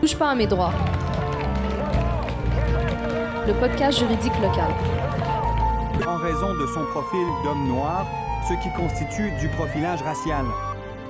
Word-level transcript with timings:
Touche 0.00 0.16
pas 0.16 0.30
à 0.30 0.34
mes 0.34 0.46
droits. 0.46 0.72
Le 3.46 3.52
podcast 3.58 3.98
juridique 3.98 4.32
local. 4.40 4.70
En 6.06 6.16
raison 6.16 6.54
de 6.54 6.66
son 6.72 6.84
profil 6.92 7.26
d'homme 7.42 7.66
noir, 7.66 8.06
ce 8.48 8.54
qui 8.62 8.72
constitue 8.76 9.32
du 9.40 9.48
profilage 9.48 10.00
racial. 10.02 10.44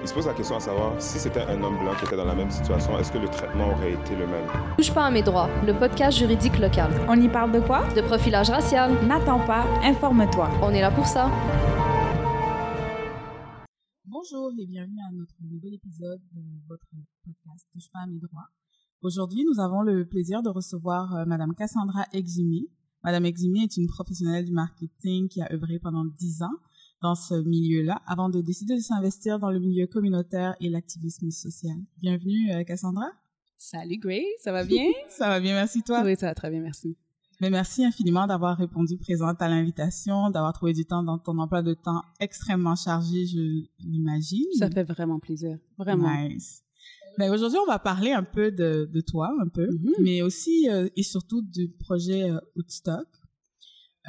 Il 0.01 0.09
se 0.09 0.14
pose 0.14 0.27
la 0.27 0.32
question 0.32 0.56
à 0.56 0.61
savoir 0.61 0.93
si 0.98 1.19
c'était 1.19 1.43
un 1.43 1.62
homme 1.62 1.79
blanc 1.79 1.93
qui 1.98 2.06
était 2.06 2.16
dans 2.16 2.24
la 2.24 2.35
même 2.35 2.51
situation, 2.51 2.98
est-ce 2.98 3.12
que 3.12 3.19
le 3.19 3.29
traitement 3.29 3.72
aurait 3.72 3.93
été 3.93 4.16
le 4.16 4.27
même? 4.27 4.46
Touche 4.79 4.95
pas 4.95 5.07
à 5.07 5.11
mes 5.11 5.23
droits. 5.23 5.50
Le 5.66 5.75
podcast 5.75 6.16
juridique 6.16 6.59
local. 6.59 6.91
On 7.09 7.20
y 7.20 7.29
parle 7.29 7.52
de 7.52 7.61
quoi? 7.61 7.82
De 7.95 8.00
profilage 8.00 8.48
racial. 8.48 8.93
N'attends 9.07 9.45
pas, 9.45 9.66
informe-toi. 9.82 10.48
On 10.62 10.70
est 10.70 10.80
là 10.80 10.91
pour 10.91 11.07
ça. 11.07 11.30
Bonjour 14.07 14.50
et 14.59 14.66
bienvenue 14.66 15.00
à 15.07 15.12
notre 15.12 15.34
nouvel 15.43 15.75
épisode 15.75 16.20
de 16.32 16.41
votre 16.68 16.86
podcast 17.25 17.66
Touche 17.73 17.91
pas 17.93 18.00
à 18.00 18.07
mes 18.07 18.18
droits. 18.18 18.48
Aujourd'hui, 19.01 19.45
nous 19.45 19.61
avons 19.61 19.83
le 19.83 20.05
plaisir 20.05 20.43
de 20.43 20.48
recevoir 20.48 21.15
euh, 21.15 21.25
Madame 21.25 21.55
Cassandra 21.55 22.05
Exumi. 22.12 22.69
Madame 23.05 23.27
Exumi 23.27 23.62
est 23.62 23.77
une 23.77 23.87
professionnelle 23.87 24.45
du 24.45 24.51
marketing 24.51 25.29
qui 25.29 25.41
a 25.41 25.52
œuvré 25.52 25.79
pendant 25.79 26.05
dix 26.05 26.43
ans 26.43 26.56
dans 27.01 27.15
ce 27.15 27.34
milieu-là 27.34 28.03
avant 28.06 28.29
de 28.29 28.41
décider 28.41 28.75
de 28.75 28.80
s'investir 28.80 29.39
dans 29.39 29.53
le 29.53 29.61
milieu 29.61 29.87
communautaire 29.87 30.56
et 30.61 30.69
l'activisme 30.69 31.30
social. 31.30 31.77
Bienvenue, 31.98 32.53
euh, 32.53 32.65
Cassandra. 32.65 33.06
Salut 33.56 33.98
Grace, 33.98 34.25
ça 34.42 34.51
va 34.51 34.65
bien? 34.65 34.87
Ça 35.09 35.28
va 35.28 35.39
bien, 35.39 35.55
merci 35.55 35.83
toi? 35.83 36.03
oui, 36.05 36.17
ça 36.17 36.27
va 36.27 36.34
très 36.34 36.51
bien, 36.51 36.61
merci. 36.61 36.97
Mais 37.41 37.51
merci 37.51 37.84
infiniment 37.84 38.27
d'avoir 38.27 38.56
répondu 38.56 38.98
présente 38.98 39.41
à 39.41 39.48
l'invitation, 39.48 40.30
d'avoir 40.30 40.53
trouvé 40.53 40.73
du 40.73 40.84
temps 40.84 41.05
dans 41.05 41.19
ton 41.19 41.39
emploi 41.39 41.62
de 41.62 41.75
temps 41.75 42.03
extrêmement 42.19 42.75
chargé, 42.75 43.27
je 43.27 43.65
l'imagine. 43.78 44.47
Ça 44.59 44.69
fait 44.69 44.83
vraiment 44.83 45.20
plaisir, 45.20 45.56
vraiment. 45.77 46.12
Nice. 46.28 46.65
Ben, 47.18 47.32
aujourd'hui, 47.32 47.58
on 47.58 47.66
va 47.66 47.78
parler 47.80 48.12
un 48.12 48.22
peu 48.22 48.50
de, 48.52 48.88
de 48.92 49.00
toi, 49.00 49.28
un 49.42 49.48
peu, 49.48 49.66
Mhm. 49.66 49.92
mais 50.00 50.22
aussi 50.22 50.68
euh, 50.70 50.88
et 50.96 51.02
surtout 51.02 51.42
du 51.42 51.68
projet 51.68 52.30
euh, 52.30 52.38
Woodstock. 52.56 53.06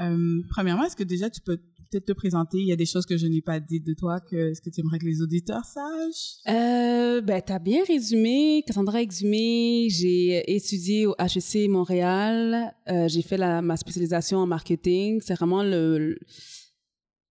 Euh, 0.01 0.41
premièrement, 0.51 0.85
est-ce 0.85 0.95
que 0.95 1.03
déjà 1.03 1.29
tu 1.29 1.41
peux 1.41 1.57
peut-être 1.89 2.05
te 2.05 2.13
présenter? 2.13 2.59
Il 2.59 2.67
y 2.67 2.71
a 2.71 2.75
des 2.75 2.85
choses 2.85 3.05
que 3.07 3.17
je 3.17 3.25
n'ai 3.25 3.41
pas 3.41 3.59
dites 3.59 3.83
de 3.85 3.93
toi 3.95 4.19
que 4.19 4.51
est-ce 4.51 4.61
que 4.61 4.69
tu 4.69 4.79
aimerais 4.81 4.99
que 4.99 5.05
les 5.05 5.21
auditeurs 5.23 5.65
sachent? 5.65 6.37
Euh, 6.47 7.19
ben, 7.21 7.41
t'as 7.41 7.57
bien 7.59 7.83
résumé. 7.83 8.63
Cassandra 8.67 9.01
Exumé, 9.01 9.87
j'ai 9.89 10.43
étudié 10.55 11.07
au 11.07 11.15
HEC 11.19 11.67
Montréal. 11.67 12.73
Euh, 12.89 13.07
j'ai 13.07 13.23
fait 13.23 13.37
la, 13.37 13.61
ma 13.63 13.75
spécialisation 13.75 14.37
en 14.37 14.45
marketing. 14.47 15.19
C'est 15.21 15.33
vraiment 15.33 15.63
le, 15.63 16.15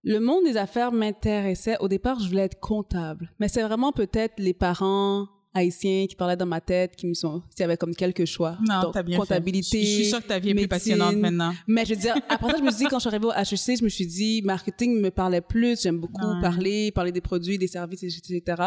le 0.02 0.18
monde 0.18 0.44
des 0.44 0.56
affaires 0.56 0.90
m'intéressait. 0.92 1.76
Au 1.78 1.86
départ, 1.88 2.18
je 2.20 2.28
voulais 2.28 2.42
être 2.42 2.58
comptable. 2.60 3.30
Mais 3.38 3.46
c'est 3.48 3.62
vraiment 3.62 3.92
peut-être 3.92 4.40
les 4.40 4.54
parents 4.54 5.28
haïtiens 5.58 6.06
qui 6.08 6.16
parlaient 6.16 6.36
dans 6.36 6.46
ma 6.46 6.60
tête, 6.60 6.96
qui 6.96 7.06
me 7.06 7.14
sont, 7.14 7.42
s'il 7.50 7.60
y 7.60 7.64
avait 7.64 7.76
comme 7.76 7.94
quelques 7.94 8.24
choix. 8.24 8.56
Non, 8.66 8.82
Donc, 8.82 8.94
t'as 8.94 9.02
bien 9.02 9.18
comptabilité. 9.18 9.78
fait. 9.80 9.84
Je, 9.84 9.90
je 9.90 9.94
suis 9.96 10.04
sûre 10.06 10.22
que 10.22 10.28
ta 10.28 10.38
vie 10.38 10.50
est 10.50 10.54
plus 10.54 10.68
passionnante 10.68 11.16
maintenant. 11.16 11.52
Mais 11.66 11.84
je 11.84 11.94
veux 11.94 12.00
dire, 12.00 12.14
après 12.28 12.50
ça, 12.52 12.58
je 12.58 12.62
me 12.62 12.70
suis 12.70 12.78
dit, 12.78 12.84
quand 12.90 12.98
je 12.98 13.08
suis 13.08 13.08
arrivée 13.08 13.26
au 13.26 13.32
HEC, 13.32 13.78
je 13.78 13.84
me 13.84 13.88
suis 13.88 14.06
dit, 14.06 14.42
marketing 14.42 15.00
me 15.00 15.10
parlait 15.10 15.40
plus. 15.40 15.82
J'aime 15.82 15.98
beaucoup 15.98 16.26
Ouais. 16.26 16.40
parler, 16.40 16.90
parler 16.92 17.12
des 17.12 17.20
produits, 17.20 17.58
des 17.58 17.66
services, 17.68 18.02
etc. 18.02 18.62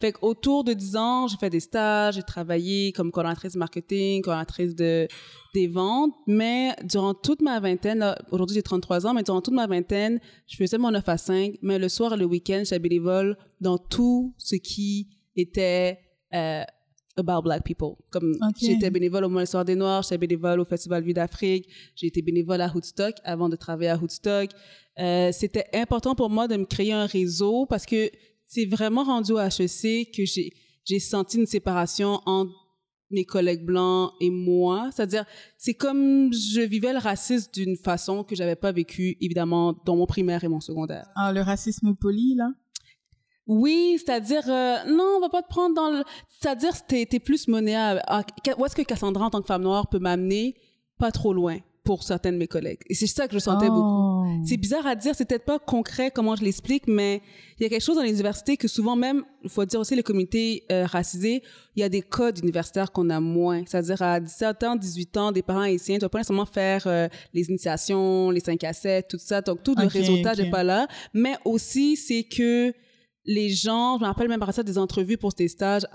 Fait 0.00 0.12
qu'autour 0.12 0.64
de 0.64 0.72
10 0.72 0.96
ans, 0.96 1.28
j'ai 1.28 1.36
fait 1.36 1.50
des 1.50 1.60
stages, 1.60 2.14
j'ai 2.14 2.22
travaillé 2.22 2.92
comme 2.92 3.10
coordonnatrice 3.10 3.54
marketing, 3.56 4.22
coordonnatrice 4.22 4.74
de, 4.74 5.06
des 5.54 5.66
ventes. 5.68 6.12
Mais 6.26 6.74
durant 6.84 7.14
toute 7.14 7.42
ma 7.42 7.58
vingtaine, 7.60 8.14
aujourd'hui 8.30 8.54
j'ai 8.56 8.62
33 8.62 9.06
ans, 9.06 9.14
mais 9.14 9.22
durant 9.22 9.40
toute 9.40 9.54
ma 9.54 9.66
vingtaine, 9.66 10.20
je 10.46 10.56
faisais 10.56 10.78
mon 10.78 10.90
9 10.90 11.08
à 11.08 11.16
5. 11.16 11.54
Mais 11.62 11.78
le 11.78 11.88
soir 11.88 12.14
et 12.14 12.16
le 12.16 12.24
week-end, 12.24 12.60
j'étais 12.64 12.78
bénévole 12.78 13.36
dans 13.60 13.78
tout 13.78 14.34
ce 14.38 14.56
qui 14.56 15.08
était, 15.36 15.98
euh, 16.34 16.62
about 17.16 17.42
black 17.42 17.64
people. 17.64 17.96
Comme 18.10 18.36
j'étais 18.60 18.90
bénévole 18.90 19.24
au 19.24 19.28
Mois 19.28 19.42
le 19.42 19.46
Soir 19.46 19.64
des 19.64 19.74
Noirs, 19.74 20.02
j'étais 20.02 20.18
bénévole 20.18 20.60
au 20.60 20.64
Festival 20.64 21.02
Vue 21.02 21.14
d'Afrique, 21.14 21.68
j'ai 21.94 22.08
été 22.08 22.22
bénévole 22.22 22.60
à 22.60 22.70
Woodstock 22.72 23.14
avant 23.24 23.48
de 23.48 23.56
travailler 23.56 23.90
à 23.90 23.96
Woodstock. 23.96 24.50
Euh, 24.98 25.30
c'était 25.32 25.66
important 25.74 26.14
pour 26.14 26.30
moi 26.30 26.48
de 26.48 26.56
me 26.56 26.64
créer 26.64 26.92
un 26.92 27.06
réseau 27.06 27.66
parce 27.66 27.86
que 27.86 28.10
c'est 28.46 28.66
vraiment 28.66 29.04
rendu 29.04 29.32
au 29.32 29.38
HEC 29.38 30.10
que 30.14 30.24
j'ai 30.24 30.52
j'ai 30.86 31.00
senti 31.00 31.38
une 31.38 31.46
séparation 31.46 32.20
entre 32.26 32.52
mes 33.10 33.24
collègues 33.24 33.64
blancs 33.64 34.12
et 34.20 34.30
moi. 34.30 34.90
C'est-à-dire, 34.92 35.24
c'est 35.58 35.74
comme 35.74 36.32
je 36.32 36.60
vivais 36.60 36.92
le 36.92 36.98
racisme 36.98 37.50
d'une 37.52 37.76
façon 37.76 38.24
que 38.24 38.34
j'avais 38.34 38.56
pas 38.56 38.72
vécu, 38.72 39.16
évidemment, 39.20 39.74
dans 39.84 39.96
mon 39.96 40.06
primaire 40.06 40.42
et 40.44 40.48
mon 40.48 40.60
secondaire. 40.60 41.08
Ah, 41.14 41.32
le 41.32 41.40
racisme 41.40 41.94
poli, 41.94 42.34
là? 42.34 42.50
Oui, 43.46 43.96
c'est-à-dire, 43.98 44.42
euh, 44.48 44.76
non, 44.88 45.14
on 45.16 45.20
va 45.20 45.28
pas 45.28 45.42
te 45.42 45.48
prendre 45.48 45.74
dans 45.74 45.90
le... 45.90 46.02
C'est-à-dire, 46.28 46.84
t'es, 46.86 47.06
t'es 47.06 47.20
plus 47.20 47.46
monnayable. 47.46 48.02
Ah, 48.06 48.22
où 48.58 48.66
est-ce 48.66 48.74
que 48.74 48.82
Cassandra, 48.82 49.26
en 49.26 49.30
tant 49.30 49.40
que 49.40 49.46
femme 49.46 49.62
noire, 49.62 49.88
peut 49.88 50.00
m'amener 50.00 50.56
pas 50.98 51.12
trop 51.12 51.32
loin 51.32 51.58
pour 51.84 52.02
certains 52.02 52.32
de 52.32 52.38
mes 52.38 52.48
collègues? 52.48 52.80
Et 52.88 52.94
c'est 52.94 53.06
ça 53.06 53.28
que 53.28 53.34
je 53.34 53.38
sentais 53.38 53.68
beaucoup. 53.68 54.24
Oh. 54.24 54.26
C'est 54.44 54.56
bizarre 54.56 54.84
à 54.84 54.96
dire, 54.96 55.14
c'est 55.14 55.24
peut-être 55.28 55.44
pas 55.44 55.60
concret 55.60 56.10
comment 56.10 56.34
je 56.34 56.42
l'explique, 56.42 56.88
mais 56.88 57.22
il 57.58 57.62
y 57.62 57.66
a 57.66 57.68
quelque 57.68 57.84
chose 57.84 57.94
dans 57.94 58.02
les 58.02 58.10
universités 58.10 58.56
que 58.56 58.66
souvent 58.66 58.96
même, 58.96 59.22
il 59.44 59.50
faut 59.50 59.64
dire 59.64 59.78
aussi 59.78 59.94
les 59.94 60.02
communautés 60.02 60.64
euh, 60.72 60.84
racisées, 60.84 61.44
il 61.76 61.80
y 61.80 61.82
a 61.84 61.88
des 61.88 62.02
codes 62.02 62.40
universitaires 62.40 62.90
qu'on 62.90 63.10
a 63.10 63.20
moins. 63.20 63.62
C'est-à-dire 63.64 64.02
à 64.02 64.18
17 64.18 64.62
ans, 64.64 64.74
18 64.74 65.16
ans, 65.18 65.30
des 65.30 65.42
parents 65.42 65.60
haïtiens, 65.60 65.98
tu 65.98 66.00
vas 66.00 66.08
pas 66.08 66.18
nécessairement 66.18 66.46
faire 66.46 66.82
euh, 66.86 67.06
les 67.32 67.48
initiations, 67.48 68.30
les 68.30 68.40
5 68.40 68.64
à 68.64 68.72
7, 68.72 69.06
tout 69.08 69.18
ça. 69.20 69.40
Donc 69.40 69.62
tout 69.62 69.76
le 69.78 69.86
Ok, 69.86 69.92
réseautage 69.92 70.38
n'est 70.38 70.50
pas 70.50 70.64
là. 70.64 70.88
Mais 71.14 71.36
aussi, 71.44 71.96
c'est 71.96 72.24
que 72.24 72.72
les 73.26 73.50
gens, 73.50 73.96
je 73.98 74.02
me 74.02 74.06
rappelle 74.06 74.28
même 74.28 74.40
par 74.40 74.52
ça 74.54 74.62
des 74.62 74.78
entrevues 74.78 75.18
pour 75.18 75.32
ces 75.36 75.48
stages, 75.48 75.86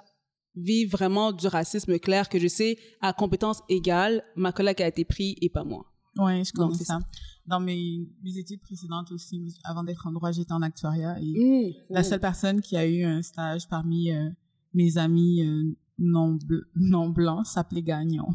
vivent 0.56 0.92
vraiment 0.92 1.31
du 1.31 1.47
racisme 1.47 1.97
clair 1.97 2.28
que 2.28 2.38
je 2.38 2.47
sais 2.47 2.78
à 3.00 3.14
compétence 3.14 3.62
égale, 3.69 4.24
ma 4.36 4.52
collègue 4.52 4.81
a 4.81 4.88
été 4.88 5.06
prise 5.06 5.36
et 5.41 5.50
pas 5.50 5.64
moi. 5.64 5.86
Ouais, 6.18 6.44
je 6.44 6.52
Donc, 6.53 6.68
connais 6.72 6.78
c'est 6.78 6.84
ça. 6.86 7.00
Dans 7.47 7.62
mes, 7.62 8.06
mes 8.22 8.38
études 8.38 8.59
précédentes 8.59 9.12
aussi, 9.14 9.41
avant 9.64 9.84
d'être 9.84 10.06
en 10.08 10.12
droit, 10.12 10.31
j'étais 10.34 10.52
en 10.52 10.62
actuariat 10.62 11.18
et 11.22 11.78
Mmh. 11.90 11.94
la 11.94 12.03
seule 12.03 12.20
personne 12.20 12.59
qui 12.62 12.75
a 12.75 12.86
eu 12.86 13.03
un 13.03 13.22
stage 13.22 13.68
parmi 13.70 14.12
euh, 14.12 14.30
mes 14.74 14.97
amis 14.97 15.41
euh, 15.41 15.74
non, 16.00 16.36
bl- 16.36 16.66
non 16.75 17.09
blancs 17.09 17.46
s'appelait 17.46 17.81
Gagnon. 17.81 18.28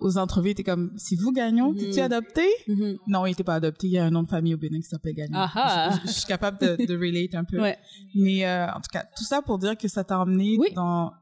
Aux 0.00 0.18
entrevues, 0.18 0.54
t'es 0.54 0.64
comme, 0.64 0.92
si 0.96 1.14
vous 1.16 1.30
Gagnon, 1.32 1.70
Mhm. 1.72 1.78
t'es-tu 1.78 2.00
adopté? 2.00 2.42
Mhm. 2.68 2.96
Non, 3.06 3.26
il 3.26 3.32
était 3.32 3.44
pas 3.44 3.54
adopté. 3.56 3.86
Il 3.86 3.92
y 3.92 3.98
a 3.98 4.04
un 4.04 4.10
nom 4.10 4.22
de 4.22 4.28
famille 4.28 4.54
au 4.54 4.58
Bénin 4.58 4.78
qui 4.80 4.88
s'appelle 4.88 5.14
Gagnon. 5.14 5.36
Ah 5.38 5.50
ah. 5.54 5.90
Je, 5.92 6.00
je- 6.02 6.06
je 6.08 6.12
suis 6.18 6.26
capable 6.26 6.58
de, 6.58 6.84
de 6.86 6.94
relate 6.96 7.34
un 7.34 7.44
peu. 7.44 7.60
Ouais. 7.60 7.78
Mais 8.14 8.44
euh, 8.46 8.66
en 8.70 8.80
tout 8.80 8.90
cas, 8.92 9.04
tout 9.16 9.24
ça 9.24 9.40
pour 9.42 9.58
dire 9.58 9.76
que 9.76 9.86
ça 9.88 10.02
t'a 10.04 10.18
emmené 10.18 10.56
Oui. 10.58 10.68
dans, 10.74 11.12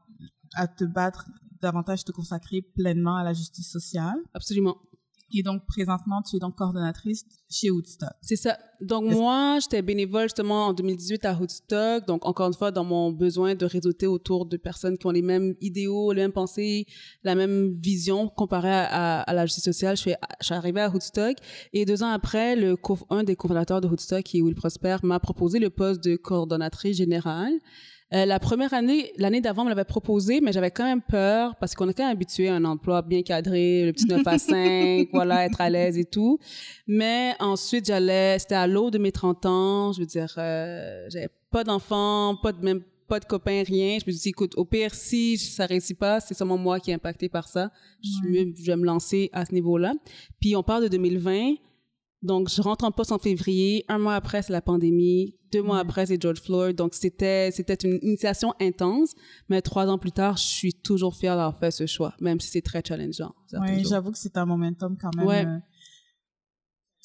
à 0.55 0.67
te 0.67 0.83
battre 0.85 1.25
davantage, 1.61 2.03
te 2.03 2.11
consacrer 2.11 2.61
pleinement 2.75 3.15
à 3.15 3.23
la 3.23 3.33
justice 3.33 3.71
sociale. 3.71 4.15
Absolument. 4.33 4.77
Et 5.33 5.43
donc, 5.43 5.65
présentement, 5.67 6.21
tu 6.21 6.35
es 6.35 6.39
donc 6.39 6.55
coordonnatrice 6.55 7.25
chez 7.49 7.69
Woodstock. 7.71 8.09
C'est 8.21 8.35
ça. 8.35 8.57
Donc, 8.81 9.05
moi, 9.05 9.59
j'étais 9.61 9.81
bénévole 9.81 10.23
justement 10.23 10.67
en 10.67 10.73
2018 10.73 11.25
à 11.25 11.33
Woodstock. 11.33 12.05
Donc, 12.05 12.25
encore 12.25 12.47
une 12.47 12.53
fois, 12.53 12.71
dans 12.71 12.83
mon 12.83 13.11
besoin 13.11 13.55
de 13.55 13.65
réseauter 13.65 14.07
autour 14.07 14.45
de 14.45 14.57
personnes 14.57 14.97
qui 14.97 15.07
ont 15.07 15.11
les 15.11 15.21
mêmes 15.21 15.55
idéaux, 15.61 16.11
les 16.11 16.21
mêmes 16.23 16.31
pensées, 16.33 16.85
la 17.23 17.35
même 17.35 17.73
vision 17.79 18.27
comparée 18.27 18.69
à, 18.73 19.19
à- 19.19 19.21
à 19.21 19.33
la 19.33 19.45
justice 19.45 19.63
sociale, 19.63 19.95
je 19.95 20.01
suis, 20.01 20.13
je 20.41 20.45
suis 20.45 20.55
arrivée 20.55 20.81
à 20.81 20.89
Woodstock. 20.89 21.37
Et 21.71 21.85
deux 21.85 22.03
ans 22.03 22.09
après, 22.09 22.55
le 22.55 22.75
un 23.09 23.23
des 23.23 23.35
cofondateurs 23.35 23.81
de 23.81 23.87
Woodstock, 23.87 24.23
qui 24.23 24.39
est 24.39 24.41
Will 24.41 24.55
Prosper, 24.55 24.97
m'a 25.03 25.19
proposé 25.19 25.59
le 25.59 25.69
poste 25.69 26.03
de 26.03 26.15
coordonnatrice 26.15 26.97
générale. 26.97 27.53
Euh, 28.13 28.25
la 28.25 28.39
première 28.39 28.73
année, 28.73 29.11
l'année 29.17 29.41
d'avant, 29.41 29.63
on 29.63 29.65
me 29.65 29.69
l'avait 29.69 29.85
proposé, 29.85 30.39
mais 30.39 30.51
j'avais 30.51 30.69
quand 30.69 30.83
même 30.83 31.01
peur 31.01 31.55
parce 31.55 31.73
qu'on 31.73 31.89
est 31.89 31.93
quand 31.93 32.03
même 32.03 32.11
habitué 32.11 32.47
à 32.47 32.55
un 32.55 32.63
emploi 32.63 33.01
bien 33.01 33.23
cadré, 33.23 33.85
le 33.85 33.93
petit 33.93 34.05
9 34.05 34.21
à 34.27 34.37
5, 34.37 35.07
voilà, 35.13 35.45
être 35.45 35.59
à 35.59 35.69
l'aise 35.69 35.97
et 35.97 36.05
tout. 36.05 36.37
Mais 36.85 37.33
ensuite, 37.39 37.85
j'allais, 37.87 38.37
c'était 38.37 38.55
à 38.55 38.67
l'eau 38.67 38.91
de 38.91 38.99
mes 38.99 39.11
30 39.11 39.45
ans, 39.47 39.93
je 39.93 40.01
veux 40.01 40.05
dire, 40.05 40.31
euh, 40.37 41.05
j'avais 41.09 41.29
pas 41.49 41.63
d'enfants, 41.63 42.35
pas 42.41 42.51
de 42.51 42.63
même 42.63 42.81
pas 43.07 43.19
de 43.19 43.25
copains, 43.25 43.63
rien. 43.65 43.99
Je 43.99 44.05
me 44.07 44.11
suis 44.11 44.21
dit, 44.21 44.29
écoute, 44.29 44.53
au 44.57 44.65
pire, 44.65 44.93
si 44.95 45.37
ça 45.37 45.65
réussit 45.65 45.97
pas, 45.97 46.19
c'est 46.19 46.33
seulement 46.33 46.57
moi 46.57 46.79
qui 46.79 46.91
est 46.91 46.93
impacté 46.93 47.29
par 47.29 47.47
ça. 47.47 47.69
Je 48.01 48.65
vais 48.65 48.75
me 48.75 48.85
lancer 48.85 49.29
à 49.33 49.45
ce 49.45 49.53
niveau-là. 49.53 49.93
Puis 50.39 50.55
on 50.55 50.63
parle 50.63 50.83
de 50.83 50.87
2020. 50.87 51.55
Donc, 52.23 52.49
je 52.49 52.61
rentre 52.61 52.85
en 52.85 52.91
poste 52.91 53.11
en 53.11 53.19
février. 53.19 53.83
Un 53.89 53.99
mois 53.99 54.15
après, 54.15 54.41
c'est 54.41 54.53
la 54.53 54.61
pandémie. 54.61 55.35
Deux 55.51 55.61
mois 55.61 55.77
après, 55.79 56.05
c'est 56.07 56.19
George 56.19 56.39
Floyd. 56.41 56.75
Donc, 56.75 56.93
c'était, 56.95 57.51
c'était 57.51 57.75
une 57.87 57.99
initiation 58.01 58.53
intense. 58.59 59.13
Mais 59.49 59.61
trois 59.61 59.87
ans 59.87 59.97
plus 59.99 60.11
tard, 60.13 60.37
je 60.37 60.43
suis 60.47 60.73
toujours 60.73 61.15
fière 61.15 61.35
d'avoir 61.35 61.59
fait 61.59 61.69
ce 61.71 61.85
choix, 61.85 62.15
même 62.21 62.39
si 62.39 62.49
c'est 62.49 62.61
très 62.61 62.81
challengeant. 62.83 63.35
Toujours. 63.49 63.89
j'avoue 63.89 64.11
que 64.11 64.17
c'est 64.17 64.37
un 64.37 64.45
momentum 64.45 64.97
quand 64.99 65.13
même 65.15 65.27
Ouais. 65.27 65.45
euh, 65.45 65.59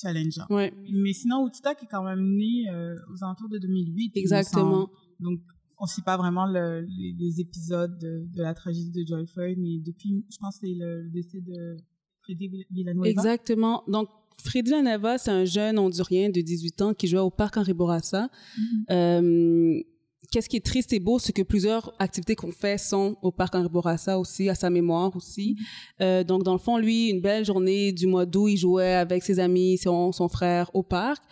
challengeant. 0.00 0.46
Ouais, 0.50 0.72
Mais 0.92 1.12
sinon, 1.12 1.42
Woodstock 1.42 1.82
est 1.82 1.86
quand 1.90 2.04
même 2.04 2.36
né 2.36 2.68
euh, 2.70 2.94
aux 3.12 3.24
alentours 3.24 3.48
de 3.48 3.58
2008. 3.58 4.12
il 4.14 4.18
me 4.18 4.20
exactement. 4.22 4.88
Donc, 5.20 5.40
on 5.80 5.84
ne 5.84 5.88
sait 5.88 6.02
pas 6.02 6.16
vraiment 6.16 6.46
le- 6.46 6.82
les, 6.82 7.14
les 7.18 7.40
épisodes 7.40 7.98
de, 7.98 8.24
de 8.34 8.42
la 8.42 8.54
tragédie 8.54 8.90
de 8.92 9.06
Joy 9.06 9.26
Floyd, 9.26 9.58
mais 9.60 9.78
depuis, 9.84 10.24
je 10.30 10.36
pense 10.38 10.56
c'est 10.60 10.74
le, 10.74 11.08
décès 11.10 11.40
de 11.40 11.76
Freddy 12.22 12.48
Vill- 12.48 12.66
Villanueva. 12.70 13.08
Exactement. 13.08 13.82
Donc, 13.88 14.08
Freddy 14.42 14.70
Laneva, 14.70 15.18
c'est 15.18 15.30
un 15.30 15.44
jeune 15.44 15.78
Hondurien 15.78 16.30
de 16.30 16.40
18 16.40 16.82
ans 16.82 16.94
qui 16.94 17.06
jouait 17.06 17.20
au 17.20 17.30
parc 17.30 17.56
Henri 17.56 17.72
Bourassa. 17.72 18.30
Mhm. 18.56 18.84
Euh, 18.90 19.82
qu'est-ce 20.30 20.48
qui 20.48 20.56
est 20.56 20.64
triste 20.64 20.92
et 20.92 21.00
beau, 21.00 21.18
c'est 21.18 21.32
que 21.32 21.42
plusieurs 21.42 21.92
activités 21.98 22.34
qu'on 22.36 22.52
fait 22.52 22.78
sont 22.78 23.16
au 23.22 23.32
parc 23.32 23.54
Henri 23.54 23.68
Bourassa 23.68 24.18
aussi, 24.18 24.48
à 24.48 24.54
sa 24.54 24.70
mémoire 24.70 25.14
aussi. 25.16 25.56
Euh, 26.00 26.24
donc, 26.24 26.42
dans 26.44 26.52
le 26.52 26.58
fond, 26.58 26.78
lui, 26.78 27.08
une 27.08 27.20
belle 27.20 27.44
journée 27.44 27.92
du 27.92 28.06
mois 28.06 28.26
d'août, 28.26 28.48
il 28.48 28.56
jouait 28.56 28.94
avec 28.94 29.22
ses 29.22 29.40
amis, 29.40 29.78
son, 29.78 30.12
son 30.12 30.28
frère 30.28 30.70
au 30.74 30.82
parc, 30.82 31.22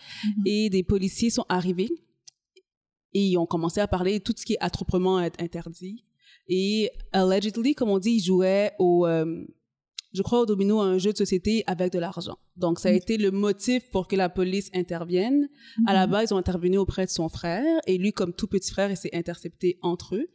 et 0.45 0.69
des 0.69 0.83
policiers 0.83 1.29
sont 1.29 1.45
arrivés 1.49 1.89
et 3.13 3.21
ils 3.29 3.37
ont 3.37 3.45
commencé 3.45 3.79
à 3.79 3.87
parler 3.87 4.19
de 4.19 4.23
tout 4.23 4.33
ce 4.35 4.45
qui 4.45 4.53
est 4.53 4.59
attroupement 4.59 5.17
interdit. 5.17 6.03
Et 6.47 6.91
allegedly, 7.11 7.73
comme 7.73 7.89
on 7.89 7.97
dit, 7.97 8.11
il 8.11 8.23
jouait 8.23 8.73
au, 8.79 9.05
euh, 9.07 9.43
je 10.13 10.21
crois 10.21 10.41
au 10.41 10.45
domino, 10.45 10.79
un 10.79 10.97
jeu 10.97 11.11
de 11.11 11.17
société 11.17 11.63
avec 11.67 11.91
de 11.91 11.99
l'argent. 11.99 12.37
Donc, 12.55 12.79
ça 12.79 12.89
a 12.89 12.91
été 12.91 13.17
le 13.17 13.31
motif 13.31 13.89
pour 13.91 14.07
que 14.07 14.15
la 14.15 14.29
police 14.29 14.69
intervienne. 14.73 15.49
À 15.85 15.93
la 15.93 16.07
base, 16.07 16.29
ils 16.29 16.33
ont 16.33 16.37
intervenu 16.37 16.77
auprès 16.77 17.05
de 17.05 17.11
son 17.11 17.29
frère 17.29 17.79
et 17.85 17.97
lui, 17.97 18.13
comme 18.13 18.33
tout 18.33 18.47
petit 18.47 18.71
frère, 18.71 18.89
il 18.89 18.97
s'est 18.97 19.15
intercepté 19.15 19.77
entre 19.81 20.15
eux. 20.15 20.27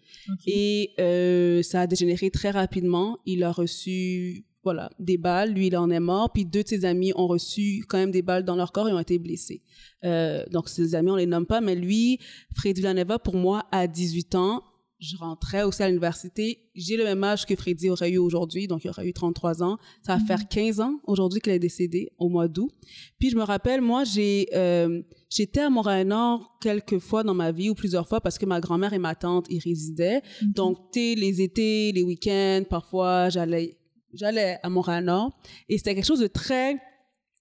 Et 0.46 0.92
euh, 1.00 1.62
ça 1.62 1.82
a 1.82 1.86
dégénéré 1.86 2.30
très 2.30 2.50
rapidement. 2.50 3.18
Il 3.26 3.42
a 3.42 3.50
reçu 3.50 4.44
voilà, 4.62 4.90
des 4.98 5.18
balles. 5.18 5.52
Lui, 5.52 5.68
il 5.68 5.76
en 5.76 5.90
est 5.90 6.00
mort. 6.00 6.32
Puis 6.32 6.44
deux 6.44 6.62
de 6.62 6.68
ses 6.68 6.84
amis 6.84 7.12
ont 7.16 7.26
reçu 7.26 7.84
quand 7.88 7.98
même 7.98 8.12
des 8.12 8.22
balles 8.22 8.44
dans 8.44 8.56
leur 8.56 8.72
corps 8.72 8.88
et 8.88 8.92
ont 8.92 9.00
été 9.00 9.18
blessés. 9.18 9.62
Euh, 10.04 10.44
donc, 10.50 10.68
ses 10.68 10.94
amis, 10.94 11.10
on 11.10 11.16
les 11.16 11.26
nomme 11.26 11.46
pas. 11.46 11.60
Mais 11.60 11.74
lui, 11.74 12.18
Freddy 12.54 12.80
Villaneva, 12.80 13.18
pour 13.18 13.34
moi, 13.34 13.64
à 13.72 13.86
18 13.86 14.34
ans, 14.36 14.62
je 15.02 15.16
rentrais 15.16 15.64
aussi 15.64 15.82
à 15.82 15.88
l'université. 15.88 16.70
J'ai 16.76 16.96
le 16.96 17.02
même 17.02 17.24
âge 17.24 17.44
que 17.44 17.56
Freddy 17.56 17.90
aurait 17.90 18.10
eu 18.10 18.18
aujourd'hui, 18.18 18.68
donc 18.68 18.84
il 18.84 18.90
aurait 18.90 19.06
eu 19.06 19.12
33 19.12 19.62
ans. 19.62 19.76
Ça 20.06 20.16
va 20.16 20.24
faire 20.24 20.46
15 20.48 20.80
ans 20.80 20.94
aujourd'hui 21.04 21.40
qu'il 21.40 21.52
est 21.52 21.58
décédé, 21.58 22.12
au 22.18 22.28
mois 22.28 22.46
d'août. 22.46 22.70
Puis 23.18 23.30
je 23.30 23.36
me 23.36 23.42
rappelle, 23.42 23.80
moi, 23.80 24.04
j'ai 24.04 24.46
euh, 24.54 25.02
j'étais 25.28 25.60
à 25.60 25.70
Montréal-Nord 25.70 26.56
quelques 26.60 26.98
fois 26.98 27.24
dans 27.24 27.34
ma 27.34 27.50
vie, 27.50 27.68
ou 27.68 27.74
plusieurs 27.74 28.06
fois, 28.06 28.20
parce 28.20 28.38
que 28.38 28.46
ma 28.46 28.60
grand-mère 28.60 28.92
et 28.92 29.00
ma 29.00 29.16
tante 29.16 29.46
y 29.50 29.58
résidaient. 29.58 30.22
Donc, 30.42 30.78
tu 30.92 31.00
sais, 31.00 31.14
les 31.16 31.42
étés, 31.42 31.90
les 31.90 32.04
week-ends, 32.04 32.62
parfois, 32.70 33.28
j'allais 33.28 33.76
j'allais 34.12 34.58
à 34.62 34.68
Montréal-Nord. 34.68 35.32
Et 35.68 35.78
c'était 35.78 35.94
quelque 35.94 36.06
chose 36.06 36.20
de 36.20 36.26
très... 36.26 36.76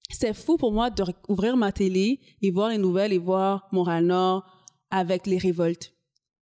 C'est 0.09 0.33
fou 0.33 0.57
pour 0.57 0.73
moi 0.73 0.89
d'ouvrir 0.89 1.55
ma 1.55 1.71
télé 1.71 2.19
et 2.41 2.51
voir 2.51 2.69
les 2.69 2.77
nouvelles 2.77 3.13
et 3.13 3.17
voir 3.17 3.67
Montréal-Nord 3.71 4.45
avec 4.89 5.25
les 5.27 5.37
révoltes. 5.37 5.93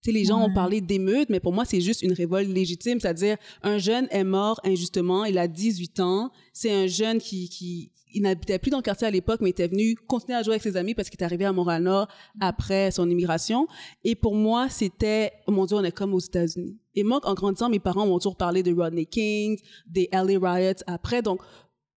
Tu 0.02 0.12
sais, 0.12 0.18
les 0.18 0.26
gens 0.26 0.42
ont 0.42 0.54
parlé 0.54 0.80
d'émeutes, 0.82 1.30
mais 1.30 1.40
pour 1.40 1.52
moi, 1.52 1.66
c'est 1.66 1.82
juste 1.82 2.02
une 2.02 2.14
révolte 2.14 2.50
légitime. 2.50 3.00
C'est-à-dire, 3.00 3.38
un 3.64 3.78
jeune 3.78 4.08
est 4.12 4.24
mort 4.24 4.62
injustement, 4.64 5.26
il 5.26 5.38
a 5.38 5.48
18 5.48 6.00
ans. 6.00 6.32
C'est 6.54 6.72
un 6.72 6.88
jeune 6.88 7.20
qui, 7.20 7.50
qui 7.50 7.92
il 8.14 8.24
n'habitait 8.24 8.60
plus 8.60 8.72
dans 8.72 8.78
le 8.78 8.84
quartier 8.84 9.08
à 9.08 9.12
l'époque, 9.12 9.40
mais 9.42 9.50
était 9.50 9.68
venu 9.68 9.96
continuer 9.96 10.38
à 10.38 10.44
jouer 10.44 10.54
avec 10.54 10.64
ses 10.64 10.78
amis 10.78 10.96
parce 10.96 11.10
qu'il 11.10 11.20
est 11.20 11.24
arrivé 11.24 11.46
à 11.46 11.54
Montréal-Nord 11.54 12.08
après 12.40 12.92
son 12.92 13.10
immigration. 13.10 13.68
Et 14.04 14.16
pour 14.16 14.36
moi, 14.36 14.68
c'était, 14.70 15.32
oh 15.48 15.52
mon 15.52 15.66
Dieu, 15.66 15.78
on 15.78 15.84
est 15.84 15.92
comme 15.92 16.14
aux 16.14 16.20
États-Unis. 16.20 16.78
Et 16.96 17.04
moi, 17.04 17.20
en 17.24 17.34
grandissant, 17.34 17.70
mes 17.70 17.80
parents 17.80 18.08
m'ont 18.08 18.18
toujours 18.18 18.36
parlé 18.36 18.64
de 18.64 18.74
Rodney 18.74 19.06
King, 19.06 19.60
des 19.88 20.10
LA 20.12 20.40
Riots 20.42 20.82
après. 20.88 21.22
Donc, 21.22 21.42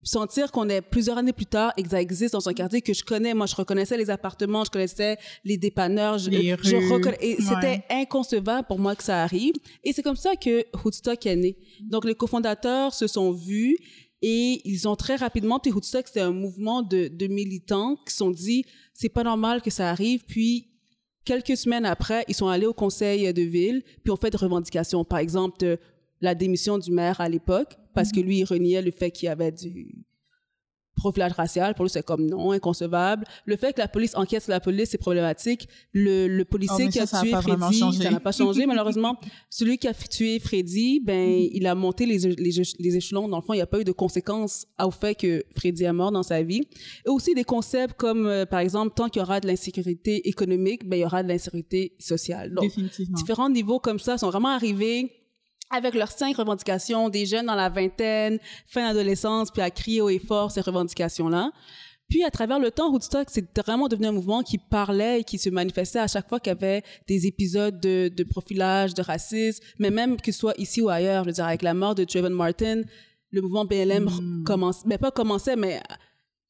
sentir 0.04 0.52
qu'on 0.52 0.68
est 0.70 0.82
plusieurs 0.82 1.18
années 1.18 1.34
plus 1.34 1.46
tard 1.46 1.74
et 1.78 1.84
que 1.84 1.90
ça 1.90 2.02
existe 2.02 2.34
dans 2.34 2.50
un 2.50 2.54
quartier 2.54 2.82
que 2.82 2.94
je 2.94 3.04
connais. 3.04 3.34
Moi, 3.34 3.46
je 3.46 3.56
reconnaissais 3.56 3.98
les 3.98 4.10
appartements, 4.10 4.64
je 4.66 4.72
connaissais 4.72 5.18
les 5.44 5.58
dépanneurs, 5.58 6.18
je, 6.18 6.30
Les 6.32 6.56
je 6.64 6.76
rues, 6.76 6.88
reconna- 6.90 7.18
et 7.22 7.36
ouais. 7.36 7.38
c'était 7.40 7.84
inconcevable 7.90 8.68
pour 8.68 8.80
moi 8.80 8.96
que 8.96 9.04
ça 9.04 9.22
arrive. 9.24 9.54
Et 9.84 9.94
c'est 9.94 10.02
comme 10.04 10.16
ça 10.16 10.36
que 10.36 10.66
Woodstock 10.84 11.26
est 11.26 11.36
né. 11.36 11.58
Donc, 11.82 12.06
les 12.06 12.16
cofondateurs 12.16 12.94
se 12.94 13.06
sont 13.08 13.32
vus 13.32 13.78
et 14.24 14.62
ils 14.66 14.88
ont 14.88 14.96
très 14.96 15.16
rapidement, 15.16 15.60
puis 15.60 15.72
Woodstock, 15.72 16.08
c'était 16.08 16.22
un 16.22 16.32
mouvement 16.32 16.82
de, 16.82 17.08
de 17.08 17.28
militants 17.28 17.96
qui 18.06 18.12
se 18.12 18.18
sont 18.18 18.32
dit, 18.32 18.66
c'est 18.94 19.10
pas 19.10 19.24
normal 19.24 19.62
que 19.62 19.70
ça 19.72 19.90
arrive. 19.90 20.24
Puis, 20.28 20.68
quelques 21.26 21.58
semaines 21.58 21.86
après, 21.86 22.26
ils 22.28 22.34
sont 22.36 22.48
allés 22.48 22.66
au 22.66 22.74
conseil 22.74 23.32
de 23.34 23.42
ville, 23.44 23.84
puis 24.04 24.12
ont 24.12 24.16
fait 24.18 24.30
des 24.32 24.38
revendications. 24.38 25.04
Par 25.06 25.20
exemple, 25.20 25.78
la 26.22 26.36
démission 26.36 26.78
du 26.78 26.92
maire 26.92 27.20
à 27.20 27.30
l'époque, 27.30 27.78
parce 27.94 28.12
que 28.12 28.20
lui, 28.20 28.40
il 28.40 28.46
reniait 28.46 28.82
le 28.82 28.92
fait 28.92 29.12
qu'il 29.12 29.28
y 29.28 29.30
avait 29.30 29.52
du 29.52 30.06
profilage 30.96 31.32
racial. 31.34 31.74
Pour 31.74 31.86
lui, 31.86 31.90
c'est 31.90 32.06
comme 32.06 32.26
non, 32.26 32.52
inconcevable. 32.52 33.26
Le 33.46 33.56
fait 33.56 33.74
que 33.74 33.80
la 33.80 33.88
police 33.88 34.16
enquête 34.16 34.44
sur 34.44 34.52
la 34.52 34.60
police, 34.60 34.90
c'est 34.92 34.98
problématique. 34.98 35.68
Le, 35.94 36.28
le 36.28 36.46
policier 36.46 36.86
Oh, 36.88 36.90
qui 36.90 37.00
a 37.00 37.06
ça, 37.06 37.18
ça 37.18 37.38
a 37.38 37.42
tué 37.42 37.58
Freddy, 37.58 37.98
ça 37.98 38.12
n'a 38.12 38.20
pas 38.20 38.32
changé, 38.32 38.66
malheureusement. 38.68 39.18
Celui 39.50 39.78
qui 39.78 39.88
a 39.88 39.94
tué 39.94 40.40
Freddy, 40.40 41.00
ben, 41.00 41.48
il 41.52 41.66
a 41.66 41.76
monté 41.76 42.06
les, 42.06 42.20
les, 42.20 42.62
les 42.80 42.96
échelons. 42.96 43.28
Dans 43.28 43.38
le 43.38 43.44
fond, 43.44 43.54
il 43.54 43.58
n'y 43.58 43.62
a 43.62 43.68
pas 43.68 43.80
eu 43.80 43.84
de 43.84 43.92
conséquences 43.92 44.68
au 44.82 44.92
fait 44.92 45.16
que 45.16 45.44
Freddy 45.56 45.84
est 45.84 45.94
mort 45.94 46.12
dans 46.12 46.24
sa 46.24 46.44
vie. 46.44 46.62
Et 47.06 47.10
aussi 47.10 47.34
des 47.34 47.44
concepts 47.44 47.96
comme, 47.98 48.28
euh, 48.28 48.46
par 48.46 48.60
exemple, 48.60 48.94
tant 48.96 49.10
qu'il 49.10 49.22
y 49.22 49.24
aura 49.24 49.40
de 49.40 49.48
l'insécurité 49.48 50.28
économique, 50.30 50.88
ben, 50.88 50.98
il 50.98 51.02
y 51.02 51.06
aura 51.06 51.24
de 51.24 51.30
l'insécurité 51.30 51.96
sociale. 52.00 52.54
Donc, 52.54 52.72
différents 53.10 53.50
niveaux 53.50 53.80
comme 53.80 54.00
ça 54.00 54.18
sont 54.18 54.30
vraiment 54.30 54.50
arrivés 54.50 55.12
avec 55.72 55.94
leurs 55.96 56.12
cinq 56.12 56.38
revendications, 56.38 57.10
des 57.10 57.26
jeunes 57.26 57.46
dans 57.48 57.56
la 57.56 57.70
vingtaine, 57.70 58.40
fin 58.68 58.88
d'adolescence, 58.88 59.52
puis 59.52 59.62
à 59.62 59.70
crier 59.70 60.02
haut 60.02 60.10
et 60.10 60.20
fort 60.20 60.52
ces 60.52 60.62
revendications-là. 60.62 61.52
Puis, 62.10 62.26
à 62.26 62.30
travers 62.30 62.60
le 62.60 62.72
temps, 62.72 62.92
Woodstock, 62.92 63.30
c'est 63.30 63.58
vraiment 63.58 63.88
devenu 63.88 64.08
un 64.08 64.12
mouvement 64.12 64.44
qui 64.44 64.58
parlait 64.58 65.22
et 65.22 65.24
qui 65.24 65.38
se 65.38 65.50
manifestait 65.50 66.00
à 66.00 66.08
chaque 66.08 66.28
fois 66.28 66.42
qu'il 66.42 66.52
y 66.52 66.56
avait 66.58 66.84
des 67.08 67.26
épisodes 67.26 67.80
de, 67.80 68.12
de 68.14 68.24
profilage, 68.26 68.94
de 68.94 69.02
racisme, 69.02 69.64
mais 69.80 69.92
même 69.92 70.18
que 70.20 70.34
ce 70.34 70.40
soit 70.40 70.54
ici 70.58 70.82
ou 70.82 70.90
ailleurs. 70.90 71.24
Je 71.24 71.30
veux 71.30 71.34
dire, 71.34 71.46
avec 71.46 71.62
la 71.62 71.74
mort 71.74 71.96
de 71.96 72.04
Trayvon 72.04 72.30
Martin, 72.32 72.82
le 73.32 73.42
mouvement 73.42 73.64
BLM 73.64 74.10
Mm. 74.10 74.44
commence, 74.44 74.86
mais 74.86 74.98
pas 74.98 75.12
commençait, 75.12 75.56
mais 75.56 75.82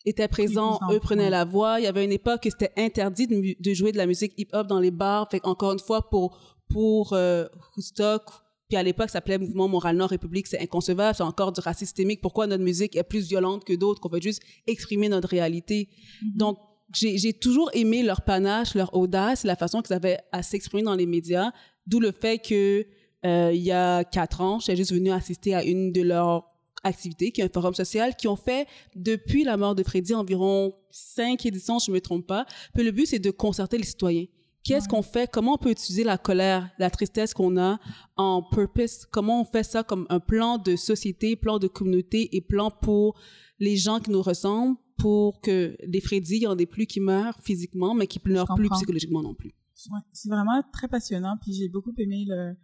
était 0.03 0.27
présent, 0.27 0.79
eux 0.91 1.00
prenaient 1.00 1.29
la 1.29 1.45
voix. 1.45 1.79
Il 1.79 1.83
y 1.83 1.88
avait 1.88 2.03
une 2.06 2.12
époque 2.12 2.41
que 2.41 2.50
c'était 2.50 2.74
interdit 2.75 3.27
de, 3.27 3.56
de 3.59 3.74
jouer 3.75 3.91
de 3.91 3.97
la 3.97 4.07
musique 4.07 4.33
hip-hop 4.38 4.65
dans 4.65 4.79
les 4.79 4.89
bars. 4.89 5.27
Fait 5.29 5.41
encore 5.45 5.74
une 5.74 5.79
fois, 5.79 6.09
pour, 6.09 6.39
pour 6.69 7.13
euh, 7.13 7.45
Woodstock, 7.77 8.24
puis 8.71 8.77
à 8.77 8.83
l'époque, 8.83 9.09
ça 9.09 9.15
s'appelait 9.15 9.38
Mouvement 9.38 9.68
Moral 9.68 9.97
Nord 9.97 10.12
République, 10.12 10.47
c'est 10.47 10.62
inconcevable, 10.62 11.13
c'est 11.13 11.23
encore 11.23 11.51
du 11.51 11.59
racisme 11.59 11.88
systémique. 11.88 12.21
Pourquoi 12.21 12.47
notre 12.47 12.63
musique 12.63 12.95
est 12.95 13.03
plus 13.03 13.27
violente 13.27 13.65
que 13.65 13.73
d'autres, 13.73 14.00
qu'on 14.00 14.07
veut 14.07 14.21
juste 14.21 14.41
exprimer 14.65 15.09
notre 15.09 15.27
réalité? 15.27 15.89
Donc, 16.38 16.57
j'ai 16.94 17.33
toujours 17.33 17.69
aimé 17.73 18.01
leur 18.01 18.21
panache, 18.21 18.73
leur 18.73 18.95
audace, 18.95 19.44
la 19.44 19.57
façon 19.57 19.81
qu'ils 19.81 19.94
avaient 19.94 20.19
à 20.31 20.41
s'exprimer 20.41 20.83
dans 20.83 20.95
les 20.95 21.06
médias, 21.06 21.51
d'où 21.85 22.00
le 22.00 22.13
fait 22.13 22.39
que 22.39 22.85
euh, 23.25 23.51
il 23.53 23.62
y 23.62 23.73
a 23.73 24.06
quatre 24.06 24.39
ans, 24.39 24.59
j'étais 24.59 24.77
juste 24.77 24.94
venue 24.94 25.12
assister 25.12 25.53
à 25.53 25.65
une 25.65 25.91
de 25.91 26.01
leurs 26.01 26.45
activités, 26.81 27.33
qui 27.33 27.41
est 27.41 27.44
un 27.44 27.50
forum 27.50 27.74
social, 27.74 28.15
qui 28.15 28.29
ont 28.29 28.38
fait 28.38 28.69
depuis 28.95 29.44
la 29.44 29.57
mort 29.57 29.75
de 29.75 29.83
Freddy 29.83 30.13
environ 30.13 30.74
cinq 30.91 31.45
éditions, 31.45 31.77
si 31.79 31.88
je 31.88 31.91
me 31.91 32.00
trompe 32.00 32.25
pas. 32.25 32.45
Puis 32.74 32.85
le 32.85 32.91
but, 32.91 33.06
c'est 33.06 33.19
de 33.19 33.31
concerter 33.31 33.77
les 33.77 33.83
citoyens. 33.83 34.27
Qu'est-ce 34.63 34.88
qu'on 34.88 35.02
fait? 35.02 35.30
Comment 35.31 35.54
on 35.56 35.58
peut 35.58 35.72
utiliser 35.72 36.04
la 36.04 36.18
colère, 36.18 36.69
la 36.78 36.90
tristesse 36.90 37.34
qu'on 37.34 37.58
a 37.58 37.80
en 38.16 38.44
purpose? 38.44 39.06
Comment 39.12 39.42
on 39.42 39.46
fait 39.46 39.63
ça 39.63 39.84
comme 39.84 40.06
un 40.10 40.19
plan 40.19 40.58
de 40.58 40.75
société, 40.75 41.36
plan 41.36 41.58
de 41.58 41.68
communauté 41.68 42.36
et 42.36 42.41
plan 42.41 42.70
pour 42.70 43.20
les 43.60 43.75
gens 43.75 44.00
qui 44.00 44.12
nous 44.12 44.22
ressemblent, 44.22 44.77
pour 44.98 45.41
que 45.41 45.75
les 45.88 46.00
Freddy, 46.00 46.36
il 46.38 46.44
y 46.44 46.48
en 46.48 46.58
ait 46.58 46.65
plus 46.68 46.86
qui 46.86 47.00
meurent 47.00 47.39
physiquement, 47.41 47.96
mais 47.96 48.06
qui 48.06 48.20
ne 48.24 48.34
meurent 48.34 48.53
plus 48.56 48.70
psychologiquement 48.70 49.22
non 49.24 49.34
plus. 49.34 49.51
Ouais, 49.91 50.00
c'est 50.13 50.30
vraiment 50.30 50.62
très 50.72 50.88
passionnant. 50.88 51.38
Puis 51.41 51.53
j'ai 51.53 51.68
beaucoup 51.68 51.94
aimé 51.98 52.25
le, 52.27 52.56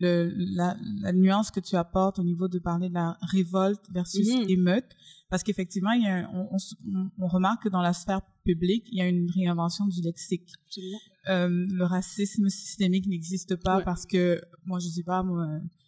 le, 0.00 0.32
la, 0.56 0.76
la 1.02 1.12
nuance 1.12 1.52
que 1.52 1.60
tu 1.60 1.76
apportes 1.76 2.18
au 2.18 2.24
niveau 2.24 2.48
de 2.48 2.58
parler 2.58 2.88
de 2.88 2.94
la 2.94 3.16
révolte 3.30 3.84
versus 3.92 4.28
Mhm. 4.28 4.48
émeute. 4.48 4.86
Parce 5.30 5.44
qu'effectivement, 5.44 5.92
on, 6.32 6.56
on, 7.20 7.26
remarque 7.28 7.64
que 7.64 7.68
dans 7.68 7.80
la 7.80 7.92
sphère 7.92 8.22
publique, 8.44 8.84
il 8.90 8.98
y 8.98 9.00
a 9.00 9.08
une 9.08 9.30
réinvention 9.30 9.86
du 9.86 10.00
lexique. 10.02 10.48
Euh, 11.28 11.48
le 11.48 11.84
racisme 11.84 12.48
systémique 12.48 13.06
n'existe 13.06 13.56
pas 13.56 13.78
Ouais. 13.78 13.84
parce 13.84 14.04
que, 14.06 14.40
moi, 14.66 14.78
je 14.78 14.88
sais 14.88 15.02
pas, 15.02 15.22
moi, 15.22 15.46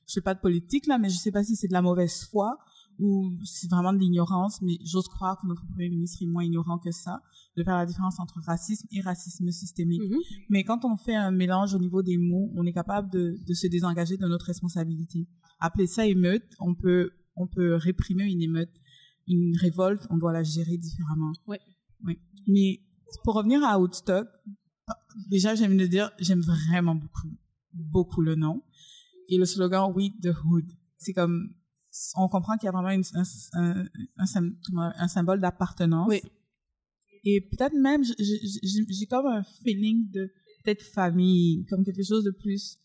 je 0.08 0.12
fais 0.14 0.20
pas 0.22 0.34
de 0.34 0.40
politique 0.40 0.86
là, 0.86 0.98
mais 0.98 1.08
je 1.10 1.16
sais 1.18 1.30
pas 1.32 1.44
si 1.44 1.56
c'est 1.56 1.68
de 1.68 1.72
la 1.74 1.82
mauvaise 1.82 2.24
foi 2.30 2.58
ou 2.98 3.30
c'est 3.44 3.68
vraiment 3.70 3.92
de 3.92 3.98
l'ignorance, 3.98 4.62
mais 4.62 4.78
j'ose 4.82 5.06
croire 5.08 5.38
que 5.38 5.46
notre 5.46 5.66
premier 5.66 5.90
ministre 5.90 6.22
est 6.22 6.26
moins 6.26 6.44
ignorant 6.44 6.78
que 6.78 6.90
ça, 6.90 7.20
de 7.56 7.62
faire 7.62 7.76
la 7.76 7.84
différence 7.84 8.18
entre 8.18 8.40
racisme 8.40 8.86
et 8.90 9.02
racisme 9.02 9.50
systémique. 9.50 10.00
Mhm. 10.00 10.16
Mais 10.48 10.64
quand 10.64 10.86
on 10.86 10.96
fait 10.96 11.14
un 11.14 11.30
mélange 11.30 11.74
au 11.74 11.78
niveau 11.78 12.02
des 12.02 12.16
mots, 12.16 12.50
on 12.56 12.64
est 12.64 12.72
capable 12.72 13.10
de, 13.12 13.36
de 13.46 13.52
se 13.54 13.66
désengager 13.66 14.16
de 14.16 14.26
notre 14.26 14.46
responsabilité. 14.46 15.28
Appeler 15.60 15.86
ça 15.86 16.06
émeute, 16.06 16.44
on 16.60 16.74
peut, 16.74 17.10
on 17.36 17.46
peut 17.46 17.74
réprimer 17.74 18.24
une 18.24 18.40
émeute. 18.40 18.72
Une 19.28 19.54
révolte, 19.58 20.06
on 20.08 20.16
doit 20.16 20.32
la 20.32 20.42
gérer 20.44 20.78
différemment. 20.78 21.32
Ouais. 21.46 21.60
Oui. 22.04 22.18
Mais 22.46 22.80
pour 23.24 23.34
revenir 23.34 23.62
à 23.64 23.78
Woodstock, 23.78 24.26
déjà, 25.28 25.54
j'aime 25.54 25.76
le 25.76 25.88
dire, 25.88 26.10
j'aime 26.18 26.40
vraiment 26.40 26.94
beaucoup, 26.94 27.30
beaucoup 27.72 28.20
le 28.22 28.34
nom. 28.34 28.62
Et 29.28 29.38
le 29.38 29.44
slogan 29.44 29.92
We 29.94 30.10
the 30.22 30.28
Hood. 30.44 30.70
C'est 30.98 31.12
comme, 31.12 31.54
on 32.16 32.28
comprend 32.28 32.56
qu'il 32.56 32.66
y 32.66 32.68
a 32.68 32.72
vraiment 32.72 32.90
une- 32.90 33.02
un, 33.54 33.84
un, 34.18 35.08
symbole 35.08 35.40
d'appartenance. 35.40 36.08
Oui. 36.08 36.20
Et 37.24 37.40
peut-être 37.40 37.74
même, 37.74 38.04
j'ai 38.04 39.06
comme 39.06 39.26
un 39.26 39.42
feeling 39.64 40.08
de 40.10 40.30
peut-être 40.62 40.82
famille, 40.82 41.64
comme 41.68 41.84
quelque 41.84 42.04
chose 42.04 42.22
de 42.24 42.30
plus 42.30 42.78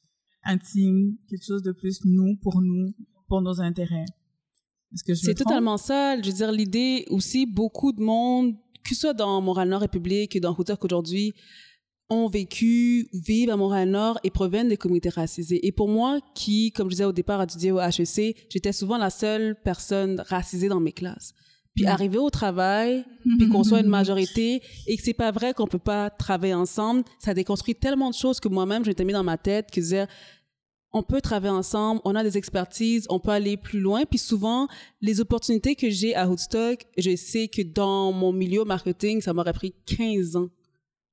intime, 0.44 1.16
quelque 1.30 1.46
chose 1.46 1.62
de 1.62 1.72
plus 1.72 2.04
nous, 2.06 2.38
pour 2.42 2.60
nous, 2.62 2.96
pour 3.28 3.42
nos 3.42 3.62
intérêts. 3.62 4.06
C'est 4.94 5.14
trompe? 5.16 5.38
totalement 5.38 5.78
ça. 5.78 6.20
Je 6.20 6.28
veux 6.28 6.36
dire, 6.36 6.52
l'idée 6.52 7.06
aussi, 7.10 7.46
beaucoup 7.46 7.92
de 7.94 8.02
monde, 8.02 8.56
que 8.84 8.96
ce 8.96 9.02
soit 9.02 9.14
dans 9.14 9.40
Moral 9.42 9.70
Nord 9.70 9.82
République 9.82 10.36
et 10.36 10.40
dans 10.40 10.56
Woodstock 10.56 10.84
aujourd'hui, 10.84 11.34
ont 12.12 12.28
vécu, 12.28 13.08
vivent 13.14 13.50
à 13.50 13.58
Montréal-Nord 13.58 14.20
et 14.24 14.30
proviennent 14.30 14.68
des 14.68 14.78
communautés 14.78 15.10
racisées. 15.10 15.66
Et 15.66 15.72
pour 15.72 15.88
moi, 15.88 16.20
qui, 16.36 16.72
comme 16.74 16.88
je 16.90 16.96
disais 16.96 17.06
au 17.06 17.14
départ, 17.14 17.42
étudié 17.42 17.72
au 17.72 17.80
HEC, 17.80 18.36
j'étais 18.50 18.74
souvent 18.74 18.98
la 18.98 19.10
seule 19.10 19.56
personne 19.64 20.22
racisée 20.28 20.68
dans 20.68 20.82
mes 20.82 20.92
classes. 20.92 21.34
Puis 21.74 21.86
arriver 21.86 22.18
au 22.18 22.30
travail, 22.30 23.06
puis 23.40 23.48
qu'on 23.48 23.64
soit 23.64 23.80
une 23.80 23.88
majorité 23.88 24.62
et 24.88 24.98
que 24.98 25.04
c'est 25.04 25.14
pas 25.14 25.32
vrai 25.32 25.54
qu'on 25.54 25.68
peut 25.68 25.80
pas 25.80 26.10
travailler 26.10 26.54
ensemble, 26.54 27.06
ça 27.18 27.34
déconstruit 27.34 27.76
tellement 27.76 28.10
de 28.10 28.16
choses 28.16 28.42
que 28.42 28.50
moi-même, 28.50 28.84
j'ai 28.84 28.94
mis 29.06 29.14
dans 29.14 29.24
ma 29.24 29.38
tête 29.38 29.72
que 29.72 29.80
dire 29.80 30.06
on 30.92 31.02
peut 31.02 31.22
travailler 31.22 31.54
ensemble, 31.54 32.02
on 32.04 32.14
a 32.16 32.24
des 32.24 32.38
expertises, 32.38 33.06
on 33.10 33.22
peut 33.22 33.32
aller 33.32 33.56
plus 33.56 33.80
loin. 33.80 34.04
Puis 34.04 34.20
souvent, 34.20 34.68
les 35.00 35.22
opportunités 35.22 35.76
que 35.76 35.90
j'ai 35.90 36.14
à 36.14 36.28
Woodstock, 36.28 36.86
je 36.98 37.16
sais 37.16 37.48
que 37.48 37.62
dans 37.62 38.12
mon 38.12 38.34
milieu 38.34 38.66
marketing, 38.66 39.22
ça 39.22 39.32
m'aurait 39.32 39.54
pris 39.54 39.74
15 39.86 40.36
ans 40.36 40.50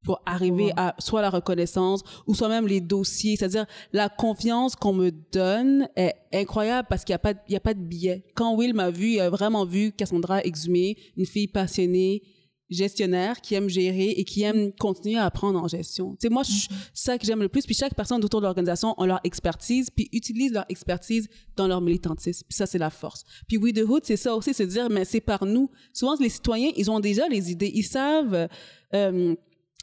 pour 0.08 0.22
arriver 0.24 0.72
à 0.78 0.94
soit 0.98 1.20
la 1.20 1.28
reconnaissance 1.28 2.00
ou 2.26 2.34
soit 2.34 2.48
même 2.48 2.66
les 2.66 2.80
dossiers. 2.80 3.36
C'est-à-dire, 3.36 3.66
la 3.92 4.08
confiance 4.08 4.74
qu'on 4.74 4.94
me 4.94 5.10
donne 5.10 5.86
est 5.96 6.14
incroyable 6.32 6.88
parce 6.88 7.04
qu'il 7.04 7.12
n'y 7.12 7.16
a, 7.16 7.18
pas, 7.18 7.34
il 7.46 7.52
y 7.52 7.56
a 7.56 7.60
pas 7.60 7.74
de 7.74 7.82
billet. 7.82 8.24
Quand 8.34 8.56
Will 8.56 8.72
m'a 8.72 8.88
vu, 8.88 9.10
il 9.10 9.20
a 9.20 9.28
vraiment 9.28 9.66
vu 9.66 9.92
Cassandra 9.92 10.42
exhumée, 10.42 10.96
une 11.18 11.26
fille 11.26 11.46
passionnée, 11.46 12.22
gestionnaire 12.70 13.42
qui 13.42 13.54
aime 13.54 13.68
gérer 13.68 14.08
et 14.16 14.24
qui 14.24 14.44
aime 14.44 14.72
continuer 14.72 15.18
à 15.18 15.26
apprendre 15.26 15.62
en 15.62 15.68
gestion. 15.68 16.12
Tu 16.12 16.26
sais, 16.26 16.28
moi, 16.30 16.42
c'est 16.42 16.70
ça 16.94 17.18
que 17.18 17.26
j'aime 17.26 17.42
le 17.42 17.50
plus. 17.50 17.66
Puis 17.66 17.74
chaque 17.74 17.94
personne 17.94 18.24
autour 18.24 18.40
de 18.40 18.46
l'organisation 18.46 18.94
a 18.94 19.06
leur 19.06 19.20
expertise, 19.24 19.90
puis 19.90 20.08
utilise 20.14 20.52
leur 20.52 20.64
expertise 20.70 21.28
dans 21.54 21.68
leur 21.68 21.82
militantisme. 21.82 22.46
Puis 22.48 22.56
ça, 22.56 22.64
c'est 22.64 22.78
la 22.78 22.88
force. 22.88 23.24
Puis 23.46 23.58
We 23.58 23.74
the 23.74 23.84
Hood, 23.86 24.04
c'est 24.04 24.16
ça 24.16 24.34
aussi, 24.34 24.54
c'est 24.54 24.66
dire, 24.66 24.88
mais 24.88 25.04
c'est 25.04 25.20
par 25.20 25.44
nous. 25.44 25.70
Souvent, 25.92 26.14
les 26.18 26.30
citoyens, 26.30 26.70
ils 26.76 26.90
ont 26.90 26.98
déjà 26.98 27.28
les 27.28 27.50
idées. 27.50 27.72
Ils 27.74 27.84
savent... 27.84 28.48
Euh, 28.94 29.36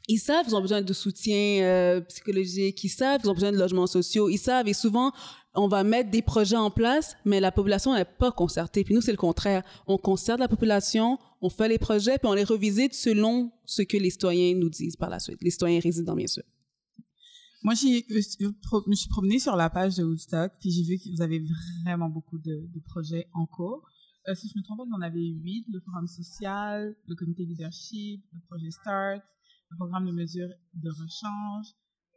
ils 0.08 0.18
savent 0.18 0.44
qu'ils 0.44 0.54
ont 0.54 0.60
besoin 0.60 0.82
de 0.82 0.92
soutien 0.92 1.62
euh, 1.62 2.00
psychologique, 2.02 2.82
ils 2.84 2.88
savent 2.88 3.20
qu'ils 3.20 3.30
ont 3.30 3.34
besoin 3.34 3.52
de 3.52 3.58
logements 3.58 3.86
sociaux, 3.86 4.28
ils 4.28 4.38
savent 4.38 4.68
et 4.68 4.72
souvent 4.72 5.12
on 5.54 5.68
va 5.68 5.84
mettre 5.84 6.10
des 6.10 6.22
projets 6.22 6.56
en 6.56 6.70
place, 6.70 7.16
mais 7.24 7.40
la 7.40 7.50
population 7.50 7.94
n'est 7.94 8.04
pas 8.04 8.30
concertée. 8.30 8.84
Puis 8.84 8.94
nous, 8.94 9.00
c'est 9.00 9.10
le 9.10 9.16
contraire. 9.16 9.62
On 9.86 9.96
concerte 9.96 10.38
la 10.38 10.48
population, 10.48 11.18
on 11.40 11.48
fait 11.48 11.68
les 11.68 11.78
projets, 11.78 12.18
puis 12.18 12.28
on 12.28 12.34
les 12.34 12.44
revisite 12.44 12.94
selon 12.94 13.50
ce 13.64 13.82
que 13.82 13.96
les 13.96 14.10
citoyens 14.10 14.54
nous 14.54 14.68
disent 14.68 14.96
par 14.96 15.08
la 15.08 15.18
suite. 15.18 15.38
Les 15.42 15.50
citoyens 15.50 15.80
résidents, 15.80 16.14
bien 16.14 16.26
sûr. 16.26 16.42
Moi, 17.62 17.74
je 17.74 18.86
me 18.86 18.94
suis 18.94 19.08
promenée 19.08 19.38
sur 19.38 19.56
la 19.56 19.70
page 19.70 19.96
de 19.96 20.04
Woodstock, 20.04 20.52
puis 20.60 20.70
j'ai 20.70 20.82
vu 20.82 20.98
que 20.98 21.08
vous 21.16 21.22
avez 21.22 21.42
vraiment 21.84 22.08
beaucoup 22.08 22.38
de, 22.38 22.68
de 22.72 22.80
projets 22.84 23.26
en 23.32 23.46
cours. 23.46 23.82
Euh, 24.28 24.34
si 24.34 24.48
je 24.48 24.58
me 24.58 24.62
trompe 24.62 24.78
pas, 24.78 24.84
vous 24.84 24.96
en 24.96 25.02
avez 25.02 25.24
huit, 25.24 25.64
le 25.72 25.80
forum 25.80 26.06
social, 26.06 26.94
le 27.06 27.14
comité 27.14 27.44
leadership, 27.44 28.22
le 28.32 28.40
projet 28.48 28.70
START, 28.70 29.22
le 29.70 29.76
programme 29.76 30.06
de 30.06 30.12
mesure 30.12 30.48
de 30.74 30.90
rechange, 30.90 31.66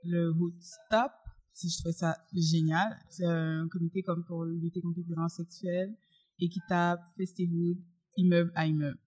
le 0.04 0.32
Woodstop, 0.32 1.12
si 1.54 1.70
je 1.70 1.78
trouvais 1.80 1.94
ça 1.94 2.18
génial. 2.34 2.98
C'est 3.10 3.26
un 3.26 3.68
comité 3.70 4.02
comme 4.02 4.24
pour 4.26 4.46
lutter 4.46 4.82
contre 4.82 4.98
les 4.98 5.04
violences 5.04 5.36
sexuelles, 5.36 5.96
équitable, 6.40 7.02
festival, 7.18 7.76
immeuble 8.18 8.52
à 8.56 8.66
immeuble. 8.66 9.00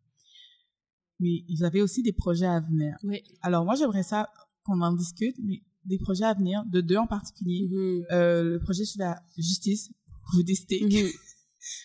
Mais 1.20 1.44
ils 1.48 1.64
avaient 1.64 1.80
aussi 1.82 2.02
des 2.02 2.12
projets 2.12 2.46
à 2.46 2.60
venir. 2.60 2.96
Oui. 3.04 3.22
Alors 3.42 3.64
moi, 3.64 3.74
j'aimerais 3.74 4.02
ça 4.02 4.28
qu'on 4.64 4.80
en 4.80 4.92
discute, 4.92 5.36
mais 5.42 5.62
des 5.84 5.98
projets 5.98 6.24
à 6.24 6.34
venir, 6.34 6.64
de 6.66 6.80
deux 6.80 6.96
en 6.96 7.06
particulier. 7.06 7.68
Mhm. 7.70 8.04
Euh, 8.10 8.42
le 8.44 8.60
projet 8.60 8.84
sur 8.84 9.00
la 9.00 9.22
justice 9.36 9.90
bouddhistique. 10.34 10.82
Mhm. 10.82 11.10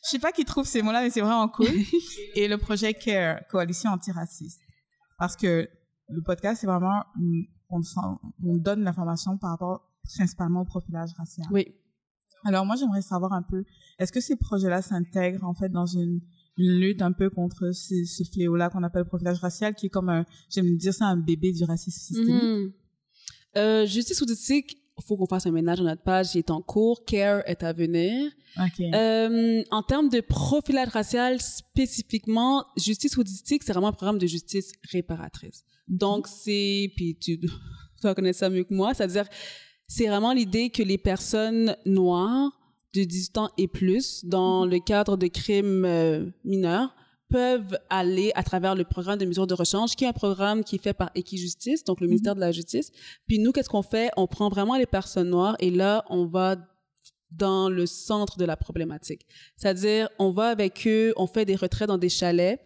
Je 0.03 0.09
sais 0.09 0.19
pas 0.19 0.31
qui 0.31 0.43
trouve 0.43 0.65
ces 0.65 0.81
mots-là, 0.81 1.03
mais 1.03 1.11
c'est 1.11 1.21
vraiment 1.21 1.47
cool. 1.49 1.67
Et 2.35 2.47
le 2.47 2.57
projet 2.57 2.95
CARE, 2.95 3.41
Coalition 3.47 3.91
antiraciste. 3.91 4.59
Parce 5.19 5.35
que 5.35 5.69
le 6.09 6.21
podcast, 6.21 6.61
c'est 6.61 6.67
vraiment, 6.67 7.03
une- 7.17 7.45
on, 7.69 8.57
donne 8.57 8.83
l'information 8.83 9.37
par 9.37 9.51
rapport 9.51 9.89
principalement 10.03 10.61
au 10.61 10.65
profilage 10.65 11.11
racial. 11.17 11.47
Oui. 11.51 11.75
Alors 12.45 12.65
moi, 12.65 12.75
j'aimerais 12.75 13.01
savoir 13.01 13.33
un 13.33 13.41
peu, 13.41 13.65
est-ce 13.99 14.11
que 14.11 14.21
ces 14.21 14.35
projets-là 14.37 14.81
s'intègrent 14.81 15.43
en 15.43 15.53
fait 15.53 15.69
dans 15.69 15.85
une, 15.85 16.21
une 16.57 16.79
lutte 16.79 17.01
un 17.01 17.11
peu 17.11 17.29
contre 17.29 17.71
ce, 17.71 18.05
ce 18.05 18.23
fléau-là 18.23 18.69
qu'on 18.69 18.83
appelle 18.83 19.01
le 19.01 19.07
profilage 19.07 19.39
racial, 19.39 19.75
qui 19.75 19.87
est 19.87 19.89
comme 19.89 20.09
un, 20.09 20.25
j'aime 20.49 20.77
dire 20.77 20.93
ça, 20.93 21.07
un 21.07 21.17
bébé 21.17 21.51
du 21.51 21.63
racisme 21.65 21.99
systémique? 21.99 22.43
Mhm. 22.43 22.73
Euh, 23.57 23.85
justice 23.85 24.21
audistique, 24.21 24.77
il 24.77 24.86
faut 25.05 25.17
qu'on 25.17 25.27
fasse 25.27 25.45
un 25.45 25.51
ménage 25.51 25.77
dans 25.77 25.85
notre 25.85 26.01
page, 26.01 26.35
il 26.35 26.39
est 26.39 26.51
en 26.51 26.61
cours, 26.61 27.05
CARE 27.05 27.43
est 27.45 27.63
à 27.63 27.73
venir. 27.73 28.31
Ok. 28.57 28.79
Euh, 28.79 29.63
en 29.71 29.83
termes 29.83 30.09
de 30.09 30.21
profilage 30.21 30.89
racial 30.89 31.39
spécifiquement, 31.41 32.65
justice 32.75 33.17
audistique, 33.17 33.63
c'est 33.63 33.73
vraiment 33.73 33.89
un 33.89 33.93
programme 33.93 34.17
de 34.17 34.27
justice 34.27 34.71
réparatrice. 34.91 35.63
Donc, 35.87 36.27
c'est, 36.27 36.91
puis 36.95 37.17
tu 37.19 37.39
dois 38.01 38.15
connaître 38.15 38.39
ça 38.39 38.49
mieux 38.49 38.63
que 38.63 38.73
moi, 38.73 38.93
c'est-à-dire, 38.93 39.27
c'est 39.87 40.07
vraiment 40.07 40.33
l'idée 40.33 40.69
que 40.69 40.83
les 40.83 40.97
personnes 40.97 41.75
noires 41.85 42.51
de 42.93 43.03
18 43.03 43.37
ans 43.37 43.49
et 43.57 43.67
plus, 43.67 44.25
dans 44.25 44.65
le 44.65 44.79
cadre 44.79 45.17
de 45.17 45.27
crimes 45.27 45.85
euh, 45.85 46.25
mineurs, 46.43 46.95
peuvent 47.29 47.77
aller 47.89 48.31
à 48.35 48.43
travers 48.43 48.75
le 48.75 48.83
programme 48.83 49.19
de 49.19 49.25
mesures 49.25 49.47
de 49.47 49.53
rechange, 49.53 49.95
qui 49.95 50.05
est 50.05 50.07
un 50.07 50.13
programme 50.13 50.63
qui 50.63 50.75
est 50.75 50.81
fait 50.81 50.93
par 50.93 51.11
Equijustice, 51.15 51.83
donc 51.83 52.01
le 52.01 52.07
ministère 52.07 52.35
de 52.35 52.39
la 52.39 52.51
Justice. 52.51 52.91
Puis 53.27 53.39
nous, 53.39 53.51
qu'est-ce 53.51 53.69
qu'on 53.69 53.81
fait? 53.81 54.09
On 54.17 54.27
prend 54.27 54.49
vraiment 54.49 54.75
les 54.77 54.85
personnes 54.85 55.29
noires 55.29 55.55
et 55.59 55.71
là, 55.71 56.05
on 56.09 56.25
va 56.25 56.55
dans 57.31 57.69
le 57.69 57.85
centre 57.85 58.37
de 58.37 58.45
la 58.45 58.55
problématique. 58.55 59.25
C'est-à-dire, 59.57 60.09
on 60.17 60.31
va 60.31 60.47
avec 60.47 60.87
eux, 60.87 61.13
on 61.17 61.27
fait 61.27 61.43
des 61.45 61.55
retraits 61.55 61.87
dans 61.87 61.97
des 61.97 62.09
chalets 62.09 62.61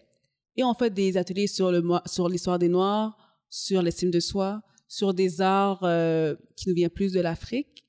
et 0.56 0.64
on 0.64 0.74
fait 0.74 0.92
des 0.92 1.18
ateliers 1.18 1.48
sur 1.48 1.72
le 1.72 1.82
mo- 1.82 2.00
sur 2.06 2.30
l'histoire 2.30 2.60
des 2.60 2.70
Noirs, 2.70 3.18
sur 3.50 3.82
l'estime 3.82 4.12
de 4.12 4.20
soi, 4.20 4.62
sur 4.88 5.14
des 5.14 5.42
arts 5.42 5.80
euh, 5.84 6.36
qui 6.56 6.70
nous 6.70 6.76
viennent 6.76 6.90
plus 6.90 7.12
de 7.12 7.22
l'Afrique. 7.22 7.86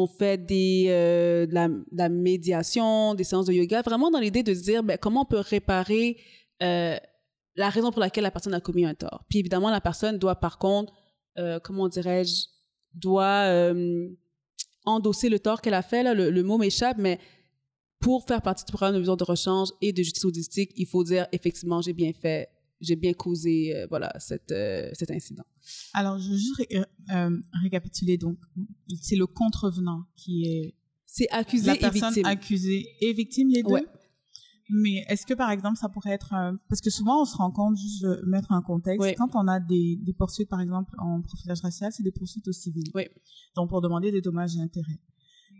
On 0.00 0.06
fait 0.06 0.40
euh, 0.52 1.44
de, 1.46 1.96
la, 1.96 2.08
médiation, 2.08 3.16
des 3.16 3.24
séances 3.24 3.46
de 3.46 3.52
yoga, 3.52 3.82
vraiment 3.82 4.12
dans 4.12 4.20
l'idée 4.20 4.44
de 4.44 4.54
dire 4.54 4.84
ben, 4.84 4.96
comment 4.96 5.22
on 5.22 5.24
peut 5.24 5.40
réparer 5.40 6.18
euh, 6.62 6.96
la 7.56 7.68
raison 7.68 7.90
pour 7.90 7.98
laquelle 7.98 8.22
la 8.22 8.30
personne 8.30 8.54
a 8.54 8.60
commis 8.60 8.84
un 8.84 8.94
tort. 8.94 9.24
Puis 9.28 9.40
évidemment, 9.40 9.70
la 9.70 9.80
personne 9.80 10.16
doit 10.16 10.36
par 10.36 10.58
contre, 10.58 10.92
euh, 11.36 11.58
comment 11.58 11.88
dirais-je, 11.88 12.44
doit 12.94 13.72
endosser 14.84 15.28
le 15.28 15.40
tort 15.40 15.60
qu'elle 15.60 15.74
a 15.74 15.82
fait. 15.82 16.04
Là, 16.04 16.14
le, 16.14 16.42
mot 16.44 16.58
m'échappe, 16.58 16.98
mais 16.98 17.18
pour 17.98 18.24
faire 18.24 18.40
partie 18.40 18.64
du 18.64 18.70
programme 18.70 18.94
de 18.94 19.00
mesure 19.00 19.16
de 19.16 19.24
rechange 19.24 19.70
et 19.82 19.92
de 19.92 20.00
justice 20.04 20.24
audistique, 20.24 20.70
il 20.76 20.86
faut 20.86 21.02
dire 21.02 21.26
effectivement, 21.32 21.82
j'ai 21.82 21.92
bien 21.92 22.12
fait, 22.12 22.48
j'ai 22.80 22.94
bien 22.94 23.14
causé 23.14 23.84
voilà, 23.88 24.12
cet 24.20 24.52
incident. 25.10 25.44
Alors, 25.92 26.20
je 26.20 26.30
veux 26.30 26.36
juste 26.36 26.56
ré- 26.56 26.84
récapituler. 27.64 28.16
Donc, 28.16 28.38
c'est 29.02 29.16
le 29.16 29.26
contrevenant 29.26 30.04
qui 30.16 30.44
est 30.44 30.74
C'est 31.06 31.28
accusé 31.30 31.66
la 31.66 31.76
et 31.76 31.78
personne 31.78 32.08
victime. 32.14 32.26
accusée 32.26 32.86
et 33.00 33.12
victime, 33.12 33.48
les 33.48 33.62
deux. 33.62 33.70
Ouais. 33.72 33.84
Mais 34.70 35.04
est-ce 35.08 35.24
que, 35.24 35.32
par 35.32 35.50
exemple, 35.50 35.78
ça 35.78 35.88
pourrait 35.88 36.10
être... 36.12 36.34
un- 36.34 36.58
Parce 36.68 36.82
que 36.82 36.90
souvent, 36.90 37.22
on 37.22 37.24
se 37.24 37.34
rend 37.36 37.50
compte, 37.50 37.76
juste 37.78 38.02
de 38.02 38.22
mettre 38.26 38.52
un 38.52 38.60
contexte, 38.60 39.14
quand 39.16 39.30
on 39.34 39.48
a 39.48 39.60
des, 39.60 39.96
des 39.96 40.12
poursuites, 40.12 40.48
par 40.50 40.60
exemple, 40.60 40.94
en 40.98 41.22
profilage 41.22 41.60
racial, 41.62 41.90
c'est 41.90 42.02
des 42.02 42.12
poursuites 42.12 42.46
au 42.48 42.52
civil. 42.52 42.84
Ouais. 42.94 43.10
Donc, 43.56 43.70
pour 43.70 43.80
demander 43.80 44.12
des 44.12 44.20
dommages 44.20 44.56
et 44.56 44.60
intérêts. 44.60 45.00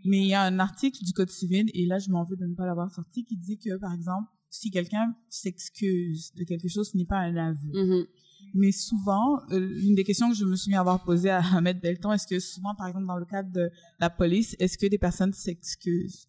Mais 0.05 0.19
il 0.19 0.27
y 0.27 0.33
a 0.35 0.43
un 0.43 0.59
article 0.59 1.03
du 1.03 1.11
Code 1.13 1.31
civil, 1.31 1.65
et 1.73 1.85
là, 1.87 1.97
je 1.97 2.09
m'en 2.11 2.23
veux 2.23 2.35
de 2.37 2.45
ne 2.45 2.53
pas 2.53 2.65
l'avoir 2.67 2.91
sorti, 2.93 3.25
qui 3.25 3.35
dit 3.35 3.57
que, 3.57 3.77
par 3.77 3.93
exemple, 3.93 4.27
si 4.51 4.69
quelqu'un 4.69 5.15
s'excuse 5.29 6.31
de 6.35 6.43
quelque 6.43 6.67
chose, 6.67 6.89
ce 6.91 6.97
n'est 6.97 7.05
pas 7.05 7.17
un 7.17 7.35
aveu. 7.35 7.71
Mhm. 7.73 8.05
Mais 8.53 8.71
souvent, 8.71 9.39
euh, 9.51 9.59
l'une 9.59 9.95
des 9.95 10.03
questions 10.03 10.29
que 10.29 10.35
je 10.35 10.45
me 10.45 10.75
à 10.75 10.79
avoir 10.79 11.03
posée 11.03 11.29
à 11.29 11.41
Ahmed 11.55 11.79
Belton, 11.81 12.11
est-ce 12.11 12.27
que 12.27 12.39
souvent, 12.39 12.75
par 12.75 12.87
exemple, 12.87 13.07
dans 13.07 13.17
le 13.17 13.25
cadre 13.25 13.51
de 13.51 13.69
la 13.99 14.09
police, 14.09 14.55
est-ce 14.59 14.77
que 14.77 14.87
des 14.87 14.97
personnes 14.97 15.33
s'excusent? 15.33 16.27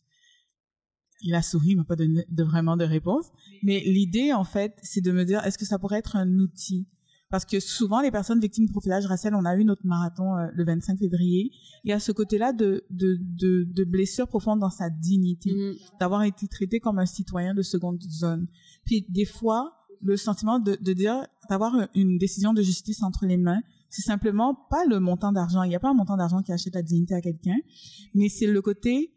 Il 1.22 1.34
a 1.34 1.42
souri, 1.42 1.70
il 1.70 1.76
m'a 1.76 1.84
pas 1.84 1.96
donné 1.96 2.24
de, 2.30 2.42
vraiment 2.44 2.76
de 2.76 2.84
réponse. 2.84 3.26
Mais 3.62 3.80
l'idée, 3.80 4.32
en 4.32 4.44
fait, 4.44 4.74
c'est 4.82 5.02
de 5.02 5.12
me 5.12 5.24
dire, 5.24 5.44
est-ce 5.44 5.58
que 5.58 5.66
ça 5.66 5.78
pourrait 5.78 5.98
être 5.98 6.16
un 6.16 6.38
outil? 6.38 6.88
Parce 7.28 7.44
que 7.44 7.60
souvent, 7.60 8.00
les 8.00 8.10
personnes 8.10 8.40
victimes 8.40 8.66
de 8.66 8.72
profilage 8.72 9.06
racial, 9.06 9.34
on 9.36 9.44
a 9.44 9.54
eu 9.54 9.64
notre 9.64 9.86
marathon 9.86 10.36
euh, 10.36 10.48
le 10.52 10.64
25 10.64 10.98
février, 10.98 11.52
il 11.84 11.90
y 11.90 11.92
a 11.92 12.00
ce 12.00 12.10
côté-là 12.10 12.52
de, 12.52 12.84
de, 12.90 13.18
de, 13.20 13.64
de 13.70 13.84
blessure 13.84 14.26
profonde 14.26 14.58
dans 14.58 14.70
sa 14.70 14.90
dignité 14.90 15.52
Mhm. 15.52 15.76
d'avoir 16.00 16.24
été 16.24 16.48
traité 16.48 16.80
comme 16.80 16.98
un 16.98 17.06
citoyen 17.06 17.54
de 17.54 17.62
seconde 17.62 18.02
zone. 18.02 18.48
Puis 18.84 19.06
des 19.08 19.26
fois, 19.26 19.72
le 20.02 20.16
sentiment 20.16 20.58
de, 20.58 20.76
de 20.80 20.92
dire, 20.92 21.26
d'avoir 21.48 21.74
une 21.94 22.18
décision 22.18 22.52
de 22.54 22.62
justice 22.62 23.02
entre 23.02 23.26
les 23.26 23.36
mains, 23.36 23.60
c'est 23.88 24.02
simplement 24.02 24.54
pas 24.70 24.84
le 24.86 25.00
montant 25.00 25.32
d'argent. 25.32 25.62
Il 25.62 25.68
n'y 25.68 25.76
a 25.76 25.80
pas 25.80 25.90
un 25.90 25.94
montant 25.94 26.16
d'argent 26.16 26.42
qui 26.42 26.52
achète 26.52 26.74
la 26.74 26.82
dignité 26.82 27.14
à 27.14 27.20
quelqu'un, 27.20 27.56
mais 28.14 28.28
c'est 28.28 28.46
le 28.46 28.62
côté, 28.62 29.12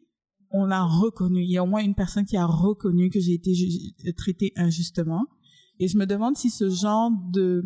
on 0.52 0.66
l'a 0.66 0.84
reconnu. 0.84 1.44
Il 1.44 1.52
y 1.52 1.58
a 1.58 1.64
au 1.64 1.68
moins 1.68 1.84
une 1.84 1.96
personne 1.96 2.26
qui 2.26 2.38
a 2.38 2.46
reconnu 2.46 3.10
que 3.10 3.20
j'ai 3.20 3.34
été 3.34 3.54
ju- 3.54 3.94
traité 4.18 4.52
injustement. 4.56 5.26
Et 5.80 5.88
je 5.88 5.98
me 5.98 6.06
demande 6.06 6.38
si 6.38 6.50
ce 6.50 6.70
genre 6.70 7.12
de, 7.32 7.64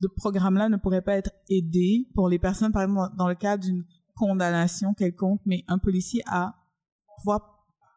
de 0.00 0.08
programme-là 0.16 0.68
ne 0.68 0.76
pourrait 0.76 1.02
pas 1.02 1.16
être 1.16 1.30
aidé 1.48 2.08
pour 2.14 2.28
les 2.28 2.38
personnes, 2.38 2.72
par 2.72 2.82
exemple, 2.82 3.16
dans 3.16 3.28
le 3.28 3.34
cadre 3.34 3.64
d'une 3.64 3.84
condamnation 4.14 4.94
quelconque, 4.94 5.40
mais 5.46 5.64
un 5.68 5.78
policier 5.78 6.22
à 6.26 6.54
pouvoir 7.18 7.40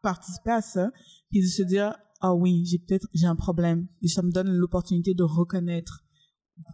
participer 0.02 0.50
à 0.50 0.60
ça, 0.62 0.90
puis 1.30 1.40
de 1.40 1.46
se 1.46 1.62
dire, 1.62 1.94
ah 2.20 2.34
oui, 2.34 2.64
j'ai 2.66 2.78
peut-être, 2.78 3.06
j'ai 3.14 3.26
un 3.26 3.36
problème, 3.36 3.86
et 4.02 4.08
ça 4.08 4.22
me 4.22 4.30
donne 4.30 4.48
l'opportunité 4.50 5.14
de 5.14 5.22
reconnaître 5.22 6.02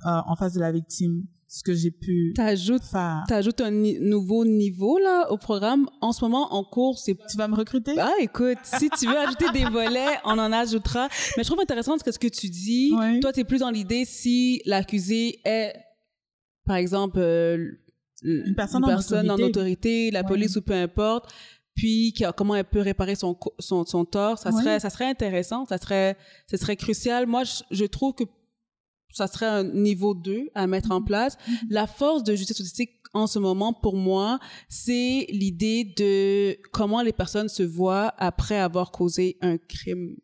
euh, 0.07 0.21
en 0.27 0.37
face 0.37 0.55
de 0.55 0.61
la 0.61 0.71
victime, 0.73 1.25
ce 1.49 1.63
que 1.63 1.75
j'ai 1.75 1.91
pu 1.91 2.33
T'ajoutes, 2.35 2.85
faire. 2.85 3.25
t'ajoutes 3.29 3.61
un 3.61 3.71
ni- 3.73 3.99
nouveau 4.01 4.45
niveau, 4.45 4.99
là, 4.99 5.31
au 5.31 5.37
programme. 5.37 5.89
En 6.01 6.13
ce 6.13 6.25
moment, 6.25 6.55
en 6.55 6.65
cours, 6.65 6.99
c'est 6.99 7.15
Tu 7.29 7.37
vas 7.37 7.47
me 7.49 7.55
recruter? 7.57 7.93
Ah, 7.99 8.13
écoute, 8.21 8.59
si 8.63 8.89
tu 8.91 9.07
veux 9.07 9.19
ajouter 9.19 9.51
des 9.53 9.65
volets, 9.67 10.17
on 10.25 10.39
en 10.39 10.51
ajoutera. 10.53 11.09
Mais 11.37 11.43
je 11.43 11.49
trouve 11.49 11.61
intéressant 11.61 11.99
ce 11.99 12.05
que, 12.05 12.13
ce 12.13 12.19
que 12.19 12.29
tu 12.29 12.49
dis. 12.49 12.95
Toi, 13.21 13.33
tu 13.33 13.41
es 13.41 13.45
plus 13.45 13.59
dans 13.59 13.71
l'idée 13.71 14.05
si 14.07 14.63
l'accusé 14.65 15.41
est, 15.45 15.75
par 16.65 16.77
exemple, 16.77 17.19
euh, 17.19 17.73
Une 18.23 18.55
personne 18.55 18.85
en 18.85 18.87
personne 18.89 19.29
en 19.31 19.35
autorité. 19.35 19.45
autorité, 19.51 20.11
la 20.13 20.23
police 20.25 20.57
ou 20.57 20.63
peu 20.63 20.75
importe, 20.75 21.31
puis 21.75 22.15
comment 22.37 22.55
elle 22.55 22.65
peut 22.65 22.81
réparer 22.81 23.15
son, 23.15 23.39
son, 23.59 23.85
son 23.85 24.05
tort. 24.05 24.39
Ça 24.39 24.53
serait, 24.53 24.81
ça 24.81 24.91
serait 24.91 25.07
intéressant, 25.07 25.65
ça 25.67 25.79
serait, 25.79 26.17
ça 26.47 26.57
serait 26.57 26.77
crucial. 26.77 27.27
Moi, 27.27 27.45
je, 27.45 27.63
je 27.71 27.85
trouve 27.85 28.15
que 28.15 28.25
ça 29.13 29.27
serait 29.27 29.47
un 29.47 29.65
niveau 29.65 30.15
2 30.15 30.51
à 30.55 30.67
mettre 30.67 30.91
en 30.91 31.03
place. 31.03 31.37
La 31.69 31.87
force 31.87 32.25
de 32.25 32.35
justice 32.35 32.61
autistique 32.61 32.91
en 33.15 33.27
ce 33.27 33.39
moment, 33.39 33.73
pour 33.73 33.97
moi, 33.97 34.39
c'est 34.69 35.27
l'idée 35.29 35.85
de 35.85 36.57
comment 36.73 37.03
les 37.03 37.13
personnes 37.13 37.49
se 37.49 37.63
voient 37.63 38.15
après 38.17 38.59
avoir 38.59 38.91
causé 38.91 39.37
un 39.43 39.59
crime. 39.59 40.17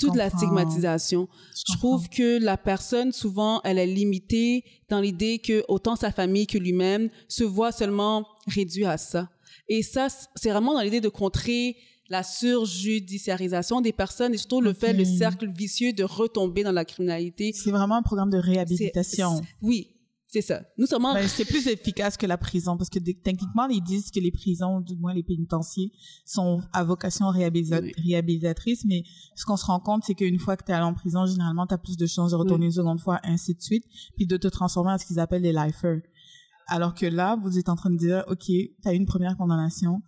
Toute 0.00 0.16
la 0.16 0.30
comprends. 0.30 0.38
stigmatisation. 0.38 1.28
Je 1.68 1.76
trouve 1.76 2.08
que 2.08 2.38
la 2.42 2.56
personne, 2.56 3.12
souvent, 3.12 3.60
elle 3.64 3.78
est 3.78 3.86
limitée 3.86 4.64
dans 4.88 5.00
l'idée 5.00 5.38
que 5.38 5.64
autant 5.68 5.96
sa 5.96 6.12
famille 6.12 6.46
que 6.46 6.58
lui-même 6.58 7.08
se 7.28 7.44
voit 7.44 7.72
seulement 7.72 8.26
réduit 8.46 8.84
à 8.84 8.96
ça. 8.96 9.30
Et 9.68 9.82
ça, 9.82 10.08
c'est 10.36 10.50
vraiment 10.50 10.74
dans 10.74 10.80
l'idée 10.80 11.00
de 11.00 11.08
contrer 11.08 11.76
la 12.10 12.22
surjudiciarisation 12.22 13.80
des 13.80 13.92
personnes 13.92 14.34
et 14.34 14.36
surtout 14.36 14.60
le 14.60 14.74
fait, 14.74 14.92
le 14.92 15.04
cercle 15.04 15.50
vicieux 15.50 15.92
de 15.92 16.04
retomber 16.04 16.62
dans 16.62 16.72
la 16.72 16.84
criminalité. 16.84 17.52
C'est 17.54 17.70
vraiment 17.70 17.96
un 17.96 18.02
programme 18.02 18.30
de 18.30 18.36
réhabilitation. 18.36 19.40
Oui, 19.62 19.93
c'est 20.34 20.42
ça. 20.42 20.62
Nous 20.76 20.86
sommes 20.86 21.04
Ben, 21.14 21.28
c'est 21.28 21.44
plus 21.44 21.66
efficace 21.68 22.16
que 22.16 22.26
la 22.26 22.36
prison 22.36 22.76
parce 22.76 22.90
que 22.90 22.98
techniquement, 22.98 23.68
ils 23.68 23.80
disent 23.82 24.10
que 24.10 24.18
les 24.18 24.32
prisons, 24.32 24.80
du 24.80 24.96
moins 24.96 25.14
les 25.14 25.22
pénitenciers, 25.22 25.92
sont 26.26 26.60
à 26.72 26.82
vocation 26.82 27.28
Oui. 27.28 27.92
réhabilitatrice. 28.04 28.84
Mais 28.84 29.04
ce 29.36 29.44
qu'on 29.44 29.56
se 29.56 29.64
rend 29.64 29.78
compte, 29.78 30.02
c'est 30.04 30.14
qu'une 30.14 30.38
fois 30.40 30.56
que 30.56 30.64
tu 30.64 30.72
es 30.72 30.74
allé 30.74 30.84
en 30.84 30.92
prison, 30.94 31.24
généralement, 31.26 31.66
tu 31.66 31.74
as 31.74 31.78
plus 31.78 31.96
de 31.96 32.06
chances 32.06 32.32
de 32.32 32.36
retourner 32.36 32.66
une 32.66 32.72
seconde 32.72 33.00
fois, 33.00 33.20
ainsi 33.22 33.54
de 33.54 33.60
suite, 33.62 33.84
puis 34.16 34.26
de 34.26 34.36
te 34.36 34.48
transformer 34.48 34.90
en 34.92 34.98
ce 34.98 35.06
qu'ils 35.06 35.20
appellent 35.20 35.42
les 35.42 35.52
lifers. 35.52 36.00
Alors 36.66 36.94
que 36.94 37.06
là, 37.06 37.36
vous 37.40 37.58
êtes 37.58 37.68
en 37.68 37.76
train 37.76 37.90
de 37.90 37.96
dire, 37.98 38.24
OK, 38.28 38.44
tu 38.46 38.70
as 38.86 38.92
une 38.92 39.06
première 39.06 39.36
condamnation, 39.36 40.00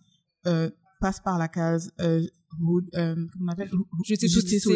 euh, 0.46 0.70
passe 1.00 1.20
par 1.20 1.38
la 1.38 1.48
case 1.48 1.90
euh, 2.00 2.26
hood- 2.60 2.88
euh, 2.94 3.14
comment 3.32 3.46
on 3.50 3.52
appelle? 3.52 3.70
Justice 4.06 4.32
justice. 4.32 4.66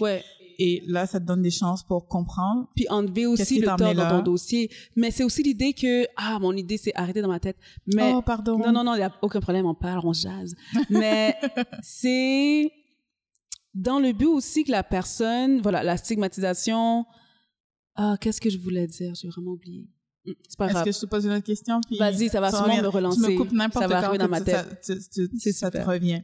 Ouais. 0.00 0.24
Et 0.60 0.82
là, 0.88 1.06
ça 1.06 1.20
te 1.20 1.24
donne 1.24 1.42
des 1.42 1.52
chances 1.52 1.84
pour 1.84 2.08
comprendre. 2.08 2.68
Puis 2.74 2.86
enlever 2.90 3.26
aussi 3.26 3.60
le 3.60 3.66
tort 3.66 3.94
dans 3.94 4.08
ton 4.08 4.22
dossier. 4.22 4.68
Mais 4.96 5.12
c'est 5.12 5.22
aussi 5.22 5.42
l'idée 5.44 5.72
que, 5.72 6.04
ah, 6.16 6.38
mon 6.40 6.52
idée, 6.56 6.76
c'est 6.76 6.92
arrêter 6.96 7.22
dans 7.22 7.28
ma 7.28 7.38
tête. 7.38 7.56
Mais, 7.86 8.12
oh, 8.12 8.22
pardon. 8.22 8.58
non, 8.58 8.72
non, 8.72 8.82
non, 8.82 8.94
il 8.94 8.98
n'y 8.98 9.04
a 9.04 9.12
aucun 9.22 9.40
problème, 9.40 9.66
on 9.66 9.74
parle, 9.74 10.00
on 10.04 10.12
jase. 10.12 10.56
Mais 10.90 11.36
c'est 11.82 12.72
dans 13.74 14.00
le 14.00 14.12
but 14.12 14.26
aussi 14.26 14.64
que 14.64 14.72
la 14.72 14.82
personne, 14.82 15.60
voilà, 15.60 15.84
la 15.84 15.96
stigmatisation. 15.96 17.06
Ah, 17.94 18.16
qu'est-ce 18.20 18.40
que 18.40 18.50
je 18.50 18.58
voulais 18.58 18.86
dire? 18.88 19.14
J'ai 19.14 19.28
vraiment 19.28 19.52
oublié. 19.52 19.88
Hum, 20.26 20.34
C'est 20.48 20.58
pas 20.58 20.70
Est-ce 20.70 20.84
que 20.84 20.92
je 20.92 20.98
te 21.00 21.06
pose 21.06 21.24
une 21.24 21.32
autre 21.32 21.44
question? 21.44 21.80
Vas-y, 21.98 22.28
ça 22.28 22.40
va 22.40 22.50
sûrement 22.50 22.76
me 22.82 22.88
relancer. 22.88 23.22
Tu 23.22 23.30
me 23.32 23.36
coupes 23.36 23.52
n'importe 23.52 23.84
Ça 23.84 23.88
va 23.88 24.00
quand 24.00 24.08
arriver 24.08 24.18
dans 24.24 24.28
ma 24.28 24.40
tête. 24.40 24.78
Ça, 24.82 24.94
tu- 24.96 25.28
tu- 25.38 25.52
ça 25.52 25.70
te 25.70 25.78
revient. 25.78 26.22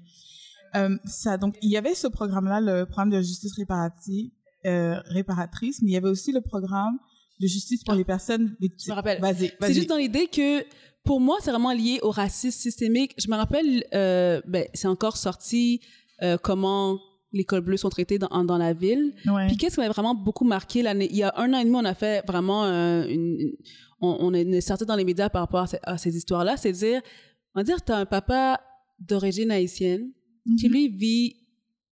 Euh, 0.77 0.97
ça, 1.05 1.37
donc, 1.37 1.57
il 1.63 1.71
y 1.71 1.77
avait 1.77 1.95
ce 1.95 2.07
programme-là, 2.09 2.61
le 2.61 2.85
programme 2.87 3.11
de 3.11 3.21
justice 3.21 3.53
réparative, 3.57 4.31
euh, 4.67 4.99
réparatrice, 5.07 5.81
mais 5.83 5.91
il 5.91 5.95
y 5.95 5.97
avait 5.97 6.09
aussi 6.09 6.33
le 6.33 6.41
programme 6.41 6.99
de 7.41 7.47
justice 7.47 7.83
pour 7.85 7.95
les 7.95 8.05
personnes 8.05 8.57
victimes. 8.61 8.71
Ah, 8.79 8.85
Je 8.87 8.91
me 8.91 8.95
rappelle. 8.95 9.21
Vas-y, 9.21 9.37
C'est 9.49 9.57
vas-y. 9.61 9.75
juste 9.75 9.89
dans 9.89 9.97
l'idée 9.97 10.27
que, 10.29 10.65
pour 11.05 11.21
moi, 11.21 11.37
c'est 11.41 11.51
vraiment 11.51 11.73
lié 11.73 11.99
au 12.03 12.11
racisme 12.11 12.59
systémique. 12.59 13.15
Je 13.19 13.29
me 13.31 13.37
rappelle, 13.37 13.85
euh, 13.95 14.41
ben, 14.47 14.67
c'est 14.75 14.89
encore 14.89 15.17
sorti 15.17 15.81
euh, 16.23 16.39
comment 16.43 16.99
les 17.33 17.45
cols 17.45 17.61
bleus 17.63 17.77
sont 17.77 17.89
traités 17.91 18.19
dans, 18.19 18.45
dans 18.45 18.57
la 18.59 18.73
ville. 18.73 19.13
Ouais. 19.27 19.49
Puis 19.49 19.57
qu'est-ce 19.57 19.75
qui 19.75 19.81
m'a 19.81 19.89
vraiment 19.89 20.15
beaucoup 20.15 20.45
marqué 20.45 20.83
l'année 20.83 21.09
il 21.11 21.17
y 21.17 21.25
a 21.25 21.35
un 21.37 21.53
an 21.53 21.59
et 21.59 21.65
demi 21.65 21.75
on 21.77 21.85
a 21.85 21.93
fait 21.95 22.25
vraiment 22.29 22.65
euh, 22.65 23.05
une, 23.09 23.41
une- 23.41 23.57
on, 24.01 24.17
on 24.21 24.33
est 24.33 24.61
sorti 24.61 24.87
dans 24.87 24.95
les 24.95 25.05
médias 25.05 25.29
par 25.29 25.43
rapport 25.43 25.63
à, 25.63 25.67
ces- 25.67 25.79
à 25.83 25.99
ces 25.99 26.17
histoires 26.17 26.45
là 26.45 26.57
c'est 26.57 26.71
dire 26.71 27.03
on 27.55 27.59
va 27.61 27.65
dire 27.65 27.83
t'as 27.83 27.99
un 27.99 28.07
papa 28.07 28.61
d'origine 29.01 29.51
haïtienne 29.51 30.13
qui 30.59 30.67
Mhm. 30.69 30.73
lui 30.73 30.89
vit 30.89 31.37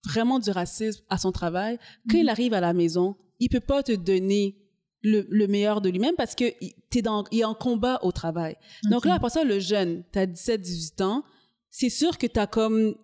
vraiment 0.05 0.38
du 0.38 0.51
racisme 0.51 1.03
à 1.09 1.17
son 1.19 1.33
travail 1.33 1.79
quand 2.09 2.17
Mhm. 2.17 2.23
il 2.25 2.29
arrive 2.29 2.55
à 2.55 2.61
la 2.61 2.73
maison 2.73 3.17
il 3.41 3.49
peut 3.49 3.61
pas 3.61 3.83
te 3.83 3.93
donner 3.93 4.57
le, 5.03 5.27
le 5.31 5.47
meilleur 5.49 5.81
de 5.81 5.88
lui-même 5.91 6.15
parce 6.17 6.35
que 6.35 6.45
t'es 6.91 7.03
dans 7.03 7.25
il 7.33 7.41
est 7.41 7.45
en 7.45 7.55
combat 7.55 7.99
au 8.03 8.12
travail 8.12 8.57
donc 8.91 9.05
là 9.05 9.15
après 9.15 9.31
ça 9.31 9.43
le 9.45 9.59
jeune 9.59 10.05
t'as 10.12 10.27
17 10.27 10.61
18 10.61 11.01
ans 11.01 11.25
c'est 11.71 11.88
sûr 11.91 12.19
que 12.19 12.27
t'as 12.27 12.47
comme 12.47 12.95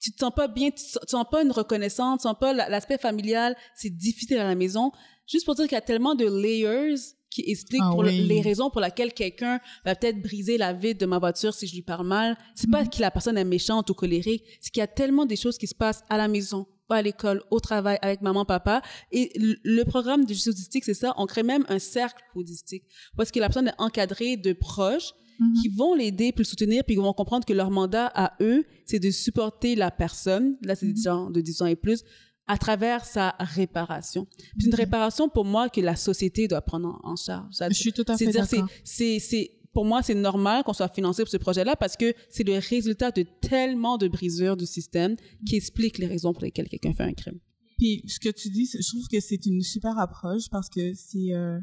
tu 0.00 0.12
te 0.12 0.18
sens 0.20 0.32
pas 0.34 0.46
bien, 0.46 0.70
tu, 0.70 0.76
tu 0.84 0.98
sens 1.08 1.24
pas 1.28 1.42
une 1.42 1.50
reconnaissance, 1.50 2.18
tu 2.20 2.22
sens 2.28 2.36
pas 2.38 2.52
la- 2.52 2.68
l'aspect 2.68 2.98
familial, 2.98 3.56
c'est 3.74 3.90
difficile 3.90 4.38
à 4.38 4.44
la 4.44 4.54
maison. 4.54 4.92
Juste 5.26 5.44
pour 5.44 5.56
dire 5.56 5.64
qu'il 5.66 5.74
y 5.74 5.78
a 5.78 5.80
tellement 5.80 6.14
de 6.14 6.24
layers 6.24 6.94
qui 7.30 7.42
expliquent 7.46 7.82
Ah 7.84 7.90
pour 7.90 8.00
oui. 8.00 8.26
les 8.26 8.40
raisons 8.40 8.70
pour 8.70 8.80
lesquelles 8.80 9.12
quelqu'un 9.12 9.60
va 9.84 9.94
peut-être 9.94 10.20
briser 10.22 10.56
la 10.58 10.72
vitre 10.72 11.00
de 11.00 11.06
ma 11.06 11.18
voiture 11.18 11.52
si 11.54 11.66
je 11.66 11.74
lui 11.74 11.82
parle 11.82 12.06
mal. 12.06 12.36
C'est 12.54 12.70
pas 12.70 12.82
Mhm. 12.82 12.90
que 12.90 13.00
la 13.00 13.10
personne 13.10 13.36
est 13.38 13.44
méchante 13.44 13.90
ou 13.90 13.94
colérique, 13.94 14.44
c'est 14.60 14.70
qu'il 14.70 14.80
y 14.80 14.84
a 14.84 14.86
tellement 14.86 15.26
des 15.26 15.36
choses 15.36 15.58
qui 15.58 15.66
se 15.66 15.74
passent 15.74 16.02
à 16.08 16.16
la 16.16 16.26
maison, 16.28 16.66
à 16.90 17.02
l'école, 17.02 17.42
au 17.50 17.60
travail, 17.60 17.98
avec 18.00 18.22
maman, 18.22 18.46
papa. 18.46 18.80
Et 19.12 19.30
le, 19.36 19.84
programme 19.84 20.24
de 20.24 20.28
justice 20.32 20.48
autistique, 20.54 20.84
c'est 20.84 20.94
ça. 20.94 21.12
On 21.18 21.26
crée 21.26 21.42
même 21.42 21.64
un 21.68 21.78
cercle 21.78 22.22
autistique 22.34 22.84
parce 23.16 23.30
que 23.30 23.38
la 23.40 23.48
personne 23.48 23.68
est 23.68 23.74
encadrée 23.78 24.36
de 24.38 24.52
proches 24.54 25.12
Mhm. 25.38 25.54
qui 25.62 25.68
vont 25.68 25.94
l'aider 25.94 26.32
puis 26.32 26.42
le 26.42 26.48
soutenir 26.48 26.82
puis 26.84 26.94
ils 26.96 27.00
vont 27.00 27.12
comprendre 27.12 27.44
que 27.46 27.52
leur 27.52 27.70
mandat 27.70 28.06
à 28.12 28.32
eux 28.40 28.64
c'est 28.86 28.98
de 28.98 29.08
supporter 29.12 29.76
la 29.76 29.92
personne 29.92 30.56
là 30.62 30.74
c'est 30.74 30.86
des 30.92 31.00
gens 31.00 31.30
de 31.30 31.40
10 31.40 31.62
ans 31.62 31.66
et 31.66 31.76
plus 31.76 32.02
à 32.48 32.58
travers 32.58 33.04
sa 33.04 33.34
réparation. 33.38 34.26
Puis 34.58 34.66
une 34.68 34.74
réparation 34.74 35.28
pour 35.28 35.44
moi 35.44 35.68
que 35.68 35.80
la 35.80 35.96
société 35.96 36.48
doit 36.48 36.62
prendre 36.62 36.98
en, 37.04 37.14
charge. 37.16 37.54
Je 37.68 37.74
suis 37.74 37.92
tout 37.92 38.04
à 38.08 38.16
c'est 38.16 38.24
fait 38.32 38.32
c'est 38.32 38.56
d'accord. 38.56 38.68
c'est 38.84 39.18
c'est 39.18 39.50
pour 39.72 39.84
moi 39.84 40.02
c'est 40.02 40.14
normal 40.14 40.64
qu'on 40.64 40.72
soit 40.72 40.88
financé 40.88 41.22
pour 41.22 41.30
ce 41.30 41.36
projet 41.36 41.62
là 41.62 41.76
parce 41.76 41.96
que 41.96 42.14
c'est 42.30 42.44
le 42.44 42.58
résultat 42.58 43.10
de 43.10 43.22
tellement 43.40 43.98
de 43.98 44.08
brisures 44.08 44.56
du 44.56 44.66
système 44.66 45.14
qui 45.46 45.56
explique 45.56 45.98
les 45.98 46.06
raisons 46.06 46.32
pour 46.32 46.42
lesquelles 46.42 46.68
quelqu'un 46.68 46.94
fait 46.94 47.04
un 47.04 47.12
crime. 47.12 47.38
Puis 47.78 48.02
ce 48.08 48.18
que 48.18 48.30
tu 48.30 48.48
dis, 48.50 48.66
c'est- 48.66 48.82
je 48.82 48.88
trouve 48.88 49.06
que 49.08 49.20
c'est 49.20 49.44
une 49.46 49.62
super 49.62 49.96
approche 49.98 50.48
parce 50.50 50.68
que 50.68 50.94
c'est 50.94 51.32
euh, 51.32 51.60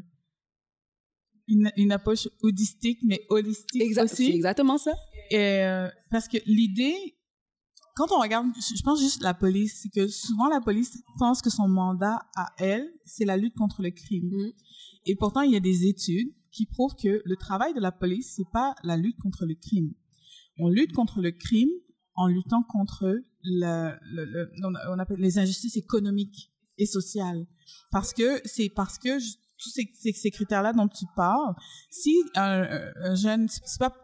une, 1.48 1.70
une 1.76 1.92
approche 1.92 2.28
holistique, 2.42 2.98
mais 3.04 3.20
holistique 3.28 3.82
Exact- 3.82 4.08
c'est 4.08 4.22
aussi. 4.24 4.32
exactement 4.32 4.78
ça. 4.78 4.92
Et, 5.30 5.36
euh, 5.36 5.88
parce 6.10 6.26
que 6.28 6.38
l'idée, 6.46 6.94
quand 7.96 8.12
on 8.12 8.20
regarde, 8.20 8.46
je 8.56 8.82
pense 8.82 9.00
juste 9.00 9.22
la 9.22 9.34
police, 9.34 9.80
c'est 9.82 9.88
que 9.88 10.06
souvent 10.06 10.48
la 10.48 10.60
police 10.60 11.02
pense 11.18 11.40
que 11.42 11.50
son 11.50 11.66
mandat 11.66 12.20
à 12.36 12.52
elle, 12.58 12.86
c'est 13.04 13.24
la 13.24 13.36
lutte 13.36 13.54
contre 13.56 13.82
le 13.82 13.90
crime. 13.90 14.28
Mhm. 14.30 14.52
Et 15.06 15.16
pourtant, 15.16 15.40
il 15.40 15.52
y 15.52 15.56
a 15.56 15.60
des 15.60 15.86
études 15.86 16.32
qui 16.52 16.66
prouvent 16.66 16.94
que 16.94 17.22
le 17.24 17.36
travail 17.36 17.74
de 17.74 17.80
la 17.80 17.92
police, 17.92 18.34
c'est 18.36 18.50
pas 18.52 18.74
la 18.84 18.96
lutte 18.96 19.18
contre 19.18 19.46
le 19.46 19.54
crime. 19.54 19.92
On 20.58 20.68
lutte 20.68 20.92
contre 20.92 21.20
le 21.20 21.32
crime 21.32 21.70
en 22.14 22.26
luttant 22.28 22.62
contre 22.62 23.18
le, 23.42 23.92
le- 24.12 24.24
le- 24.24 24.50
on 24.90 24.98
appelle 24.98 25.18
les 25.18 25.38
injustices 25.38 25.76
économiques 25.76 26.50
et 26.78 26.86
sociales. 26.86 27.46
Parce 27.90 28.12
que 28.12 28.40
c'est 28.44 28.68
parce 28.70 28.98
que 28.98 29.18
je- 29.18 29.34
tous 29.58 29.70
ces, 29.70 29.90
ces, 29.94 30.12
ces 30.12 30.30
critères-là 30.30 30.72
dont 30.74 30.88
tu 30.88 31.06
parles, 31.14 31.54
si 31.90 32.14
un- 32.34 32.90
un 33.00 33.14
jeune, 33.14 33.48
c'est 33.48 33.78
pas 33.78 33.94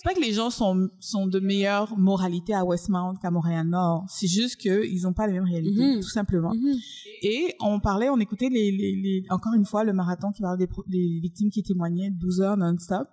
c'est 0.00 0.04
pas 0.08 0.14
que 0.14 0.20
les 0.20 0.32
gens 0.32 0.48
sont, 0.50 0.88
sont 1.00 1.26
de 1.26 1.40
meilleure 1.40 1.98
moralité 1.98 2.54
à 2.54 2.64
Westmount 2.64 3.16
qu'à 3.16 3.32
Montréal-Nord. 3.32 4.06
C'est 4.08 4.28
juste 4.28 4.56
qu'ils 4.56 5.02
n'ont 5.02 5.12
pas 5.12 5.26
la 5.26 5.32
même 5.32 5.44
réalité, 5.44 5.80
Mhm. 5.80 6.00
tout 6.00 6.08
simplement. 6.08 6.54
Mhm. 6.54 6.76
Et 7.22 7.54
on 7.60 7.80
parlait, 7.80 8.08
on 8.08 8.18
écoutait 8.20 8.48
les, 8.48 8.70
les, 8.70 8.94
les- 8.94 9.24
encore 9.30 9.54
une 9.54 9.64
fois 9.64 9.82
le 9.82 9.92
marathon 9.92 10.30
qui 10.30 10.40
parlait 10.42 10.66
des, 10.66 10.72
des 10.86 11.18
victimes 11.20 11.50
qui 11.50 11.64
témoignaient 11.64 12.10
12 12.10 12.40
heures 12.40 12.56
non-stop. 12.56 13.08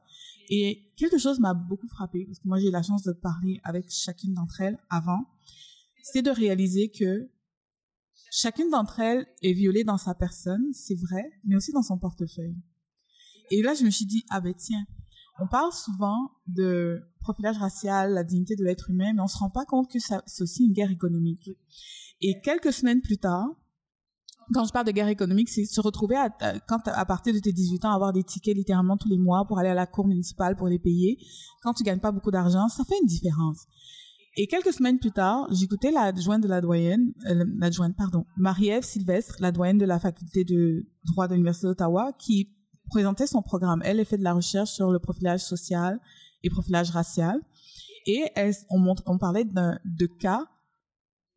Et 0.50 0.84
quelque 0.96 1.18
chose 1.18 1.40
m'a 1.40 1.56
beaucoup 1.56 1.88
frappé 1.88 2.24
parce 2.26 2.38
que 2.38 2.48
moi 2.48 2.60
j'ai 2.60 2.68
eu 2.68 2.72
la 2.72 2.84
chance 2.84 3.02
de 3.02 3.14
parler 3.14 3.60
avec 3.64 3.86
chacune 3.90 4.36
d'entre 4.36 4.62
elles 4.62 4.78
avant. 4.92 5.26
C'est 6.04 6.22
de 6.22 6.30
réaliser 6.30 6.90
que 6.90 7.28
chacune 8.32 8.70
d'entre 8.70 9.00
elles 9.00 9.26
est 9.42 9.54
violée 9.54 9.84
dans 9.84 9.98
sa 9.98 10.14
personne, 10.14 10.64
c'est 10.72 10.94
vrai, 11.00 11.24
mais 11.46 11.56
aussi 11.56 11.72
dans 11.72 11.82
son 11.82 11.98
portefeuille. 11.98 12.56
Et 13.50 13.64
là 13.64 13.74
je 13.74 13.84
me 13.86 13.90
suis 13.90 14.06
dit 14.06 14.24
ah 14.30 14.40
ben 14.40 14.54
tiens, 14.56 14.86
on 15.40 15.48
parle 15.48 15.72
souvent 15.74 16.32
de 16.48 17.02
profilage 17.20 17.58
racial, 17.58 18.14
la 18.14 18.24
dignité 18.24 18.56
de 18.56 18.64
l'être 18.64 18.90
humain, 18.90 19.14
mais 19.14 19.22
on 19.22 19.28
se 19.28 19.38
rend 19.38 19.50
pas 19.50 19.66
compte 19.66 19.92
que 19.92 20.00
c'est 20.00 20.42
aussi 20.44 20.66
une 20.66 20.74
guerre 20.74 20.92
économique. 20.92 21.50
Et 22.22 22.40
quelques 22.42 22.72
semaines 22.72 23.02
plus 23.02 23.18
tard, 23.18 23.46
quand 24.54 24.64
je 24.66 24.72
parle 24.72 24.86
de 24.86 24.92
guerre 24.92 25.08
économique, 25.08 25.50
c'est 25.50 25.66
se 25.66 25.82
retrouver 25.82 26.16
à, 26.16 26.30
à- 26.40 26.60
quand 26.60 26.88
à 26.88 27.06
partir 27.06 27.34
de 27.34 27.40
tes 27.40 27.52
18 27.52 27.84
ans, 27.86 27.92
avoir 27.92 28.14
des 28.14 28.24
tickets 28.24 28.56
littéralement 28.56 28.96
tous 28.96 29.10
les 29.10 29.18
mois 29.18 29.44
pour 29.48 29.58
aller 29.58 29.70
à 29.70 29.74
la 29.74 29.88
cour 29.88 30.08
municipale 30.08 30.56
pour 30.56 30.68
les 30.68 30.78
payer. 30.80 31.18
Quand 31.64 31.74
tu 31.74 31.84
gagnes 31.84 32.00
pas 32.00 32.12
beaucoup 32.12 32.32
d'argent, 32.32 32.68
ça 32.70 32.84
fait 32.84 32.96
une 33.02 33.08
différence. 33.08 33.66
Et 34.38 34.48
quelques 34.48 34.74
semaines 34.74 35.00
plus 35.00 35.12
tard, 35.14 35.48
j'écoutais 35.52 35.92
l'adjointe 35.92 36.44
de 36.44 36.48
la 36.48 36.62
doyenne, 36.62 37.14
euh, 37.28 37.46
l'adjointe, 37.58 37.96
pardon, 37.98 38.26
Marie-Ève 38.38 38.84
Sylvestre, 38.84 39.36
la 39.40 39.52
doyenne 39.52 39.78
de 39.78 39.86
la 39.86 39.98
faculté 40.00 40.44
de 40.44 40.86
droit 41.06 41.28
de 41.28 41.34
l'Université 41.34 41.68
d'Ottawa, 41.68 42.12
qui 42.20 42.52
présentait 42.90 43.28
son 43.28 43.42
programme. 43.42 43.82
Elle, 43.84 44.00
elle 44.00 44.06
fait 44.06 44.18
de 44.18 44.24
la 44.24 44.34
recherche 44.34 44.72
sur 44.72 44.92
le 44.92 45.00
profilage 45.00 45.42
social 45.42 46.00
et 46.44 46.50
profilage 46.50 46.92
racial. 46.92 47.40
Et 48.06 48.24
elle, 48.36 48.54
on, 48.70 48.80
montre, 48.80 49.04
on 49.08 49.18
parlait 49.18 49.46
de 49.46 50.06
cas 50.20 50.46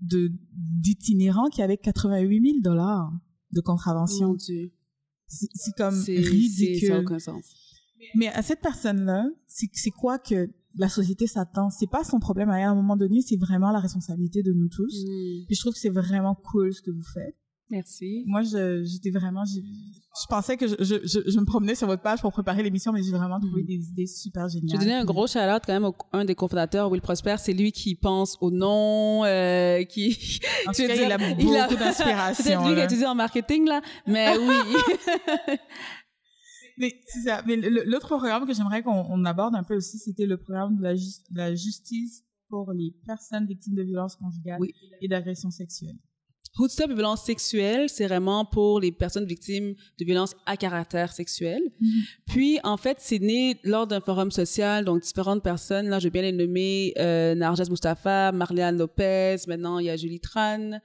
de 0.00 0.30
d'itinérants 0.52 1.48
qui 1.48 1.62
avaient 1.62 1.76
88 1.76 2.42
000 2.42 2.60
dollars 2.62 3.10
de 3.52 3.60
contravention. 3.60 4.36
C'est 4.38 5.76
comme 5.76 5.94
ça 5.94 6.12
ridicule. 6.12 7.04
aucun 7.04 7.18
sens. 7.18 7.44
Mais 8.14 8.28
à 8.28 8.42
cette 8.42 8.60
personne-là, 8.60 9.28
c'est 9.46 9.90
quoi 9.90 10.18
que 10.18 10.50
la 10.76 10.88
société 10.88 11.26
s'attend? 11.26 11.70
C'est 11.70 11.90
pas 11.90 12.04
son 12.04 12.20
problème. 12.20 12.50
À 12.50 12.54
un 12.54 12.74
moment 12.74 12.96
donné, 12.96 13.20
c'est 13.22 13.36
vraiment 13.36 13.72
la 13.72 13.80
responsabilité 13.80 14.42
de 14.42 14.52
nous 14.52 14.68
tous. 14.68 15.04
Mm. 15.04 15.46
Puis 15.46 15.56
je 15.56 15.60
trouve 15.60 15.72
que 15.72 15.80
c'est 15.80 15.88
vraiment 15.88 16.34
cool 16.34 16.72
ce 16.72 16.80
que 16.80 16.90
vous 16.90 17.02
faites. 17.02 17.36
Merci. 17.70 18.24
Moi, 18.26 18.42
je- 18.42 18.82
j'étais 18.84 19.10
vraiment, 19.10 19.44
j'ai- 19.44 19.60
je 19.62 20.26
pensais 20.28 20.56
que 20.56 20.66
je, 20.66 20.74
je, 20.78 21.30
je, 21.30 21.38
me 21.38 21.44
promenais 21.44 21.74
sur 21.74 21.86
votre 21.86 22.02
page 22.02 22.20
pour 22.22 22.32
préparer 22.32 22.62
l'émission, 22.62 22.92
mais 22.92 23.02
j'ai 23.02 23.10
vraiment 23.12 23.38
trouvé 23.38 23.60
Mhm. 23.62 23.66
des 23.66 23.88
idées 23.90 24.06
super 24.06 24.48
géniales. 24.48 24.68
Je 24.70 24.76
vais 24.78 24.84
donner 24.84 24.94
un 24.96 25.04
gros 25.04 25.26
shout-out 25.26 25.62
quand 25.66 25.72
même 25.74 25.84
au 25.84 25.94
un 26.12 26.24
des 26.24 26.34
cofondateurs, 26.34 26.90
Will 26.90 27.02
Prosper. 27.02 27.36
C'est 27.38 27.52
lui 27.52 27.70
qui 27.72 27.94
pense 27.94 28.38
au 28.40 28.50
nom, 28.50 29.24
euh, 29.24 29.84
qui... 29.84 30.16
En 30.66 30.72
tu 30.72 30.82
tout 30.82 30.88
veux 30.88 30.88
cas, 30.88 31.04
il 31.06 31.12
a 31.12 31.18
dire, 31.18 31.36
beaucoup 31.36 31.52
a- 31.54 31.74
d'inspiration. 31.76 32.44
Peut-être 32.44 32.68
lui 32.68 32.74
qui 32.74 32.80
a 32.80 32.84
étudié 32.84 33.06
en 33.06 33.14
marketing, 33.14 33.66
là. 33.66 33.82
Mais 34.06 34.36
oui. 34.38 34.56
Mais 36.78 36.94
c'est 37.06 37.22
ça. 37.22 37.42
Mais 37.46 37.56
l'autre 37.56 38.06
programme 38.06 38.46
que 38.46 38.54
j'aimerais 38.54 38.82
qu'on 38.82 39.04
on 39.10 39.24
aborde 39.24 39.54
un 39.56 39.64
peu 39.64 39.74
aussi, 39.76 39.98
c'était 39.98 40.26
le 40.26 40.36
programme 40.36 40.76
de 40.76 40.82
la, 40.82 40.94
de 40.94 41.36
la 41.36 41.54
justice 41.54 42.22
pour 42.48 42.72
les 42.72 42.94
personnes 43.04 43.46
victimes 43.46 43.74
de 43.74 43.82
violences 43.82 44.16
conjugales 44.16 44.58
Oui. 44.60 44.72
et 45.02 45.08
d'agressions 45.08 45.50
sexuelles. 45.50 45.98
Hood 46.58 46.70
Stop 46.70 46.90
et 46.90 46.94
violence 46.94 47.24
sexuelle, 47.24 47.88
c'est 47.88 48.06
vraiment 48.06 48.44
pour 48.44 48.80
les 48.80 48.92
personnes 48.92 49.26
victimes 49.26 49.74
de 49.98 50.04
violences 50.04 50.34
à 50.46 50.56
caractère 50.56 51.12
sexuel. 51.12 51.62
Puis, 52.26 52.58
en 52.64 52.76
fait, 52.76 52.98
c'est 53.00 53.18
né 53.18 53.58
lors 53.64 53.86
d'un 53.86 54.00
forum 54.00 54.30
social, 54.30 54.84
donc 54.84 55.02
différentes 55.02 55.42
personnes. 55.42 55.88
Là, 55.88 55.98
je 55.98 56.04
vais 56.04 56.10
bien 56.10 56.22
les 56.22 56.32
nommer. 56.32 56.92
Euh, 56.98 57.34
Narges 57.34 57.68
Mustafa, 57.70 58.32
Marliane 58.32 58.76
Lopez, 58.76 59.36
maintenant 59.46 59.78
il 59.78 59.86
y 59.86 59.90
a 59.90 59.96
Julie 59.96 60.20
Tran, 60.20 60.80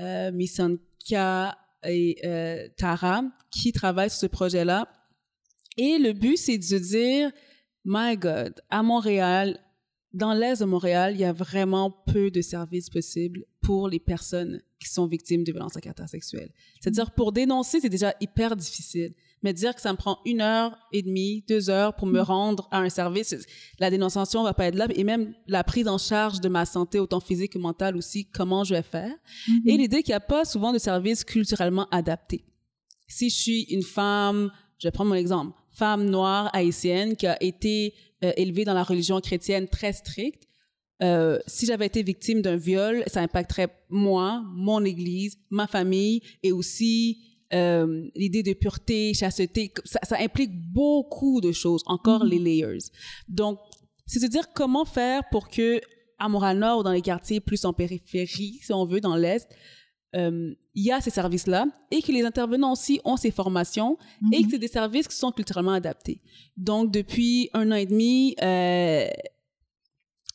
euh, 0.00 0.32
Missanka 0.32 1.56
et 1.84 2.16
euh, 2.24 2.68
Tara 2.76 3.22
qui 3.50 3.72
travaillent 3.72 4.10
sur 4.10 4.20
ce 4.20 4.26
projet-là. 4.26 4.88
Et 5.76 5.98
le 5.98 6.12
but, 6.12 6.36
c'est 6.36 6.58
de 6.58 6.78
dire, 6.78 7.30
my 7.84 8.16
God, 8.16 8.54
à 8.68 8.82
Montréal, 8.82 9.58
dans 10.12 10.34
l'Est 10.34 10.60
de 10.60 10.64
Montréal, 10.64 11.14
il 11.14 11.20
y 11.20 11.24
a 11.24 11.32
vraiment 11.32 11.90
peu 11.90 12.30
de 12.30 12.40
services 12.40 12.90
possibles 12.90 13.44
pour 13.60 13.88
les 13.88 14.00
personnes 14.00 14.60
qui 14.80 14.88
sont 14.88 15.06
victimes 15.06 15.44
de 15.44 15.52
violences 15.52 15.76
à 15.76 15.80
caractère 15.80 16.08
sexuel. 16.08 16.50
C'est-à-dire, 16.80 17.12
pour 17.12 17.32
dénoncer, 17.32 17.80
c'est 17.80 17.88
déjà 17.88 18.14
hyper 18.20 18.56
difficile. 18.56 19.14
Mais 19.42 19.54
dire 19.54 19.74
que 19.74 19.80
ça 19.80 19.92
me 19.92 19.96
prend 19.96 20.18
une 20.26 20.40
heure 20.40 20.76
et 20.92 21.02
demie, 21.02 21.44
deux 21.48 21.70
heures 21.70 21.96
pour 21.96 22.06
me 22.06 22.20
rendre 22.20 22.68
à 22.70 22.80
un 22.80 22.90
service, 22.90 23.34
la 23.78 23.88
dénonciation 23.90 24.42
va 24.42 24.52
pas 24.52 24.66
être 24.66 24.74
là. 24.74 24.86
Et 24.94 25.04
même 25.04 25.34
la 25.46 25.64
prise 25.64 25.88
en 25.88 25.96
charge 25.96 26.40
de 26.40 26.48
ma 26.48 26.66
santé, 26.66 26.98
autant 26.98 27.20
physique 27.20 27.52
que 27.52 27.58
mentale 27.58 27.96
aussi, 27.96 28.26
comment 28.26 28.64
je 28.64 28.74
vais 28.74 28.82
faire? 28.82 29.14
Et 29.66 29.76
l'idée 29.76 30.02
qu'il 30.02 30.12
n'y 30.12 30.16
a 30.16 30.20
pas 30.20 30.44
souvent 30.44 30.72
de 30.72 30.78
services 30.78 31.24
culturellement 31.24 31.86
adaptés. 31.90 32.44
Si 33.06 33.30
je 33.30 33.34
suis 33.34 33.62
une 33.70 33.82
femme, 33.82 34.50
je 34.78 34.88
vais 34.88 34.92
prendre 34.92 35.10
mon 35.10 35.16
exemple, 35.16 35.56
femme 35.80 36.10
noire 36.10 36.50
haïtienne 36.52 37.16
qui 37.16 37.26
a 37.26 37.42
été 37.42 37.94
euh, 38.22 38.32
élevée 38.36 38.66
dans 38.66 38.74
la 38.74 38.82
religion 38.82 39.18
chrétienne 39.18 39.66
très 39.66 39.94
stricte, 39.94 40.46
euh, 41.02 41.38
si 41.46 41.64
j'avais 41.64 41.86
été 41.86 42.02
victime 42.02 42.42
d'un 42.42 42.56
viol, 42.56 43.02
ça 43.06 43.22
impacterait 43.22 43.70
moi, 43.88 44.42
mon 44.52 44.84
église, 44.84 45.38
ma 45.48 45.66
famille 45.66 46.20
et 46.42 46.52
aussi 46.52 47.22
euh, 47.54 48.10
l'idée 48.14 48.42
de 48.42 48.52
pureté, 48.52 49.14
chasteté. 49.14 49.72
Ça, 49.86 50.00
ça 50.02 50.16
implique 50.18 50.50
beaucoup 50.70 51.40
de 51.40 51.50
choses, 51.50 51.82
encore 51.86 52.24
les 52.24 52.38
layers. 52.38 52.90
Donc, 53.26 53.58
c'est 54.04 54.22
de 54.22 54.26
dire 54.26 54.52
comment 54.52 54.84
faire 54.84 55.22
pour 55.30 55.48
que 55.48 55.80
à 56.18 56.28
Montréal-Nord 56.28 56.80
ou 56.80 56.82
dans 56.82 56.92
les 56.92 57.00
quartiers 57.00 57.40
plus 57.40 57.64
en 57.64 57.72
périphérie, 57.72 58.60
si 58.62 58.72
on 58.74 58.84
veut, 58.84 59.00
dans 59.00 59.16
l'Est, 59.16 59.48
euh, 60.16 60.54
il 60.74 60.84
y 60.84 60.90
a 60.90 61.00
ces 61.00 61.10
services-là 61.10 61.66
et 61.90 62.02
que 62.02 62.10
les 62.10 62.24
intervenants 62.24 62.72
aussi 62.72 63.00
ont 63.04 63.16
ces 63.16 63.30
formations 63.30 63.96
et 64.32 64.42
que 64.42 64.50
c'est 64.50 64.58
des 64.58 64.68
services 64.68 65.06
qui 65.08 65.16
sont 65.16 65.30
culturellement 65.30 65.72
adaptés. 65.72 66.20
Donc, 66.56 66.90
depuis 66.90 67.48
un 67.54 67.70
an 67.70 67.76
et 67.76 67.86
demi, 67.86 68.34
euh, 68.42 69.08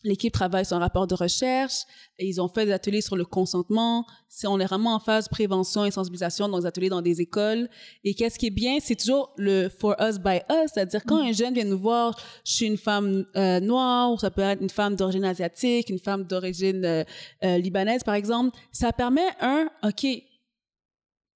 l'équipe 0.05 0.31
travaille 0.31 0.65
sur 0.65 0.77
un 0.77 0.79
rapport 0.79 1.07
de 1.07 1.15
recherche 1.15 1.85
ils 2.19 2.41
ont 2.41 2.47
fait 2.47 2.65
des 2.65 2.71
ateliers 2.71 3.01
sur 3.01 3.15
le 3.15 3.25
consentement. 3.25 4.05
On 4.45 4.59
est 4.59 4.65
vraiment 4.65 4.95
en 4.95 4.99
phase 4.99 5.27
prévention 5.27 5.85
et 5.85 5.91
sensibilisation 5.91 6.47
dans 6.47 6.59
des 6.59 6.65
ateliers 6.65 6.89
dans 6.89 7.01
des 7.01 7.21
écoles. 7.21 7.69
Et 8.03 8.13
qu'est-ce 8.13 8.39
qui 8.39 8.47
est 8.47 8.51
bien, 8.51 8.77
c'est 8.79 8.95
toujours 8.95 9.33
le 9.37 9.69
for 9.69 9.95
us 9.99 10.17
by 10.17 10.37
us, 10.49 10.71
c'est-à-dire 10.73 11.03
quand 11.05 11.21
un 11.21 11.31
jeune 11.31 11.53
vient 11.53 11.65
nous 11.65 11.79
voir, 11.79 12.17
je 12.45 12.53
suis 12.53 12.65
une 12.65 12.77
femme 12.77 13.25
euh, 13.35 13.59
noire, 13.59 14.11
ou 14.11 14.17
ça 14.17 14.31
peut 14.31 14.41
être 14.41 14.61
une 14.61 14.69
femme 14.69 14.95
d'origine 14.95 15.25
asiatique, 15.25 15.89
une 15.89 15.99
femme 15.99 16.23
d'origine 16.23 16.83
euh, 16.85 17.03
euh, 17.43 17.57
libanaise 17.57 18.03
par 18.03 18.15
exemple, 18.15 18.57
ça 18.71 18.93
permet 18.93 19.27
un, 19.41 19.69
ok, 19.83 20.05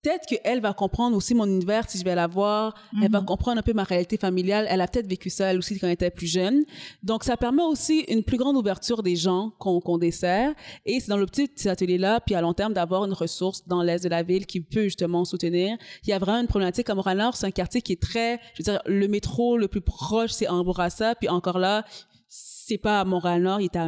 peut-être 0.01 0.25
qu'elle 0.25 0.62
va 0.62 0.73
comprendre 0.73 1.15
aussi 1.15 1.35
mon 1.35 1.45
univers 1.45 1.89
si 1.89 1.97
je 1.97 2.03
vais 2.03 2.15
la 2.15 2.27
voir. 2.27 2.75
Elle 3.01 3.12
va 3.12 3.21
comprendre 3.21 3.59
un 3.59 3.62
peu 3.62 3.73
ma 3.73 3.83
réalité 3.83 4.17
familiale. 4.17 4.65
Elle 4.69 4.81
a 4.81 4.88
peut-être 4.88 5.07
vécu 5.07 5.29
ça, 5.29 5.51
elle 5.51 5.57
aussi, 5.57 5.77
quand 5.79 5.88
elle 5.88 5.93
était 5.93 6.09
plus 6.09 6.27
jeune. 6.27 6.63
Donc, 7.03 7.23
ça 7.23 7.38
permet 7.38 7.63
aussi 7.63 8.01
une 8.07 8.23
plus 8.23 8.38
grande 8.38 8.55
ouverture 8.55 9.03
des 9.03 9.15
gens 9.15 9.51
qu'on 9.59 9.97
dessert. 9.97 10.53
Et 10.85 10.99
c'est 10.99 11.09
dans 11.09 11.17
l'optique 11.17 11.55
de 11.55 11.59
ces 11.59 11.69
ateliers-là, 11.69 12.21
puis 12.21 12.35
à 12.35 12.41
long 12.41 12.53
terme, 12.53 12.73
d'avoir 12.73 13.05
une 13.05 13.13
ressource 13.13 13.67
dans 13.67 13.81
l'est 13.81 14.03
de 14.03 14.09
la 14.09 14.23
ville 14.23 14.45
qui 14.45 14.62
peut 14.62 14.83
justement 14.83 15.25
soutenir. 15.25 15.77
Il 16.03 16.09
y 16.09 16.13
a 16.13 16.19
vraiment 16.19 16.39
une 16.39 16.47
problématique 16.47 16.89
à 16.89 16.95
Montréal-Nord. 16.95 17.35
C'est 17.35 17.47
un 17.47 17.51
quartier 17.51 17.81
qui 17.81 17.93
est 17.93 18.01
très, 18.01 18.39
je 18.53 18.63
veux 18.63 18.71
dire, 18.71 18.81
le 18.85 19.07
métro 19.07 19.57
le 19.57 19.67
plus 19.67 19.81
proche, 19.81 20.31
c'est 20.31 20.47
Ambourassa. 20.47 21.15
Puis 21.15 21.29
encore 21.29 21.59
là, 21.59 21.85
c'est 22.27 22.77
pas 22.77 23.01
à 23.01 23.05
Montréal-Nord, 23.05 23.62
il 23.62 23.65
est 23.65 23.75
à 23.75 23.85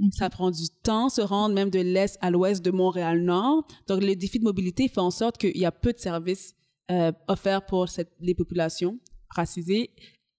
Huntsic. 0.00 0.18
Ça 0.18 0.30
prend 0.30 0.50
du 0.50 0.68
temps 0.82 1.08
se 1.08 1.20
rendre 1.20 1.54
même 1.54 1.70
de 1.70 1.78
l'est 1.80 2.18
à 2.20 2.30
l'ouest 2.30 2.64
de 2.64 2.70
Montréal-Nord. 2.70 3.66
Donc, 3.88 4.02
le 4.02 4.14
défi 4.16 4.38
de 4.38 4.44
mobilité 4.44 4.88
fait 4.88 5.00
en 5.00 5.10
sorte 5.10 5.38
qu'il 5.38 5.56
y 5.56 5.64
a 5.66 5.72
peu 5.72 5.92
de 5.92 5.98
services 5.98 6.54
euh, 6.90 7.12
offerts 7.28 7.66
pour 7.66 7.88
cette, 7.88 8.12
les 8.20 8.34
populations 8.34 8.98
racisées 9.34 9.90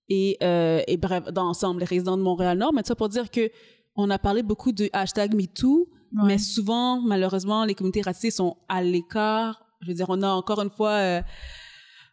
et, 0.10 0.38
euh, 0.44 0.82
et 0.88 0.98
bref, 0.98 1.26
dans 1.32 1.46
l'ensemble, 1.46 1.80
les 1.80 1.86
résidents 1.86 2.18
de 2.18 2.24
Montréal-Nord. 2.24 2.74
Mais 2.74 2.82
ça 2.84 2.96
pour 2.96 3.08
dire 3.10 3.32
que 3.32 3.50
on 3.96 4.10
a 4.10 4.18
parlé 4.20 4.42
beaucoup 4.44 4.72
de 4.72 4.90
hashtag 4.94 5.34
MeToo, 5.36 5.88
Ouais. 6.14 6.24
mais 6.28 6.38
souvent, 6.38 7.00
malheureusement, 7.00 7.64
les 7.64 7.74
communautés 7.74 8.02
racisées 8.02 8.32
sont 8.32 8.58
à 8.68 8.84
l'écart. 8.84 9.64
Je 9.82 9.88
veux 9.88 9.94
dire, 9.94 10.08
on 10.10 10.22
a 10.22 10.30
encore 10.30 10.60
une 10.62 10.70
fois 10.70 10.92
euh, 10.92 11.22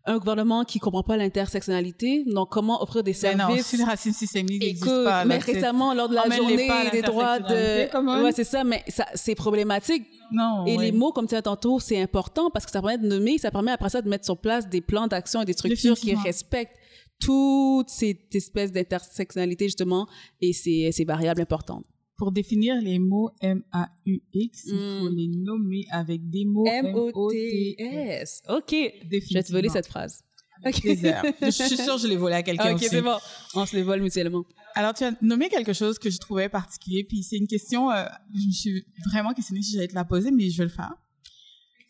un 0.08 0.18
gouvernement 0.18 0.64
qui 0.64 0.78
comprend 0.78 1.02
pas 1.02 1.16
l'intersectionnalité. 1.16 2.24
Donc, 2.26 2.48
comment 2.50 2.82
offrir 2.82 3.02
des 3.02 3.14
Mais 3.22 3.34
non, 3.34 3.46
services 3.48 3.66
si 3.66 3.76
le 3.76 3.84
racisme 3.84 4.18
systémique 4.18 4.64
Écoute, 4.64 5.04
pas. 5.04 5.24
mais 5.24 5.38
récemment, 5.38 5.92
lors 5.94 6.08
de 6.08 6.14
la 6.14 6.28
journée 6.30 6.68
des 6.90 7.02
droits 7.02 7.38
de... 7.38 8.02
même. 8.02 8.24
Ouais, 8.24 8.32
c'est 8.32 8.44
ça, 8.44 8.64
mais 8.64 8.82
ça, 8.88 9.06
c'est 9.14 9.34
problématique. 9.34 10.06
Non, 10.32 10.64
Et 10.66 10.76
ouais. 10.76 10.84
les 10.86 10.92
mots, 10.92 11.12
comme 11.12 11.26
tu 11.26 11.34
as 11.34 11.42
tantôt, 11.42 11.78
c'est 11.78 12.00
important 12.00 12.50
parce 12.50 12.64
que 12.66 12.70
ça 12.72 12.80
permet 12.80 12.98
de 12.98 13.06
nommer, 13.06 13.38
ça 13.38 13.50
permet 13.50 13.70
après 13.70 13.90
ça 13.90 14.02
de 14.02 14.08
mettre 14.08 14.24
sur 14.24 14.36
place 14.38 14.68
des 14.68 14.80
plans 14.80 15.06
d'action 15.06 15.42
et 15.42 15.44
des 15.44 15.52
structures 15.52 15.96
qui 15.96 16.14
respectent 16.14 16.76
toute 17.20 17.88
cette 17.88 18.34
espèce 18.34 18.72
d'intersectionnalité, 18.72 19.66
justement, 19.66 20.06
et 20.40 20.52
c'est 20.52 20.90
c'est 20.92 21.04
variable 21.04 21.40
importante. 21.40 21.84
Pour 22.18 22.32
définir 22.32 22.74
les 22.82 22.98
mots 22.98 23.30
M-A-U-X, 23.40 24.64
il 24.66 24.98
faut 25.00 25.08
les 25.08 25.28
nommer 25.28 25.86
avec 25.90 26.28
des 26.28 26.44
mots 26.44 26.66
M-O-T-S. 26.66 28.42
OK. 28.48 28.70
Je 28.72 29.34
vais 29.34 29.42
te 29.42 29.52
voler 29.52 29.68
cette 29.68 29.86
phrase. 29.86 30.24
OK. 30.66 30.82
Désert. 30.82 31.24
Je 31.40 31.50
suis 31.50 31.76
sûre 31.76 31.94
que 31.94 32.02
je 32.02 32.08
l'ai 32.08 32.16
volé 32.16 32.34
à 32.34 32.42
quelqu'un 32.42 32.74
OK, 32.74 32.80
c'est 32.82 33.00
bon. 33.00 33.16
On 33.54 33.64
se 33.64 33.76
les 33.76 33.84
vole 33.84 34.02
mutuellement. 34.02 34.42
Alors, 34.74 34.94
tu 34.94 35.04
as 35.04 35.12
nommé 35.22 35.48
quelque 35.48 35.72
chose 35.72 35.98
que 35.98 36.10
je 36.10 36.18
trouvais 36.18 36.48
particulier, 36.48 37.04
puis 37.04 37.22
c'est 37.22 37.36
une 37.36 37.46
question, 37.46 37.90
euh, 37.90 38.04
je 38.34 38.46
me 38.46 38.52
suis 38.52 38.84
vraiment 39.10 39.32
questionnée 39.32 39.62
si 39.62 39.74
j'allais 39.74 39.88
te 39.88 39.94
la 39.94 40.04
poser, 40.04 40.30
mais 40.30 40.50
je 40.50 40.58
vais 40.58 40.64
le 40.64 40.70
faire. 40.70 40.94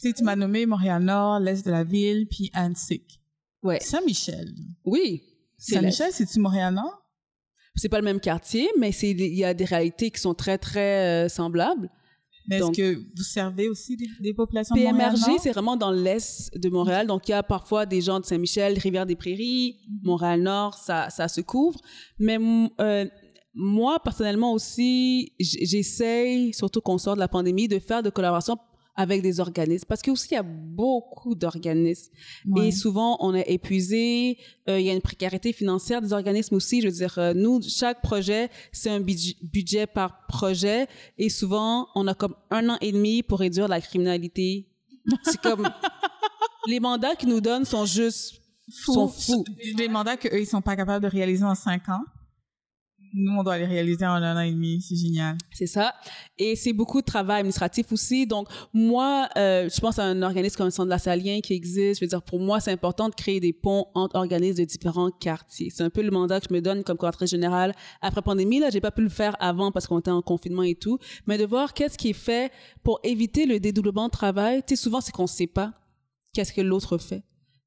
Tu 0.00 0.08
sais, 0.08 0.12
tu 0.12 0.22
m'as 0.22 0.36
nommé 0.36 0.64
Montréal-Nord, 0.66 1.40
l'Est 1.40 1.64
de 1.64 1.70
la 1.70 1.84
ville, 1.84 2.26
puis 2.28 2.50
Annecy. 2.52 3.02
Ouais. 3.62 3.80
Saint-Michel. 3.80 4.54
Oui. 4.84 5.22
Saint-Michel, 5.56 6.12
c'est-tu 6.12 6.38
Montréal-Nord? 6.38 7.02
C'est 7.78 7.88
pas 7.88 7.98
le 7.98 8.04
même 8.04 8.20
quartier, 8.20 8.68
mais 8.78 8.92
c'est 8.92 9.10
il 9.10 9.34
y 9.34 9.44
a 9.44 9.54
des 9.54 9.64
réalités 9.64 10.10
qui 10.10 10.20
sont 10.20 10.34
très 10.34 10.58
très 10.58 11.26
euh, 11.26 11.28
semblables. 11.28 11.90
Mais 12.48 12.56
est-ce 12.56 12.70
que 12.70 12.96
vous 12.96 13.22
servez 13.22 13.68
aussi 13.68 13.96
des, 13.96 14.06
des 14.20 14.32
populations 14.32 14.74
de 14.74 14.80
PMRG, 14.80 15.38
c'est 15.38 15.50
vraiment 15.50 15.76
dans 15.76 15.90
l'est 15.90 16.50
de 16.56 16.70
Montréal. 16.70 17.06
Donc, 17.06 17.28
il 17.28 17.32
y 17.32 17.34
a 17.34 17.42
parfois 17.42 17.84
des 17.84 18.00
gens 18.00 18.20
de 18.20 18.24
Saint-Michel, 18.24 18.78
Rivière-des-Prairies, 18.78 19.76
Montréal-Nord, 20.02 20.74
ça, 20.74 21.10
ça 21.10 21.28
se 21.28 21.42
couvre. 21.42 21.78
Mais 22.18 22.38
euh, 22.80 23.04
moi, 23.52 24.00
personnellement 24.02 24.54
aussi, 24.54 25.34
j'essaye, 25.38 26.54
surtout 26.54 26.80
qu'on 26.80 26.96
sort 26.96 27.16
de 27.16 27.20
la 27.20 27.28
pandémie, 27.28 27.68
de 27.68 27.78
faire 27.78 28.02
de 28.02 28.08
collaboration 28.08 28.56
avec 28.98 29.22
des 29.22 29.38
organismes 29.38 29.86
parce 29.88 30.02
aussi 30.08 30.28
il 30.32 30.34
y 30.34 30.36
a 30.38 30.42
beaucoup 30.42 31.36
d'organismes. 31.36 32.10
Ouais. 32.46 32.68
et 32.68 32.72
souvent 32.72 33.16
on 33.20 33.32
est 33.32 33.48
épuisé 33.48 34.38
euh, 34.68 34.80
il 34.80 34.86
y 34.86 34.90
a 34.90 34.92
une 34.92 35.00
précarité 35.00 35.52
financière 35.52 36.02
des 36.02 36.12
organismes 36.12 36.56
aussi. 36.56 36.82
Je 36.82 36.88
veux 36.88 36.92
dire 36.92 37.16
euh, 37.18 37.32
nous 37.32 37.62
chaque 37.62 38.02
projet 38.02 38.50
c'est 38.72 38.90
un 38.90 38.98
budget, 38.98 39.36
budget 39.40 39.86
par 39.86 40.26
projet. 40.26 40.88
Et 41.16 41.28
souvent 41.28 41.86
on 41.94 42.08
a 42.08 42.14
comme 42.14 42.34
un 42.50 42.68
an 42.70 42.76
et 42.80 42.90
demi 42.90 43.22
pour 43.22 43.38
réduire 43.38 43.68
la 43.68 43.80
criminalité. 43.80 44.66
C'est 45.22 45.40
comme 45.40 45.68
les 46.66 46.80
mandats 46.80 47.14
qu'ils 47.14 47.28
nous 47.28 47.40
donnent 47.40 47.64
sont 47.64 47.86
juste 47.86 48.42
sont 48.68 49.08
fous. 49.08 49.44
Des 49.76 49.88
mandats 49.88 50.16
qu'eux, 50.16 50.40
ils 50.40 50.46
sont 50.46 50.60
pas 50.60 50.76
capables 50.76 51.04
de 51.04 51.10
réaliser 51.10 51.44
en 51.44 51.54
cinq 51.54 51.88
ans. 51.88 52.02
Nous, 53.14 53.32
on 53.32 53.42
doit 53.42 53.58
les 53.58 53.66
réaliser 53.66 54.06
en 54.06 54.12
un 54.12 54.36
an 54.36 54.40
et 54.40 54.52
demi. 54.52 54.80
C'est 54.80 54.96
génial. 54.96 55.36
C'est 55.52 55.66
ça. 55.66 55.94
Et 56.38 56.56
c'est 56.56 56.72
beaucoup 56.72 57.00
de 57.00 57.06
travail 57.06 57.38
administratif 57.38 57.92
aussi. 57.92 58.26
Donc, 58.26 58.48
moi, 58.72 59.28
euh, 59.36 59.68
je 59.68 59.80
pense 59.80 59.98
à 59.98 60.04
un 60.04 60.22
organisme 60.22 60.56
comme 60.56 60.66
le 60.66 60.70
Centre 60.70 60.86
de 60.86 60.90
la 60.90 60.98
Salien 60.98 61.40
qui 61.40 61.54
existe. 61.54 62.00
Je 62.00 62.04
veux 62.04 62.08
dire, 62.08 62.22
pour 62.22 62.40
moi, 62.40 62.60
c'est 62.60 62.72
important 62.72 63.08
de 63.08 63.14
créer 63.14 63.40
des 63.40 63.52
ponts 63.52 63.86
entre 63.94 64.16
organismes 64.16 64.60
de 64.60 64.64
différents 64.64 65.10
quartiers. 65.10 65.70
C'est 65.70 65.82
un 65.82 65.90
peu 65.90 66.02
le 66.02 66.10
mandat 66.10 66.40
que 66.40 66.46
je 66.48 66.54
me 66.54 66.60
donne 66.60 66.84
comme 66.84 66.96
coordinatrice 66.96 67.30
générale 67.30 67.74
après 68.00 68.22
pandémie. 68.22 68.58
Là, 68.58 68.70
j'ai 68.70 68.80
pas 68.80 68.90
pu 68.90 69.02
le 69.02 69.08
faire 69.08 69.36
avant 69.40 69.72
parce 69.72 69.86
qu'on 69.86 69.98
était 69.98 70.10
en 70.10 70.22
confinement 70.22 70.62
et 70.62 70.74
tout. 70.74 70.98
Mais 71.26 71.38
de 71.38 71.44
voir 71.44 71.74
qu'est-ce 71.74 71.98
qui 71.98 72.10
est 72.10 72.12
fait 72.12 72.52
pour 72.82 73.00
éviter 73.02 73.46
le 73.46 73.60
dédoublement 73.60 74.06
de 74.06 74.12
travail. 74.12 74.62
Tu 74.66 74.76
sais, 74.76 74.82
souvent, 74.82 75.00
c'est 75.00 75.12
qu'on 75.12 75.26
sait 75.26 75.46
pas 75.46 75.72
qu'est-ce 76.32 76.52
que 76.52 76.60
l'autre 76.60 76.98
fait. 76.98 77.24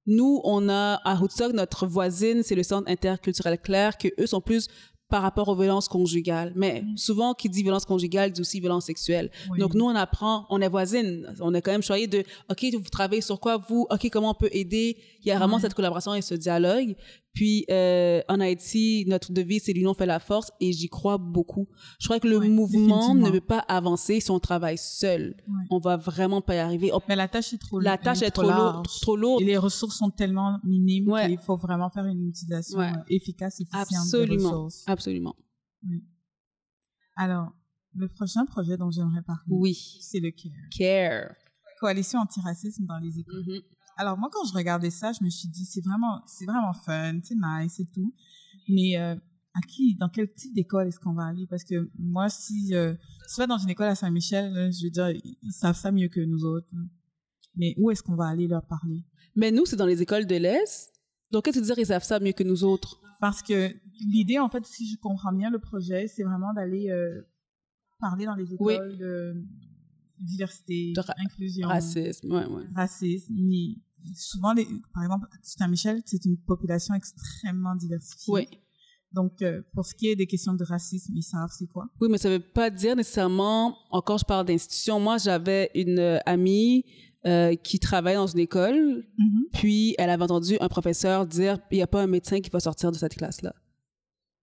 Nous, 0.08 0.42
on 0.44 0.68
a 0.68 0.96
à 0.96 1.16
Woodstock, 1.16 1.54
notre 1.54 1.86
voisine, 1.86 2.42
c'est 2.42 2.56
le 2.56 2.64
Centre 2.64 2.90
interculturel 2.90 3.60
Claire, 3.60 3.98
que 3.98 4.08
eux 4.20 4.26
sont 4.26 4.42
plus 4.42 4.68
par 5.12 5.22
rapport 5.22 5.48
aux 5.50 5.56
violences 5.56 5.88
conjugales. 5.88 6.54
Mais 6.56 6.84
souvent, 6.96 7.34
qui 7.36 7.50
dit 7.50 7.62
violence 7.62 7.86
conjugale 7.86 8.32
dit 8.32 8.42
aussi 8.42 8.60
violence 8.60 8.86
sexuelle. 8.86 9.30
Oui. 9.52 9.60
Donc, 9.60 9.76
nous, 9.76 9.86
on 9.86 9.96
apprend, 9.96 10.48
on 10.50 10.62
est 10.62 10.70
voisines. 10.70 11.28
On 11.42 11.54
est 11.54 11.62
quand 11.62 11.72
même 11.72 11.84
choyé 11.84 12.08
de, 12.08 12.24
OK, 12.50 12.66
vous 12.74 12.90
travaillez 12.90 13.22
sur 13.22 13.40
quoi, 13.40 13.58
vous? 13.58 13.86
OK, 13.92 14.10
comment 14.10 14.32
on 14.32 14.34
peut 14.34 14.50
aider? 14.52 14.98
Il 15.24 15.28
y 15.28 15.32
a 15.32 15.38
vraiment 15.38 15.60
cette 15.60 15.74
collaboration 15.74 16.16
et 16.16 16.22
ce 16.22 16.34
dialogue. 16.34 16.96
Puis, 17.34 17.66
euh, 17.72 18.22
en 18.28 18.42
Haïti, 18.42 19.06
notre 19.08 19.32
devise, 19.32 19.64
c'est 19.64 19.72
l'union 19.74 19.94
fait 19.94 20.06
la 20.06 20.20
force 20.20 20.52
et 20.60 20.74
j'y 20.74 20.90
crois 20.90 21.18
beaucoup. 21.18 21.70
Je 22.00 22.08
crois 22.08 22.20
que 22.20 22.28
le 22.28 22.38
Ouais, 22.40 22.50
mouvement 22.50 23.16
ne 23.16 23.30
peut 23.30 23.40
pas 23.40 23.60
avancer 23.60 24.20
si 24.20 24.30
on 24.32 24.40
travaille 24.40 24.78
seul. 24.78 25.36
Ouais. 25.48 25.54
On 25.70 25.80
va 25.80 25.96
vraiment 25.96 26.42
pas 26.42 26.56
y 26.56 26.58
arriver. 26.60 26.92
On- 26.94 27.00
Mais 27.08 27.16
la 27.16 27.30
tâche 27.30 27.54
est 27.54 27.58
trop 27.58 27.80
la 27.80 27.98
tâche 27.98 28.22
est 28.22 28.32
trop 28.32 28.44
lourde, 28.44 28.86
trop 29.02 29.16
lourde. 29.16 29.42
Et 29.42 29.46
les 29.46 29.58
ressources 29.58 29.98
sont 29.98 30.10
tellement 30.10 30.60
minimes 30.66 31.08
Ouais. 31.10 31.28
qu'il 31.30 31.38
faut 31.38 31.56
vraiment 31.56 31.90
faire 31.90 32.06
une 32.06 32.28
utilisation 32.28 32.82
euh, 32.82 32.92
efficace, 33.08 33.62
efficiente 33.62 33.88
des 33.90 33.96
Absolument. 33.96 34.50
ressources. 34.50 34.84
Absolument. 34.88 35.36
Alors, 37.16 37.52
le 37.96 38.08
prochain 38.08 38.46
projet 38.46 38.78
dont 38.78 38.92
j'aimerais 38.92 39.22
parler, 39.22 39.42
Oui. 39.50 39.98
c'est 40.02 40.20
le 40.20 40.32
CARE. 40.32 40.52
Care. 40.78 41.36
Coalition 41.80 42.20
anti-racisme 42.20 42.86
dans 42.86 43.00
les 43.00 43.20
écoles. 43.20 43.44
Mhm. 43.48 43.62
Alors 44.02 44.18
moi, 44.18 44.30
quand 44.32 44.44
je 44.46 44.54
regardais 44.54 44.90
ça, 44.90 45.12
je 45.14 45.24
me 45.24 45.30
suis 45.30 45.48
dit, 45.48 45.64
c'est 45.66 45.82
vraiment, 45.86 46.22
c'est 46.26 46.46
vraiment 46.46 46.74
fun, 46.74 47.20
c'est 47.24 47.36
nice 47.36 47.80
et 47.80 47.86
tout. 47.86 48.14
Mais 48.68 48.98
euh, 48.98 49.16
à 49.54 49.62
qui, 49.68 49.96
dans 49.96 50.10
quel 50.10 50.34
type 50.34 50.54
d'école 50.56 50.88
est-ce 50.88 51.00
qu'on 51.00 51.14
va 51.14 51.26
aller? 51.26 51.46
Parce 51.48 51.64
que 51.64 51.88
moi, 52.00 52.28
si 52.30 52.74
euh, 52.74 52.96
si 53.28 53.40
vas 53.40 53.46
dans 53.48 53.60
une 53.60 53.70
école 53.70 53.88
à 53.90 53.96
Saint-Michel, 53.96 54.52
là, 54.54 54.72
je 54.72 54.84
veux 54.86 54.90
dire, 54.90 55.10
ils 55.10 55.52
savent 55.52 55.78
ça 55.78 55.92
mieux 55.92 56.08
que 56.08 56.20
nous 56.20 56.44
autres. 56.46 56.68
Mais 57.56 57.76
où 57.78 57.92
est-ce 57.92 58.02
qu'on 58.02 58.16
va 58.16 58.26
aller 58.28 58.48
leur 58.48 58.66
parler? 58.66 59.04
Mais 59.36 59.52
nous, 59.52 59.66
c'est 59.68 59.76
dans 59.76 59.86
les 59.86 60.02
écoles 60.02 60.26
de 60.26 60.36
l'Est. 60.36 60.92
Donc, 61.30 61.46
qu'est-ce 61.46 61.58
que 61.60 61.62
tu 61.64 61.68
dire, 61.68 61.78
ils 61.80 61.86
savent 61.86 62.04
ça 62.04 62.20
mieux 62.20 62.32
que 62.34 62.44
nous 62.44 62.64
autres? 62.64 63.00
Parce 63.20 63.44
que 63.44 63.72
l'idée, 64.00 64.40
en 64.40 64.50
fait, 64.50 64.66
si 64.66 64.90
je 64.90 64.98
comprends 64.98 65.32
bien 65.32 65.52
le 65.52 65.60
projet, 65.60 66.08
c'est 66.08 66.24
vraiment 66.24 66.54
d'aller 66.54 66.90
euh, 66.90 67.22
parler 68.00 68.26
dans 68.26 68.36
les 68.36 68.46
Oui. 68.60 68.74
écoles 68.74 68.98
de 68.98 69.44
diversité, 70.20 70.94
De 70.96 71.02
ra- 71.02 71.16
inclusion, 71.18 71.68
Racisme, 71.68 72.32
ouais, 72.32 72.46
ouais. 72.46 72.64
racisme. 72.76 73.34
Mais 73.36 73.76
souvent, 74.16 74.54
les, 74.54 74.68
par 74.94 75.04
exemple, 75.04 75.28
Saint-Michel, 75.42 76.02
c'est 76.06 76.26
une 76.26 76.38
population 76.38 76.94
extrêmement 76.94 77.76
diversifiée. 77.76 78.34
Oui. 78.34 78.48
Donc, 79.14 79.42
euh, 79.42 79.62
pour 79.74 79.86
ce 79.86 79.94
qui 79.94 80.08
est 80.08 80.16
des 80.16 80.26
questions 80.26 80.54
de 80.54 80.64
racisme, 80.64 81.14
ils 81.16 81.24
savent 81.24 81.50
c'est 81.52 81.68
quoi. 81.68 81.88
Oui, 82.00 82.08
mais 82.10 82.18
ça 82.18 82.30
veut 82.30 82.40
pas 82.40 82.70
dire 82.70 82.96
nécessairement, 82.96 83.78
encore 83.90 84.18
je 84.18 84.26
parle 84.26 84.46
d'institution, 84.46 85.00
moi 85.00 85.18
j'avais 85.18 85.70
une 85.76 86.00
euh, 86.00 86.18
amie 86.26 86.86
euh, 87.26 87.56
qui 87.56 87.78
travaille 87.80 88.16
dans 88.16 88.28
une 88.28 88.40
école, 88.40 89.06
puis 89.54 89.96
elle 89.98 90.10
avait 90.10 90.24
entendu 90.24 90.58
un 90.62 90.70
professeur 90.70 91.26
dire, 91.26 91.60
il 91.72 91.76
n'y 91.76 91.82
a 91.82 91.88
pas 91.88 92.02
un 92.02 92.08
médecin 92.08 92.40
qui 92.40 92.50
va 92.50 92.62
sortir 92.62 92.92
de 92.92 92.98
cette 92.98 93.16
classe-là. 93.16 93.54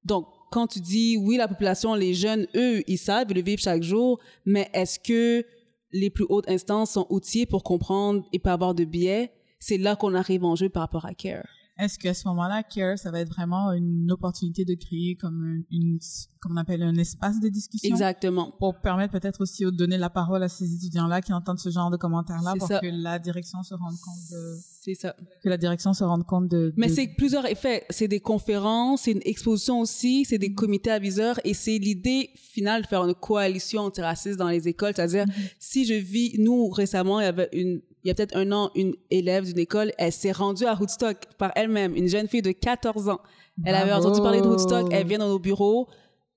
Donc, 0.04 0.26
quand 0.50 0.66
tu 0.66 0.80
dis, 0.80 1.16
oui, 1.16 1.36
la 1.36 1.48
population, 1.48 1.94
les 1.94 2.14
jeunes, 2.14 2.46
eux, 2.54 2.82
ils 2.86 2.98
savent, 2.98 3.26
ils 3.30 3.36
le 3.36 3.42
vivent 3.42 3.58
chaque 3.58 3.82
jour, 3.82 4.20
mais 4.46 4.70
est-ce 4.72 4.98
que 4.98 5.44
les 5.92 6.10
plus 6.10 6.26
hautes 6.28 6.48
instances 6.48 6.92
sont 6.92 7.06
outillées 7.10 7.46
pour 7.46 7.64
comprendre 7.64 8.24
et 8.32 8.38
pas 8.38 8.52
avoir 8.52 8.74
de 8.74 8.84
biais? 8.84 9.32
C'est 9.58 9.78
là 9.78 9.96
qu'on 9.96 10.14
arrive 10.14 10.44
en 10.44 10.54
jeu 10.54 10.68
par 10.68 10.82
rapport 10.82 11.06
à 11.06 11.14
CARE. 11.14 11.46
Est-ce 11.78 11.96
qu'à 11.96 12.12
ce 12.12 12.26
moment-là, 12.26 12.64
CARE, 12.64 12.98
ça 12.98 13.12
va 13.12 13.20
être 13.20 13.28
vraiment 13.28 13.70
une 13.70 14.10
opportunité 14.10 14.64
de 14.64 14.74
créer 14.74 15.14
comme 15.14 15.62
une, 15.70 16.00
comme 16.40 16.54
on 16.54 16.56
appelle 16.56 16.82
un 16.82 16.96
espace 16.96 17.38
de 17.38 17.48
discussion? 17.48 17.88
Exactement. 17.88 18.52
pour 18.58 18.80
permettre 18.80 19.12
peut-être 19.12 19.40
aussi 19.40 19.64
de 19.64 19.70
donner 19.70 19.96
la 19.96 20.10
parole 20.10 20.42
à 20.42 20.48
ces 20.48 20.74
étudiants-là 20.74 21.22
qui 21.22 21.32
entendent 21.32 21.60
ce 21.60 21.70
genre 21.70 21.88
de 21.90 21.96
commentaires-là 21.96 22.54
pour 22.58 22.66
ça. 22.66 22.80
que 22.80 22.88
la 22.88 23.20
direction 23.20 23.62
se 23.62 23.74
rende 23.74 23.94
compte 24.04 24.18
de 24.32 24.56
C'est 24.82 24.94
ça. 24.94 25.14
que 25.44 25.48
la 25.48 25.56
direction 25.56 25.92
se 25.94 26.02
rende 26.02 26.24
compte 26.24 26.48
de. 26.48 26.74
Mais 26.76 26.88
c'est 26.88 27.06
plusieurs 27.16 27.46
effets. 27.46 27.84
C'est 27.90 28.08
des 28.08 28.20
conférences, 28.20 29.02
c'est 29.02 29.12
une 29.12 29.22
exposition 29.24 29.78
aussi, 29.78 30.24
c'est 30.24 30.38
des 30.38 30.54
comités 30.54 30.90
aviseurs 30.90 31.38
et 31.44 31.54
c'est 31.54 31.78
l'idée 31.78 32.30
finale 32.34 32.82
de 32.82 32.86
faire 32.88 33.04
une 33.04 33.14
coalition 33.14 33.82
antiraciste 33.82 34.36
dans 34.36 34.48
les 34.48 34.66
écoles. 34.66 34.94
C'est-à-dire, 34.96 35.26
si 35.60 35.84
je 35.84 35.94
vis, 35.94 36.40
nous, 36.40 36.70
récemment, 36.70 37.20
il 37.20 37.24
y 37.24 37.26
avait 37.26 37.50
une, 37.52 37.82
il 38.04 38.08
y 38.08 38.10
a 38.10 38.14
peut-être 38.14 38.36
un 38.36 38.50
an, 38.52 38.70
une 38.74 38.94
élève 39.10 39.44
d'une 39.44 39.58
école, 39.58 39.92
elle 39.98 40.12
s'est 40.12 40.32
rendue 40.32 40.64
à 40.66 40.74
Woodstock 40.74 41.16
par 41.38 41.52
elle-même, 41.56 41.94
une 41.96 42.08
jeune 42.08 42.28
fille 42.28 42.42
de 42.42 42.52
14 42.52 43.08
ans. 43.08 43.20
Elle 43.64 43.74
avait 43.74 43.92
entendu 43.92 44.20
parler 44.20 44.40
de 44.40 44.46
Woodstock, 44.46 44.88
elle 44.92 45.06
vient 45.06 45.18
dans 45.18 45.28
nos 45.28 45.38
bureaux, 45.38 45.88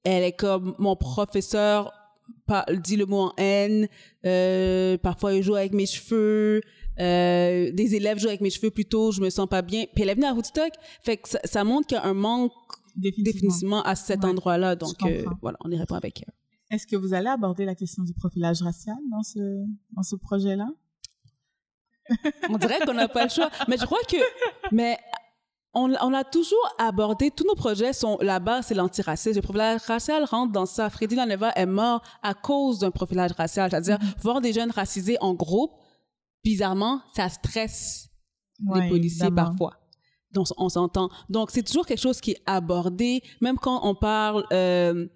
elle 0.04 0.24
est 0.24 0.32
comme 0.32 0.76
mon 0.80 0.96
professeur 0.96 1.94
dit 2.84 2.98
le 2.98 3.06
mot 3.06 3.20
en 3.28 3.34
haine, 3.38 3.88
euh, 4.26 4.98
parfois 4.98 5.34
il 5.34 5.42
joue 5.44 5.56
avec 5.56 5.74
mes 5.74 5.86
cheveux, 5.86 6.62
euh, 7.00 7.72
des 7.72 7.96
élèves 7.96 8.20
jouent 8.20 8.28
avec 8.28 8.42
mes 8.42 8.50
cheveux 8.50 8.72
plutôt, 8.72 9.12
je 9.12 9.22
me 9.22 9.30
sens 9.30 9.48
pas 9.48 9.62
bien. 9.62 9.86
Puis 9.94 10.04
elle 10.04 10.10
est 10.10 10.16
venue 10.16 10.26
à 10.26 10.34
Woodstock, 10.34 10.72
fait 11.04 11.18
que 11.18 11.30
ça, 11.30 11.40
ça 11.46 11.64
montre 11.64 11.88
qu'il 11.88 11.98
y 11.98 12.00
a 12.02 12.06
un 12.06 12.14
manque 12.14 12.52
définitivement. 12.96 13.82
à 13.84 13.96
cet 13.96 14.24
Ouais, 14.24 14.30
endroit-là. 14.32 14.76
Donc 14.76 14.96
euh, 15.06 15.24
voilà, 15.42 15.58
on 15.64 15.72
y 15.72 15.78
répond 15.78 15.96
avec 15.96 16.24
elle. 16.24 16.34
Est-ce 16.76 16.88
que 16.88 16.96
vous 16.96 17.14
allez 17.14 17.28
aborder 17.28 17.66
la 17.66 17.76
question 17.76 18.04
du 18.04 18.14
profilage 18.14 18.62
racial 18.62 18.98
dans 19.12 19.24
ce 19.24 19.40
dans 19.96 20.04
ce 20.04 20.16
projet-là? 20.16 20.68
On 22.50 22.58
dirait 22.58 22.80
qu'on 22.86 22.94
n'a 22.94 23.08
pas 23.08 23.24
le 23.24 23.30
choix. 23.30 23.50
Mais 23.68 23.78
je 23.78 23.86
crois 23.86 24.02
que, 24.08 24.18
mais 24.72 24.98
on, 25.74 25.94
on 26.02 26.14
a 26.14 26.24
toujours 26.24 26.76
abordé, 26.78 27.32
tous 27.32 27.46
nos 27.46 27.56
projets 27.56 27.94
sont, 27.94 28.18
là-bas, 28.22 28.62
c'est 28.62 28.74
l'antiracisme. 28.74 29.38
Le 29.38 29.42
profilage 29.42 29.82
racial 29.82 30.24
rentre 30.26 30.52
dans 30.52 30.66
ça. 30.66 30.90
Freddy 30.90 31.16
Laneva 31.16 31.52
est 31.56 31.66
mort 31.66 32.02
à 32.22 32.34
cause 32.34 32.80
d'un 32.80 32.92
profilage 32.92 33.32
racial. 33.32 33.70
C'est-à-dire, 33.70 33.98
voir 34.22 34.42
des 34.42 34.54
jeunes 34.54 34.72
racisés 34.72 35.18
en 35.22 35.34
groupe, 35.34 35.72
bizarrement, 36.44 37.02
ça 37.16 37.30
stresse 37.30 38.10
les 38.76 38.90
policiers 38.90 39.32
parfois. 39.32 39.78
Donc, 40.34 40.48
on 40.58 40.70
s'entend. 40.70 41.10
Donc, 41.30 41.52
c'est 41.52 41.64
toujours 41.64 41.86
quelque 41.86 42.00
chose 42.00 42.22
qui 42.22 42.32
est 42.32 42.42
abordé, 42.46 43.22
même 43.42 43.58
quand 43.58 43.82
on 43.84 43.96
parle 43.96 44.46
euh, 44.54 45.08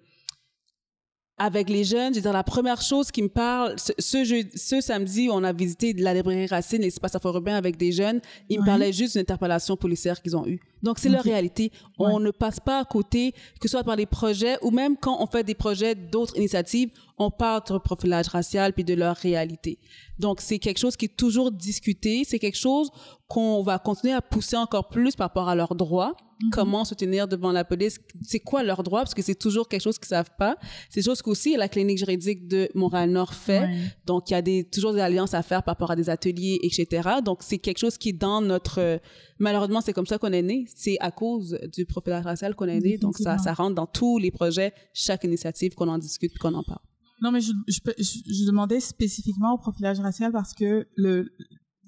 avec 1.38 1.68
les 1.68 1.84
jeunes. 1.84 2.12
Je 2.14 2.18
veux 2.18 2.22
dire, 2.22 2.32
la 2.32 2.42
première 2.42 2.80
chose 2.80 3.10
qui 3.10 3.22
me 3.22 3.28
parle, 3.28 3.78
ce, 3.78 3.92
ce, 3.98 4.24
jeu- 4.24 4.48
ce 4.54 4.80
samedi, 4.80 5.28
on 5.30 5.44
a 5.44 5.52
visité 5.52 5.92
la 5.92 6.14
librairie 6.14 6.46
Racine, 6.46 6.80
l'espace 6.82 7.14
afro-urbain 7.14 7.54
avec 7.56 7.76
des 7.76 7.92
jeunes. 7.92 8.20
Ils 8.48 8.60
me 8.60 8.64
parlaient 8.64 8.92
juste 8.92 9.12
d'une 9.12 9.20
interpellation 9.22 9.76
policière 9.76 10.22
qu'ils 10.22 10.36
ont 10.36 10.46
eue. 10.46 10.60
Donc, 10.82 10.98
c'est 10.98 11.08
leur 11.08 11.22
réalité. 11.22 11.72
On 11.98 12.20
ne 12.20 12.30
passe 12.30 12.60
pas 12.60 12.80
à 12.80 12.84
côté, 12.84 13.32
que 13.60 13.68
ce 13.68 13.72
soit 13.72 13.84
par 13.84 13.96
des 13.96 14.06
projets 14.06 14.56
ou 14.62 14.70
même 14.70 14.96
quand 14.96 15.22
on 15.22 15.26
fait 15.26 15.42
des 15.44 15.54
projets 15.54 15.94
d'autres 15.94 16.36
initiatives, 16.36 16.90
on 17.18 17.30
parle 17.30 17.62
de 17.70 17.78
profilage 17.78 18.28
racial 18.28 18.72
puis 18.72 18.84
de 18.84 18.94
leur 18.94 19.16
réalité. 19.16 19.78
Donc, 20.18 20.40
c'est 20.40 20.58
quelque 20.58 20.78
chose 20.78 20.96
qui 20.96 21.06
est 21.06 21.16
toujours 21.16 21.50
discuté. 21.50 22.24
C'est 22.24 22.38
quelque 22.38 22.58
chose 22.58 22.90
qu'on 23.28 23.62
va 23.62 23.78
continuer 23.78 24.12
à 24.14 24.22
pousser 24.22 24.56
encore 24.56 24.88
plus 24.88 25.16
par 25.16 25.26
rapport 25.28 25.48
à 25.48 25.54
leurs 25.54 25.74
droits. 25.74 26.14
Mhm. 26.42 26.50
Comment 26.50 26.84
se 26.84 26.94
tenir 26.94 27.26
devant 27.26 27.50
la 27.50 27.64
police? 27.64 27.98
C'est 28.22 28.40
quoi 28.40 28.62
leurs 28.62 28.82
droits? 28.82 29.00
Parce 29.00 29.14
que 29.14 29.22
c'est 29.22 29.34
toujours 29.34 29.68
quelque 29.68 29.80
chose 29.80 29.98
qu'ils 29.98 30.08
savent 30.08 30.30
pas. 30.38 30.56
C'est 30.90 31.02
chose 31.02 31.22
qu'aussi 31.22 31.56
la 31.56 31.68
clinique 31.68 31.98
juridique 31.98 32.46
de 32.46 32.68
Montréal-Nord 32.74 33.32
fait. 33.34 33.60
Ouais. 33.60 33.76
Donc, 34.04 34.28
il 34.30 34.34
y 34.34 34.36
a 34.36 34.42
des, 34.42 34.64
toujours 34.68 34.92
des 34.92 35.00
alliances 35.00 35.32
à 35.34 35.42
faire 35.42 35.62
par 35.62 35.72
rapport 35.72 35.90
à 35.90 35.96
des 35.96 36.10
ateliers, 36.10 36.60
etc. 36.62 37.08
Donc, 37.24 37.38
c'est 37.42 37.58
quelque 37.58 37.78
chose 37.78 37.96
qui 37.98 38.10
est 38.10 38.12
dans 38.12 38.40
notre... 38.42 39.00
malheureusement, 39.38 39.80
c'est 39.80 39.94
comme 39.94 40.06
ça 40.06 40.18
qu'on 40.18 40.32
est 40.32 40.42
né. 40.42 40.66
C'est 40.76 40.98
à 41.00 41.10
cause 41.10 41.58
du 41.74 41.86
profilage 41.86 42.24
racial 42.24 42.54
qu'on 42.54 42.68
est 42.68 42.80
né. 42.80 42.98
Donc, 42.98 43.16
ça, 43.18 43.36
rentre 43.54 43.74
dans 43.74 43.86
tous 43.86 44.18
les 44.18 44.30
projets, 44.30 44.72
chaque 44.92 45.24
initiative 45.24 45.74
qu'on 45.74 45.88
en 45.88 45.98
discute, 45.98 46.36
qu'on 46.38 46.54
en 46.54 46.62
parle. 46.62 46.80
Non, 47.22 47.32
mais 47.32 47.40
je, 47.40 47.52
je, 47.66 47.80
peux- 47.80 47.94
je, 47.98 48.18
je 48.30 48.44
demandais 48.46 48.78
spécifiquement 48.78 49.54
au 49.54 49.58
profilage 49.58 49.98
racial 50.00 50.32
parce 50.32 50.52
que 50.52 50.86
le 50.96 51.32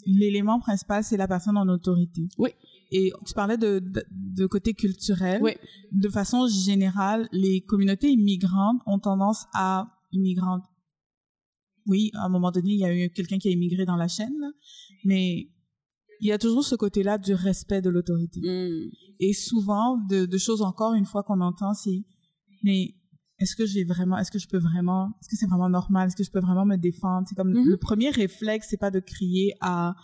l'élément 0.07 0.61
principal, 0.61 1.05
c'est 1.05 1.17
la 1.17 1.29
personne 1.29 1.57
en 1.57 1.69
autorité. 1.69 2.29
Oui. 2.39 2.51
Et 2.91 3.13
tu 3.27 3.35
parlais 3.35 3.59
de, 3.59 3.81
de, 3.81 4.05
de 4.11 4.47
côté 4.47 4.75
culturel. 4.75 5.41
Oui. 5.43 5.53
De 5.93 6.09
façon 6.09 6.47
générale, 6.47 7.29
les 7.33 7.61
communautés 7.61 8.11
immigrantes 8.11 8.81
ont 8.87 8.99
tendance 8.99 9.47
à 9.55 9.89
immigrantes. 10.13 10.65
oui, 11.87 12.11
à 12.15 12.27
un 12.27 12.29
moment 12.29 12.51
donné, 12.51 12.73
il 12.73 12.79
y 12.79 12.85
a 12.85 12.95
eu 12.95 13.11
quelqu'un 13.11 13.39
qui 13.39 13.49
a 13.49 13.51
immigré 13.51 13.85
dans 13.85 13.97
la 13.97 14.09
chaîne, 14.09 14.33
là, 14.41 14.51
mais 15.05 15.51
il 16.21 16.29
y 16.29 16.33
a 16.33 16.39
toujours 16.39 16.65
ce 16.65 16.75
côté-là 16.75 17.19
du 17.19 17.35
respect 17.35 17.81
de 17.83 17.91
l'autorité. 17.91 18.41
Mm. 18.41 18.91
Et 19.21 19.33
souvent, 19.33 19.99
de, 20.09 20.27
de 20.27 20.39
choses 20.39 20.63
encore 20.63 20.95
une 20.95 21.05
fois 21.05 21.23
qu'on 21.23 21.41
entend, 21.41 21.75
c'est 21.75 22.05
mais 22.63 22.95
est-ce 23.39 23.55
que 23.57 23.67
j'ai 23.67 23.85
vraiment, 23.85 24.19
est-ce 24.19 24.31
que 24.31 24.39
je 24.39 24.49
peux 24.49 24.59
vraiment, 24.59 25.13
est-ce 25.21 25.29
que 25.29 25.37
c'est 25.37 25.47
vraiment 25.47 25.69
normal, 25.69 26.09
est-ce 26.09 26.17
que 26.17 26.25
je 26.25 26.31
peux 26.31 26.41
vraiment 26.41 26.65
me 26.67 26.77
défendre? 26.77 27.27
C'est 27.29 27.35
comme 27.35 27.51
Mhm. 27.53 27.65
le 27.69 27.77
premier 27.77 28.11
réflexe, 28.11 28.67
c'est 28.71 28.77
pas 28.79 28.91
de 28.91 29.01
crier 29.01 29.55
à 29.61 29.95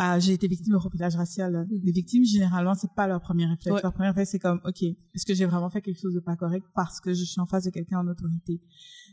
à 0.00 0.20
j'ai 0.20 0.32
été 0.32 0.46
victime 0.46 0.74
de 0.74 0.78
profilage 0.78 1.16
racial. 1.16 1.66
Les 1.70 1.90
victimes 1.90 2.24
généralement, 2.24 2.74
c'est 2.74 2.92
pas 2.94 3.08
leur 3.08 3.20
premier 3.20 3.46
réflexe. 3.46 3.74
Ouais. 3.74 3.82
Leur 3.82 3.92
premier 3.92 4.08
réflexe, 4.10 4.30
c'est 4.30 4.38
comme 4.38 4.60
ok, 4.64 4.80
est-ce 4.84 5.26
que 5.26 5.34
j'ai 5.34 5.44
vraiment 5.44 5.70
fait 5.70 5.82
quelque 5.82 5.98
chose 6.00 6.14
de 6.14 6.20
pas 6.20 6.36
correct 6.36 6.64
parce 6.72 7.00
que 7.00 7.12
je 7.12 7.24
suis 7.24 7.40
en 7.40 7.46
face 7.46 7.64
de 7.64 7.70
quelqu'un 7.70 7.98
en 7.98 8.06
autorité? 8.06 8.60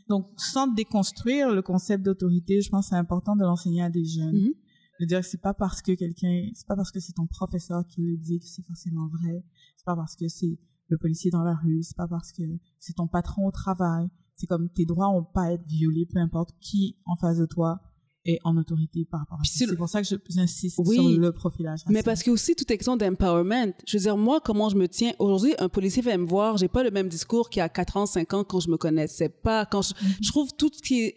Donc, 0.08 0.28
sans 0.36 0.68
déconstruire 0.68 1.52
le 1.52 1.60
concept 1.60 2.04
d'autorité, 2.04 2.60
je 2.60 2.70
pense 2.70 2.86
que 2.86 2.90
c'est 2.90 2.94
important 2.96 3.34
de 3.34 3.42
l'enseigner 3.42 3.82
à 3.82 3.90
des 3.90 4.04
jeunes. 4.04 4.32
Mhm. 4.36 4.52
De 5.00 5.04
dire 5.06 5.20
que 5.22 5.26
c'est 5.26 5.40
pas 5.42 5.54
parce 5.54 5.82
que 5.82 5.90
quelqu'un, 5.90 6.48
c'est 6.54 6.66
pas 6.68 6.76
parce 6.76 6.92
que 6.92 7.00
c'est 7.00 7.12
ton 7.14 7.26
professeur 7.26 7.84
qui 7.88 8.02
le 8.02 8.16
dit 8.16 8.38
que 8.38 8.46
c'est 8.46 8.64
forcément 8.64 9.08
vrai. 9.08 9.42
C'est 9.76 9.84
pas 9.84 9.96
parce 9.96 10.14
que 10.14 10.28
c'est 10.28 10.56
le 10.88 10.98
policier 10.98 11.30
dans 11.30 11.42
la 11.42 11.54
rue. 11.54 11.82
C'est 11.82 11.96
pas 11.96 12.08
parce 12.08 12.32
que 12.32 12.42
c'est 12.78 12.94
ton 12.94 13.06
patron 13.08 13.46
au 13.46 13.50
travail. 13.50 14.08
C'est 14.34 14.46
comme 14.46 14.68
tes 14.68 14.84
droits 14.84 15.08
ont 15.08 15.24
pas 15.24 15.44
à 15.44 15.52
être 15.52 15.66
violés, 15.66 16.06
peu 16.06 16.18
importe 16.18 16.50
qui 16.60 16.96
en 17.06 17.16
face 17.16 17.38
de 17.38 17.46
toi 17.46 17.80
est 18.28 18.38
en 18.44 18.56
autorité 18.56 19.06
par 19.08 19.20
rapport 19.20 19.38
à 19.40 19.44
ça. 19.44 19.64
c'est 19.66 19.76
pour 19.76 19.88
ça 19.88 20.02
que 20.02 20.08
j'insiste 20.28 20.80
Oui. 20.84 20.96
sur 20.96 21.08
le 21.20 21.32
profilage. 21.32 21.80
Mais 21.86 21.98
racial. 22.00 22.04
parce 22.04 22.22
que 22.24 22.30
aussi 22.32 22.54
toute 22.56 22.66
question 22.66 22.96
d'empowerment. 22.96 23.72
Je 23.86 23.96
veux 23.96 24.02
dire, 24.02 24.16
moi, 24.16 24.40
comment 24.40 24.68
je 24.68 24.76
me 24.76 24.88
tiens 24.88 25.12
aujourd'hui, 25.20 25.54
un 25.58 25.68
policier 25.68 26.02
vient 26.02 26.18
me 26.18 26.26
voir, 26.26 26.56
j'ai 26.56 26.68
pas 26.68 26.82
le 26.82 26.90
même 26.90 27.08
discours 27.08 27.48
qu'il 27.50 27.60
y 27.60 27.62
a 27.62 27.68
4 27.68 27.96
ans, 27.96 28.06
5 28.06 28.34
ans 28.34 28.44
quand 28.44 28.58
je 28.60 28.68
me 28.68 28.76
connaissais 28.76 29.28
pas. 29.28 29.64
Quand 29.64 29.82
je, 29.82 29.94
je 30.20 30.28
trouve 30.28 30.50
tout 30.58 30.70
ce 30.72 30.82
qui 30.82 31.02
est 31.04 31.14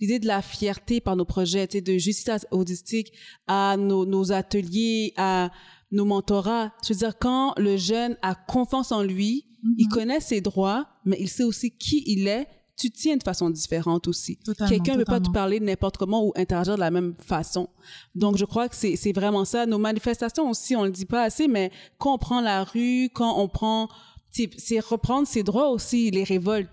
l'idée 0.00 0.18
de 0.18 0.26
la 0.26 0.42
fierté 0.42 1.00
par 1.00 1.16
nos 1.16 1.24
projets, 1.24 1.66
de 1.66 1.98
justice 1.98 2.46
autistique 2.50 3.10
à 3.46 3.76
nos, 3.78 4.04
nos 4.06 4.30
ateliers, 4.32 5.12
à 5.16 5.50
nos 5.90 6.04
mentorats. 6.04 6.72
Je 6.86 6.92
veux 6.92 6.98
dire, 6.98 7.18
quand 7.18 7.54
le 7.58 7.76
jeune 7.76 8.16
a 8.22 8.34
confiance 8.34 8.92
en 8.92 9.02
lui, 9.02 9.46
il 9.76 9.88
connaît 9.88 10.20
ses 10.20 10.40
droits, 10.40 10.88
mais 11.04 11.16
il 11.20 11.28
sait 11.28 11.44
aussi 11.44 11.70
qui 11.70 12.02
il 12.06 12.26
est, 12.28 12.46
tu 12.78 12.90
tiens 12.90 13.16
de 13.18 13.22
façon 13.22 13.50
différente 13.50 14.08
aussi. 14.08 14.38
Totalement, 14.38 14.70
Quelqu'un 14.70 14.92
ne 14.94 14.98
peut 14.98 15.04
pas 15.04 15.20
te 15.20 15.30
parler 15.30 15.60
n'importe 15.60 15.98
comment 15.98 16.24
ou 16.24 16.32
interagir 16.34 16.76
de 16.76 16.80
la 16.80 16.90
même 16.90 17.14
façon. 17.18 17.68
Donc, 18.14 18.38
je 18.38 18.46
crois 18.46 18.70
que 18.70 18.74
c'est 18.76 19.12
vraiment 19.12 19.44
ça. 19.44 19.66
Nos 19.66 19.76
manifestations 19.78 20.48
aussi, 20.48 20.74
on 20.76 20.84
le 20.84 20.90
dit 20.90 21.04
pas 21.04 21.24
assez, 21.24 21.46
mais 21.46 21.70
quand 21.98 22.14
on 22.14 22.18
prend 22.18 22.40
la 22.40 22.64
rue, 22.64 23.10
quand 23.14 23.38
on 23.38 23.48
prend... 23.48 23.88
C'est 24.30 24.48
c'est 24.58 24.78
reprendre 24.78 25.26
ses 25.26 25.42
droits 25.42 25.70
aussi, 25.70 26.10
les 26.12 26.22
révoltes. 26.24 26.70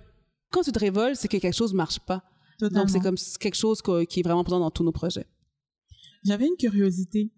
Quand 0.51 0.61
tu 0.61 0.71
te 0.71 0.79
révoltes, 0.79 1.15
c'est 1.15 1.27
que 1.27 1.37
quelque 1.37 1.55
chose 1.55 1.73
marche 1.73 1.99
pas. 1.99 2.21
Totalement. 2.59 2.83
Donc, 2.83 2.89
c'est 2.91 2.99
comme 2.99 3.17
quelque 3.39 3.55
chose 3.57 3.81
que- 3.81 4.03
qui 4.05 4.19
est 4.19 4.23
vraiment 4.23 4.43
présent 4.43 4.59
dans 4.59 4.71
tous 4.71 4.83
nos 4.83 4.91
projets. 4.91 5.25
J'avais 6.23 6.45
une 6.47 6.55
curiosité. 6.57 7.31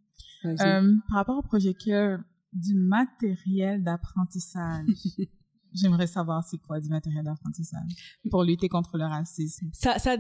Euh, 0.46 0.94
par 1.08 1.18
rapport 1.18 1.38
au 1.38 1.42
projet 1.42 1.74
Care 1.74 2.20
du 2.54 2.74
matériel 2.76 3.84
d'apprentissage. 3.84 4.86
J'aimerais 5.74 6.08
savoir 6.08 6.44
c'est 6.44 6.58
quoi 6.58 6.80
du 6.80 6.90
matériel 6.90 7.24
d'apprentissage 7.24 7.92
pour 8.32 8.44
lutter 8.44 8.68
contre 8.70 8.98
le 8.98 9.04
racisme. 9.06 9.70
ça, 9.72 10.00
ça, 10.00 10.18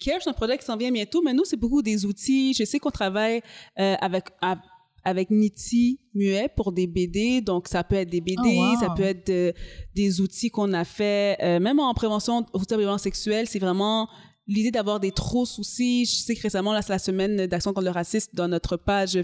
Care, 0.00 0.18
c'est 0.22 0.30
un 0.30 0.32
projet 0.32 0.56
qui 0.56 0.64
s'en 0.64 0.76
vient 0.76 0.92
bientôt, 0.92 1.22
mais 1.24 1.34
nous, 1.34 1.44
c'est 1.44 1.56
beaucoup 1.56 1.82
des 1.82 2.04
outils. 2.06 2.54
Je 2.54 2.62
sais 2.64 2.78
qu'on 2.78 2.90
travaille 2.92 3.42
euh, 3.80 3.96
avec, 4.00 4.26
à- 4.40 4.60
avec 5.02 5.30
Niti 5.30 5.98
Muet 6.14 6.48
pour 6.54 6.70
des 6.70 6.86
BD. 6.86 7.40
Donc, 7.40 7.66
ça 7.66 7.82
peut 7.82 7.96
être 7.96 8.10
des 8.10 8.20
BD, 8.20 8.36
Oh, 8.44 8.74
wow. 8.74 8.78
ça 8.78 8.90
peut 8.90 9.02
être 9.02 9.26
de- 9.26 9.52
des 9.96 10.20
outils 10.20 10.50
qu'on 10.50 10.72
a 10.72 10.84
fait, 10.84 11.36
euh, 11.42 11.58
même 11.58 11.80
en 11.80 11.92
prévention 11.94 12.46
aux 12.52 12.60
violences 12.60 13.02
sexuelles. 13.02 13.48
C'est 13.48 13.58
vraiment 13.58 14.08
l'idée 14.46 14.70
d'avoir 14.70 15.00
des 15.00 15.10
trousses 15.10 15.58
aussi. 15.58 16.04
Je 16.04 16.12
sais 16.14 16.36
que 16.36 16.42
récemment, 16.42 16.72
là, 16.72 16.80
c'est 16.80 16.92
la 16.92 17.00
semaine 17.00 17.46
d'action 17.48 17.72
contre 17.72 17.86
le 17.86 17.90
racisme 17.90 18.30
dans 18.34 18.46
notre 18.46 18.76
page 18.76 19.20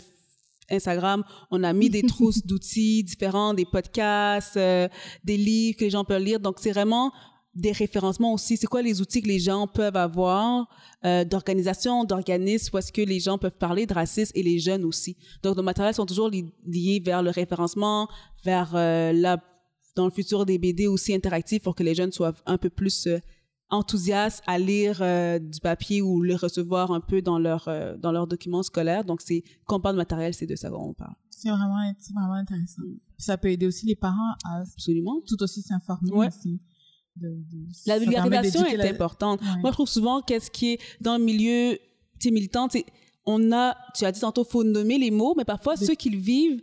Instagram, 0.71 1.25
on 1.51 1.63
a 1.65 1.73
mis 1.73 1.91
des 1.91 2.03
trousses 2.07 2.45
d'outils 2.47 3.05
différents, 3.05 3.55
des 3.55 3.65
podcasts, 3.65 4.57
euh, 4.57 4.89
des 5.25 5.37
livres 5.37 5.77
que 5.79 5.85
les 5.85 5.91
gens 5.91 6.05
peuvent 6.05 6.23
lire. 6.23 6.41
Donc, 6.41 6.57
c'est 6.61 6.73
vraiment 6.73 7.13
des 7.55 7.73
référencements 7.73 8.35
aussi. 8.35 8.57
C'est 8.57 8.67
quoi 8.69 8.83
les 8.83 9.01
outils 9.01 9.21
que 9.21 9.27
les 9.29 9.41
gens 9.41 9.67
peuvent 9.67 9.97
avoir 9.97 10.69
euh, 11.05 11.25
d'organisation, 11.25 12.05
d'organismes, 12.05 12.71
où 12.75 12.79
est-ce 12.79 12.93
que 12.93 13.03
les 13.03 13.19
gens 13.19 13.37
peuvent 13.39 13.59
parler 13.59 13.87
de 13.87 13.95
racisme 13.95 14.33
et 14.37 14.43
les 14.43 14.59
jeunes 14.61 14.85
aussi? 14.85 15.17
Donc, 15.43 15.57
nos 15.57 15.63
matériels 15.63 15.95
sont 15.95 16.07
toujours 16.07 16.29
li- 16.29 16.53
liés 16.67 17.03
vers 17.05 17.23
le 17.23 17.31
référencement, 17.31 18.09
vers 18.45 18.73
euh, 18.75 19.13
la, 19.13 19.43
dans 19.97 20.05
le 20.05 20.13
futur 20.13 20.47
des 20.47 20.59
BD 20.59 20.87
aussi 20.87 21.13
interactifs 21.15 21.63
pour 21.63 21.75
que 21.75 21.83
les 21.83 21.95
jeunes 21.97 22.13
soient 22.13 22.35
un 22.47 22.59
peu 22.59 22.71
plus 22.71 23.07
euh, 23.09 23.19
enthousiastes 23.71 24.43
à 24.47 24.59
lire 24.59 24.99
euh, 25.03 25.39
du 25.39 25.61
papier 25.61 26.01
ou 26.03 26.23
le 26.23 26.35
recevoir 26.35 26.91
un 26.93 27.01
peu 27.01 27.23
dans 27.23 27.39
leur 27.39 27.69
euh, 27.69 27.97
dans 27.97 28.13
leurs 28.13 28.27
documents 28.27 28.63
scolaires. 28.63 29.05
Donc, 29.05 29.21
c'est 29.21 29.43
quand 29.67 29.77
on 29.77 29.81
parle 29.81 29.97
de 29.97 29.99
matériel, 30.01 30.35
c'est 30.35 30.47
de 30.47 30.57
ça 30.57 30.71
qu'on 30.71 30.95
parle. 30.95 31.15
C'est 31.31 31.51
vraiment, 31.51 31.77
c'est 31.99 32.13
vraiment 32.15 32.33
intéressant. 32.35 32.83
Ça 33.19 33.37
peut 33.39 33.51
aider 33.51 33.67
aussi 33.67 33.87
les 33.87 33.95
parents 33.97 34.33
à 34.45 34.61
Absolument. 34.63 35.21
tout 35.27 35.41
aussi 35.43 35.63
s'informer 35.63 36.11
Ouais. 36.11 36.29
aussi. 36.29 36.61
De, 37.17 37.29
de- 37.29 37.67
La 37.87 37.99
vulgarisation 37.99 38.65
est 38.67 38.77
la- 38.77 38.91
importante. 38.91 39.41
Ouais. 39.43 39.61
Moi, 39.61 39.71
je 39.71 39.75
trouve 39.75 39.89
souvent 39.89 40.21
qu'est-ce 40.23 40.51
qui 40.51 40.73
est 40.75 40.81
dans 41.01 41.17
le 41.19 41.25
milieu 41.25 41.77
militant, 42.25 42.69
on 43.27 43.53
a, 43.53 43.77
tu 43.95 44.05
as 44.05 44.11
dit 44.13 44.21
tantôt, 44.21 44.43
faut 44.45 44.65
nommer 44.65 44.99
les 44.99 45.11
mots, 45.11 45.35
mais 45.37 45.45
parfois 45.45 45.75
De- 45.77 45.85
ceux 45.85 45.95
qui 45.95 46.11
le 46.11 46.19
vivent, 46.19 46.61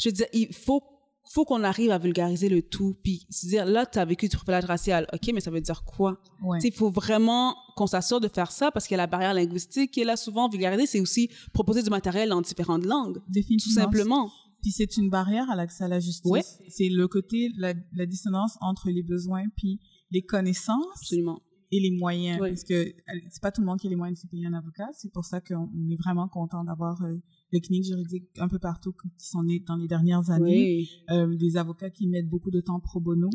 je 0.00 0.08
veux 0.08 0.12
dire, 0.12 0.26
il 0.32 0.52
faut 0.54 0.82
faut 1.30 1.44
qu'on 1.44 1.62
arrive 1.62 1.90
à 1.90 1.98
vulgariser 1.98 2.48
le 2.48 2.62
tout, 2.62 2.96
puis 3.02 3.26
se 3.30 3.46
dire 3.46 3.66
là, 3.66 3.86
tu 3.86 3.98
as 3.98 4.04
vécu 4.04 4.28
du 4.28 4.36
profilage 4.36 4.64
racial, 4.64 5.06
ok, 5.12 5.30
mais 5.34 5.40
ça 5.40 5.50
veut 5.50 5.60
dire 5.60 5.84
quoi? 5.84 6.20
Ouais. 6.42 6.58
Il 6.62 6.72
faut 6.72 6.90
vraiment 6.90 7.54
qu'on 7.76 7.86
s'assure 7.86 8.20
de 8.20 8.28
faire 8.28 8.50
ça 8.50 8.70
parce 8.70 8.86
qu'il 8.86 8.94
y 8.94 9.00
a 9.00 9.02
la 9.02 9.06
barrière 9.06 9.34
linguistique 9.34 9.90
qui 9.90 10.00
est 10.00 10.04
là 10.04 10.16
souvent. 10.16 10.48
Vulgariser, 10.48 10.86
c'est 10.86 11.00
aussi 11.00 11.30
proposer 11.52 11.82
du 11.82 11.90
matériel 11.90 12.32
en 12.32 12.40
différentes 12.40 12.84
langues, 12.84 13.20
tout 13.32 13.70
simplement. 13.70 14.30
Puis 14.62 14.72
c'est 14.72 14.96
une 14.96 15.08
barrière 15.08 15.48
à 15.50 15.56
l'accès 15.56 15.84
à 15.84 15.88
la 15.88 16.00
justice. 16.00 16.30
Ouais. 16.30 16.42
C'est 16.68 16.88
le 16.88 17.06
côté, 17.06 17.50
la, 17.56 17.74
la 17.92 18.06
dissonance 18.06 18.56
entre 18.60 18.90
les 18.90 19.04
besoins 19.04 19.44
puis 19.56 19.78
les 20.10 20.22
connaissances 20.22 20.84
Absolument. 20.96 21.40
Et 21.70 21.80
les 21.80 21.90
moyens. 21.90 22.38
Parce 22.50 22.64
que 22.64 22.94
c'est 23.30 23.42
pas 23.42 23.52
tout 23.52 23.60
le 23.60 23.66
monde 23.66 23.78
qui 23.78 23.86
a 23.86 23.90
les 23.90 23.96
moyens 23.96 24.18
de 24.18 24.22
se 24.22 24.26
payer 24.26 24.46
un 24.46 24.54
avocat. 24.54 24.88
C'est 24.94 25.12
pour 25.12 25.24
ça 25.24 25.40
qu'on 25.40 25.70
on 25.74 25.90
est 25.90 25.96
vraiment 25.96 26.28
content 26.28 26.64
d'avoir 26.64 27.02
euh, 27.02 27.16
des 27.52 27.60
cliniques 27.60 27.84
juridiques 27.86 28.28
un 28.38 28.48
peu 28.48 28.58
partout 28.58 28.92
qui 28.92 29.26
sont 29.26 29.42
nées 29.42 29.60
dans 29.60 29.76
les 29.76 29.88
dernières 29.88 30.30
années. 30.30 30.78
Oui. 30.78 30.90
Euh, 31.10 31.36
des 31.36 31.56
avocats 31.56 31.90
qui 31.90 32.06
mettent 32.06 32.28
beaucoup 32.28 32.50
de 32.50 32.60
temps 32.60 32.80
pro 32.80 33.00
bono. 33.00 33.28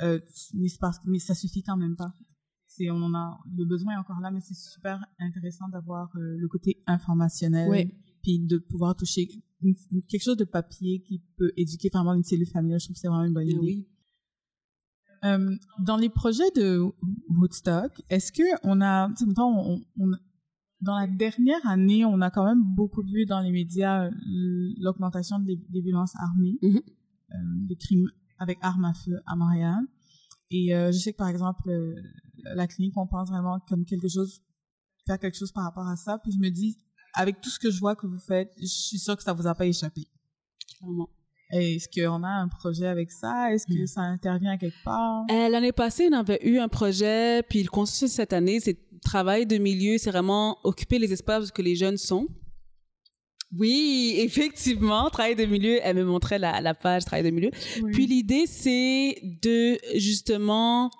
Euh, 0.00 0.18
mais, 0.54 0.68
parce, 0.80 0.98
mais 1.04 1.18
ça 1.18 1.34
suffit 1.34 1.62
quand 1.62 1.76
même 1.76 1.96
pas. 1.96 2.12
C'est, 2.66 2.90
on 2.90 2.96
en 3.02 3.14
a, 3.14 3.38
le 3.54 3.64
besoin 3.66 3.94
est 3.94 3.98
encore 3.98 4.20
là, 4.20 4.30
mais 4.30 4.40
c'est 4.40 4.54
super 4.56 5.04
intéressant 5.18 5.68
d'avoir 5.68 6.10
euh, 6.16 6.36
le 6.38 6.48
côté 6.48 6.82
informationnel. 6.86 7.68
Oui. 7.70 7.90
Puis 8.22 8.38
de 8.38 8.58
pouvoir 8.58 8.96
toucher 8.96 9.28
une- 9.62 9.74
quelque 10.08 10.22
chose 10.22 10.36
de 10.36 10.44
papier 10.44 11.02
qui 11.02 11.22
peut 11.36 11.52
éduquer 11.56 11.88
vraiment 11.92 12.14
une 12.14 12.22
cellule 12.24 12.46
familiale. 12.48 12.80
Je 12.80 12.86
trouve 12.86 12.94
que 12.94 13.00
c'est 13.00 13.08
vraiment 13.08 13.24
une 13.24 13.32
bonne 13.34 13.48
idée. 13.48 13.86
Euh, 15.24 15.54
dans 15.78 15.96
les 15.96 16.08
projets 16.08 16.50
de 16.56 16.80
Woodstock, 17.30 17.92
est-ce 18.10 18.32
que 18.32 18.42
on 18.64 18.80
a, 18.80 19.08
on, 19.38 19.80
on- 19.98 20.10
dans 20.80 20.98
la 20.98 21.06
dernière 21.06 21.64
année, 21.64 22.04
on 22.04 22.20
a 22.20 22.30
quand 22.30 22.44
même 22.44 22.62
beaucoup 22.64 23.02
vu 23.02 23.24
dans 23.24 23.38
les 23.40 23.52
médias 23.52 24.06
euh, 24.06 24.10
l'augmentation 24.78 25.38
des, 25.38 25.56
des 25.68 25.80
violences 25.80 26.14
armées, 26.16 26.58
Mhm. 26.62 26.76
euh, 27.34 27.36
des 27.68 27.76
crimes 27.76 28.10
avec 28.38 28.58
armes 28.62 28.84
à 28.84 28.94
feu 28.94 29.20
à 29.26 29.36
Montréal. 29.36 29.78
Et 30.50 30.74
euh, 30.74 30.90
je 30.90 30.98
sais 30.98 31.12
que 31.12 31.18
par 31.18 31.28
exemple, 31.28 31.70
la 32.42 32.66
clinique, 32.66 32.96
on 32.96 33.06
pense 33.06 33.28
vraiment 33.28 33.60
comme 33.68 33.84
quelque 33.84 34.08
chose, 34.08 34.42
faire 35.06 35.18
quelque 35.20 35.38
chose 35.38 35.52
par 35.52 35.64
rapport 35.64 35.86
à 35.86 35.94
ça. 35.96 36.18
Puis 36.18 36.32
je 36.32 36.38
me 36.38 36.50
dis, 36.50 36.76
avec 37.14 37.40
tout 37.40 37.48
ce 37.50 37.60
que 37.60 37.70
je 37.70 37.78
vois 37.78 37.94
que 37.94 38.08
vous 38.08 38.18
faites, 38.18 38.52
je 38.60 38.66
suis 38.66 38.98
sûre 38.98 39.16
que 39.16 39.22
ça 39.22 39.32
vous 39.34 39.46
a 39.46 39.54
pas 39.54 39.66
échappé. 39.66 40.08
Clairement. 40.78 41.08
Est-ce 41.52 41.86
qu'on 41.88 42.22
a 42.22 42.28
un 42.28 42.48
projet 42.48 42.86
avec 42.86 43.10
ça? 43.10 43.52
Est-ce 43.52 43.66
que 43.66 43.84
ça 43.84 44.00
intervient 44.00 44.56
quelque 44.56 44.82
part? 44.82 45.24
Euh, 45.30 45.48
L'année 45.50 45.72
passée, 45.72 46.08
on 46.10 46.16
avait 46.16 46.40
eu 46.42 46.58
un 46.58 46.68
projet, 46.68 47.42
puis 47.42 47.60
il 47.60 47.68
continue 47.68 48.08
cette 48.08 48.32
année, 48.32 48.58
c'est 48.58 48.78
travail 49.04 49.44
de 49.46 49.58
milieu, 49.58 49.98
c'est 49.98 50.10
vraiment 50.10 50.58
occuper 50.64 50.98
les 50.98 51.12
espaces 51.12 51.50
que 51.50 51.60
les 51.60 51.76
jeunes 51.76 51.98
sont. 51.98 52.26
Oui, 53.58 54.14
effectivement, 54.18 55.10
travail 55.10 55.36
de 55.36 55.44
milieu, 55.44 55.78
elle 55.82 55.96
me 55.96 56.04
montrait 56.04 56.38
la, 56.38 56.62
la 56.62 56.72
page 56.72 57.04
travail 57.04 57.24
de 57.24 57.30
milieu. 57.30 57.50
Puis 57.92 58.06
l'idée, 58.06 58.46
c'est 58.46 59.18
de 59.22 59.78
justement 59.98 60.90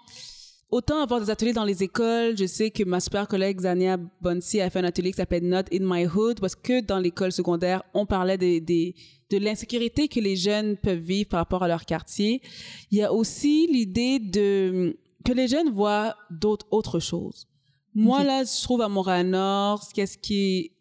autant 0.72 1.02
avoir 1.02 1.20
des 1.20 1.30
ateliers 1.30 1.52
dans 1.52 1.64
les 1.64 1.82
écoles. 1.82 2.36
Je 2.36 2.46
sais 2.46 2.70
que 2.70 2.82
ma 2.82 2.98
super 2.98 3.28
collègue 3.28 3.60
Zania 3.60 3.98
Bonsi 4.20 4.60
a 4.60 4.70
fait 4.70 4.80
un 4.80 4.84
atelier 4.84 5.12
qui 5.12 5.18
s'appelle 5.18 5.46
Not 5.46 5.64
in 5.72 5.80
My 5.80 6.06
Hood, 6.06 6.40
parce 6.40 6.56
que 6.56 6.80
dans 6.80 6.98
l'école 6.98 7.30
secondaire, 7.30 7.82
on 7.94 8.06
parlait 8.06 8.38
des, 8.38 8.60
des, 8.60 8.94
de 9.38 9.44
l'insécurité 9.44 10.08
que 10.08 10.20
les 10.20 10.36
jeunes 10.36 10.76
peuvent 10.76 10.98
vivre 10.98 11.28
par 11.28 11.40
rapport 11.40 11.62
à 11.62 11.68
leur 11.68 11.85
quartier. 11.85 12.42
Il 12.90 12.98
y 12.98 13.02
a 13.02 13.12
aussi 13.12 13.66
l'idée 13.70 14.18
de 14.18 14.98
que 15.24 15.33
les 15.33 15.48
jeunes 15.48 15.70
voient 15.70 16.16
d'autres 16.30 16.66
autres 16.70 17.00
choses. 17.00 17.46
Moi, 17.94 18.24
là, 18.24 18.42
je 18.44 18.62
trouve 18.62 18.80
à 18.80 18.88
Montréal-Nord, 18.88 19.88
qu'est-ce 19.94 20.18
qui 20.18 20.35
est 20.35 20.72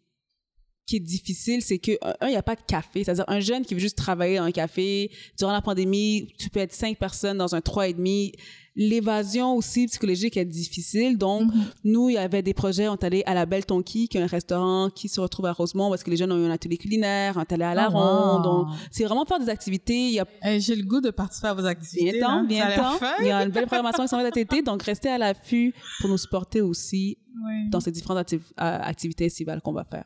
qui 0.84 0.96
est 0.96 1.00
difficile, 1.00 1.62
c'est 1.62 1.78
que 1.78 1.92
un, 2.02 2.28
il 2.28 2.30
n'y 2.30 2.36
a 2.36 2.42
pas 2.42 2.56
de 2.56 2.62
café. 2.66 3.04
C'est-à-dire 3.04 3.24
un 3.28 3.40
jeune 3.40 3.64
qui 3.64 3.74
veut 3.74 3.80
juste 3.80 3.96
travailler 3.96 4.38
dans 4.38 4.44
un 4.44 4.52
café 4.52 5.10
durant 5.38 5.52
la 5.52 5.62
pandémie, 5.62 6.28
tu 6.38 6.50
peux 6.50 6.60
être 6.60 6.72
cinq 6.72 6.98
personnes 6.98 7.38
dans 7.38 7.54
un 7.54 7.60
trois 7.60 7.88
et 7.88 7.94
demi. 7.94 8.32
L'évasion 8.74 9.54
aussi 9.56 9.86
psychologique 9.86 10.36
est 10.36 10.44
difficile. 10.44 11.18
Donc, 11.18 11.52
Mhm. 11.52 11.64
nous, 11.84 12.08
il 12.08 12.14
y 12.14 12.18
avait 12.18 12.42
des 12.42 12.54
projets, 12.54 12.88
on 12.88 12.94
est 12.94 13.04
allé 13.04 13.22
à 13.26 13.34
la 13.34 13.44
Belle 13.46 13.66
Tonki, 13.66 14.08
qui 14.08 14.16
est 14.16 14.22
un 14.22 14.26
restaurant 14.26 14.88
qui 14.90 15.08
se 15.08 15.20
retrouve 15.20 15.46
à 15.46 15.52
Rosemont, 15.52 15.90
parce 15.90 16.02
que 16.02 16.10
les 16.10 16.16
jeunes 16.16 16.32
ont 16.32 16.38
eu 16.38 16.46
un 16.46 16.50
atelier 16.50 16.78
culinaire, 16.78 17.34
on 17.36 17.40
est 17.42 17.52
allé 17.52 17.64
à 17.64 17.74
la 17.74 17.88
Oh, 17.90 17.98
ronde. 17.98 18.46
wow. 18.68 18.74
C'est 18.90 19.04
vraiment 19.04 19.24
faire 19.26 19.38
des 19.40 19.48
activités. 19.50 20.08
Il 20.08 20.14
y 20.14 20.20
a 20.20 20.26
J'ai 20.58 20.74
le 20.76 20.84
goût 20.84 21.00
de 21.00 21.10
participer 21.10 21.48
à 21.48 21.54
vos 21.54 21.66
activités. 21.66 22.12
bien 22.12 22.20
temps, 22.26 22.44
bien 22.44 22.74
temps. 22.76 22.98
Il 23.20 23.26
y 23.26 23.30
a 23.30 23.42
une 23.44 23.50
belle 23.50 23.66
programmation 23.66 24.04
qui 24.04 24.08
s'en 24.08 24.16
va 24.16 24.24
cet 24.24 24.38
été, 24.38 24.62
donc 24.62 24.82
restez 24.82 25.08
à 25.10 25.18
l'affût 25.18 25.74
pour 26.00 26.08
nous 26.08 26.18
supporter 26.18 26.60
aussi 26.62 27.18
Oui. 27.46 27.68
dans 27.70 27.80
ces 27.80 27.90
différentes 27.92 28.18
activ- 28.26 28.52
euh, 28.60 28.78
activités 28.82 29.26
estivales 29.26 29.60
qu'on 29.60 29.72
va 29.72 29.84
faire. 29.84 30.04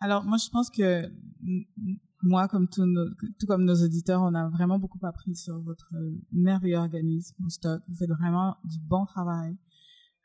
Alors, 0.00 0.24
moi, 0.24 0.38
je 0.42 0.48
pense 0.48 0.70
que 0.70 1.02
moi, 2.22 2.48
comme 2.48 2.68
nos, 2.78 3.10
tout 3.38 3.46
comme 3.46 3.64
nos 3.64 3.84
auditeurs, 3.84 4.22
on 4.22 4.34
a 4.34 4.48
vraiment 4.48 4.78
beaucoup 4.78 4.98
appris 5.02 5.34
sur 5.34 5.60
votre 5.60 5.92
merveilleux 6.32 6.76
organisme, 6.76 7.36
au 7.44 7.48
stock. 7.48 7.82
Vous 7.88 7.94
faites 7.94 8.10
vraiment 8.10 8.56
du 8.64 8.78
bon 8.78 9.04
travail. 9.06 9.56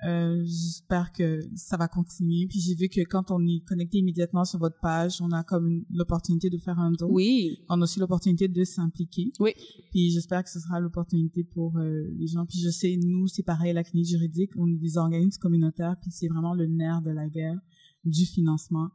Euh, 0.03 0.43
J'espère 0.45 1.11
que 1.11 1.39
ça 1.55 1.77
va 1.77 1.87
continuer. 1.87 2.47
Puis 2.47 2.59
j'ai 2.59 2.75
vu 2.75 2.89
que 2.89 3.01
quand 3.01 3.31
on 3.31 3.45
est 3.45 3.63
connecté 3.65 3.99
immédiatement 3.99 4.43
sur 4.43 4.59
votre 4.59 4.79
page, 4.79 5.21
on 5.21 5.31
a 5.31 5.43
comme 5.43 5.85
l'opportunité 5.89 6.49
de 6.49 6.57
faire 6.57 6.79
un 6.79 6.91
don. 6.91 7.07
Oui, 7.09 7.59
On 7.69 7.79
a 7.79 7.83
aussi 7.83 7.99
l'opportunité 7.99 8.47
de 8.47 8.63
s'impliquer. 8.63 9.31
Oui. 9.39 9.53
Puis 9.91 10.11
j'espère 10.11 10.43
que 10.43 10.49
ce 10.49 10.59
sera 10.59 10.79
l'opportunité 10.79 11.43
pour 11.43 11.77
euh, 11.77 12.07
les 12.17 12.27
gens. 12.27 12.45
Puis 12.45 12.59
je 12.59 12.69
sais, 12.69 12.97
nous, 13.01 13.27
c'est 13.27 13.43
pareil, 13.43 13.73
la 13.73 13.83
clinique 13.83 14.09
juridique, 14.09 14.51
on 14.57 14.67
est 14.67 14.77
des 14.77 14.97
organismes 14.97 15.39
communautaires, 15.39 15.95
puis 16.01 16.11
c'est 16.11 16.27
vraiment 16.27 16.53
le 16.53 16.67
nerf 16.67 17.01
de 17.01 17.11
la 17.11 17.27
guerre 17.29 17.59
du 18.03 18.25
financement 18.25 18.89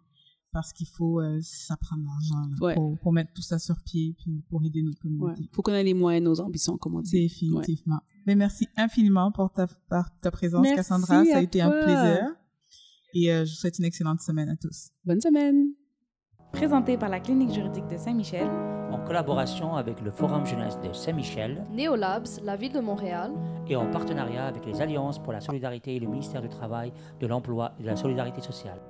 parce 0.53 0.73
qu'il 0.73 0.89
faut, 0.89 1.21
euh, 1.21 1.39
ça 1.43 1.77
prend 1.77 1.97
de 1.97 2.05
l'argent 2.05 2.51
Ouais. 2.61 2.75
pour, 2.75 2.99
pour 2.99 3.13
mettre 3.13 3.33
tout 3.33 3.43
ça 3.43 3.59
sur 3.59 3.77
pied, 3.83 4.15
puis 4.19 4.43
pour 4.51 4.63
aider 4.65 4.83
notre 4.83 4.97
ouais. 4.99 5.03
communauté. 5.19 5.49
faut 5.53 5.63
qu'on 5.63 5.73
ait 5.73 5.85
les 5.85 5.95
moyens 5.95 6.25
de 6.25 6.29
nos 6.31 6.41
ambitions, 6.41 6.77
comme 6.77 6.97
on 6.97 7.01
dit. 7.01 7.13
Définitivement. 7.23 8.01
Mais 8.27 8.35
merci 8.35 8.67
infiniment 8.77 9.31
pour 9.33 9.53
ta, 9.53 9.67
par 9.89 10.11
ta 10.21 10.31
présence, 10.31 10.63
Merci 10.63 10.77
Cassandra. 10.77 11.25
Ça 11.25 11.37
a 11.39 11.41
été 11.41 11.63
un 11.63 11.71
plaisir. 11.71 12.35
Et 13.15 13.33
euh, 13.33 13.45
je 13.45 13.51
vous 13.51 13.57
souhaite 13.57 13.79
une 13.79 13.85
excellente 13.85 14.21
semaine 14.21 14.49
à 14.49 14.57
tous. 14.57 14.91
Bonne 15.05 15.21
semaine! 15.21 15.71
Présenté 16.53 16.97
par 16.99 17.09
la 17.09 17.21
Clinique 17.21 17.53
juridique 17.53 17.87
de 17.87 17.97
Saint-Michel, 17.97 18.49
en 18.91 18.99
collaboration 19.05 19.77
avec 19.77 20.01
le 20.01 20.11
Forum 20.11 20.45
Jeunesse 20.45 20.79
de 20.81 20.93
Saint-Michel 20.93 21.65
Neolabs, 21.71 22.41
la 22.43 22.57
ville 22.57 22.73
de 22.73 22.81
Montréal. 22.81 23.33
et 23.69 23.77
en 23.77 23.89
partenariat 23.89 24.47
avec 24.47 24.67
les 24.67 24.81
Alliances 24.81 25.21
pour 25.21 25.33
la 25.33 25.41
solidarité 25.41 25.95
et 25.95 26.01
le 26.01 26.09
ministère 26.09 26.43
du 26.43 26.49
Travail, 26.49 26.93
de 27.21 27.27
l'Emploi 27.29 27.73
et 27.79 27.83
de 27.83 27.87
la 27.87 27.95
Solidarité 27.95 28.41
sociale. 28.41 28.81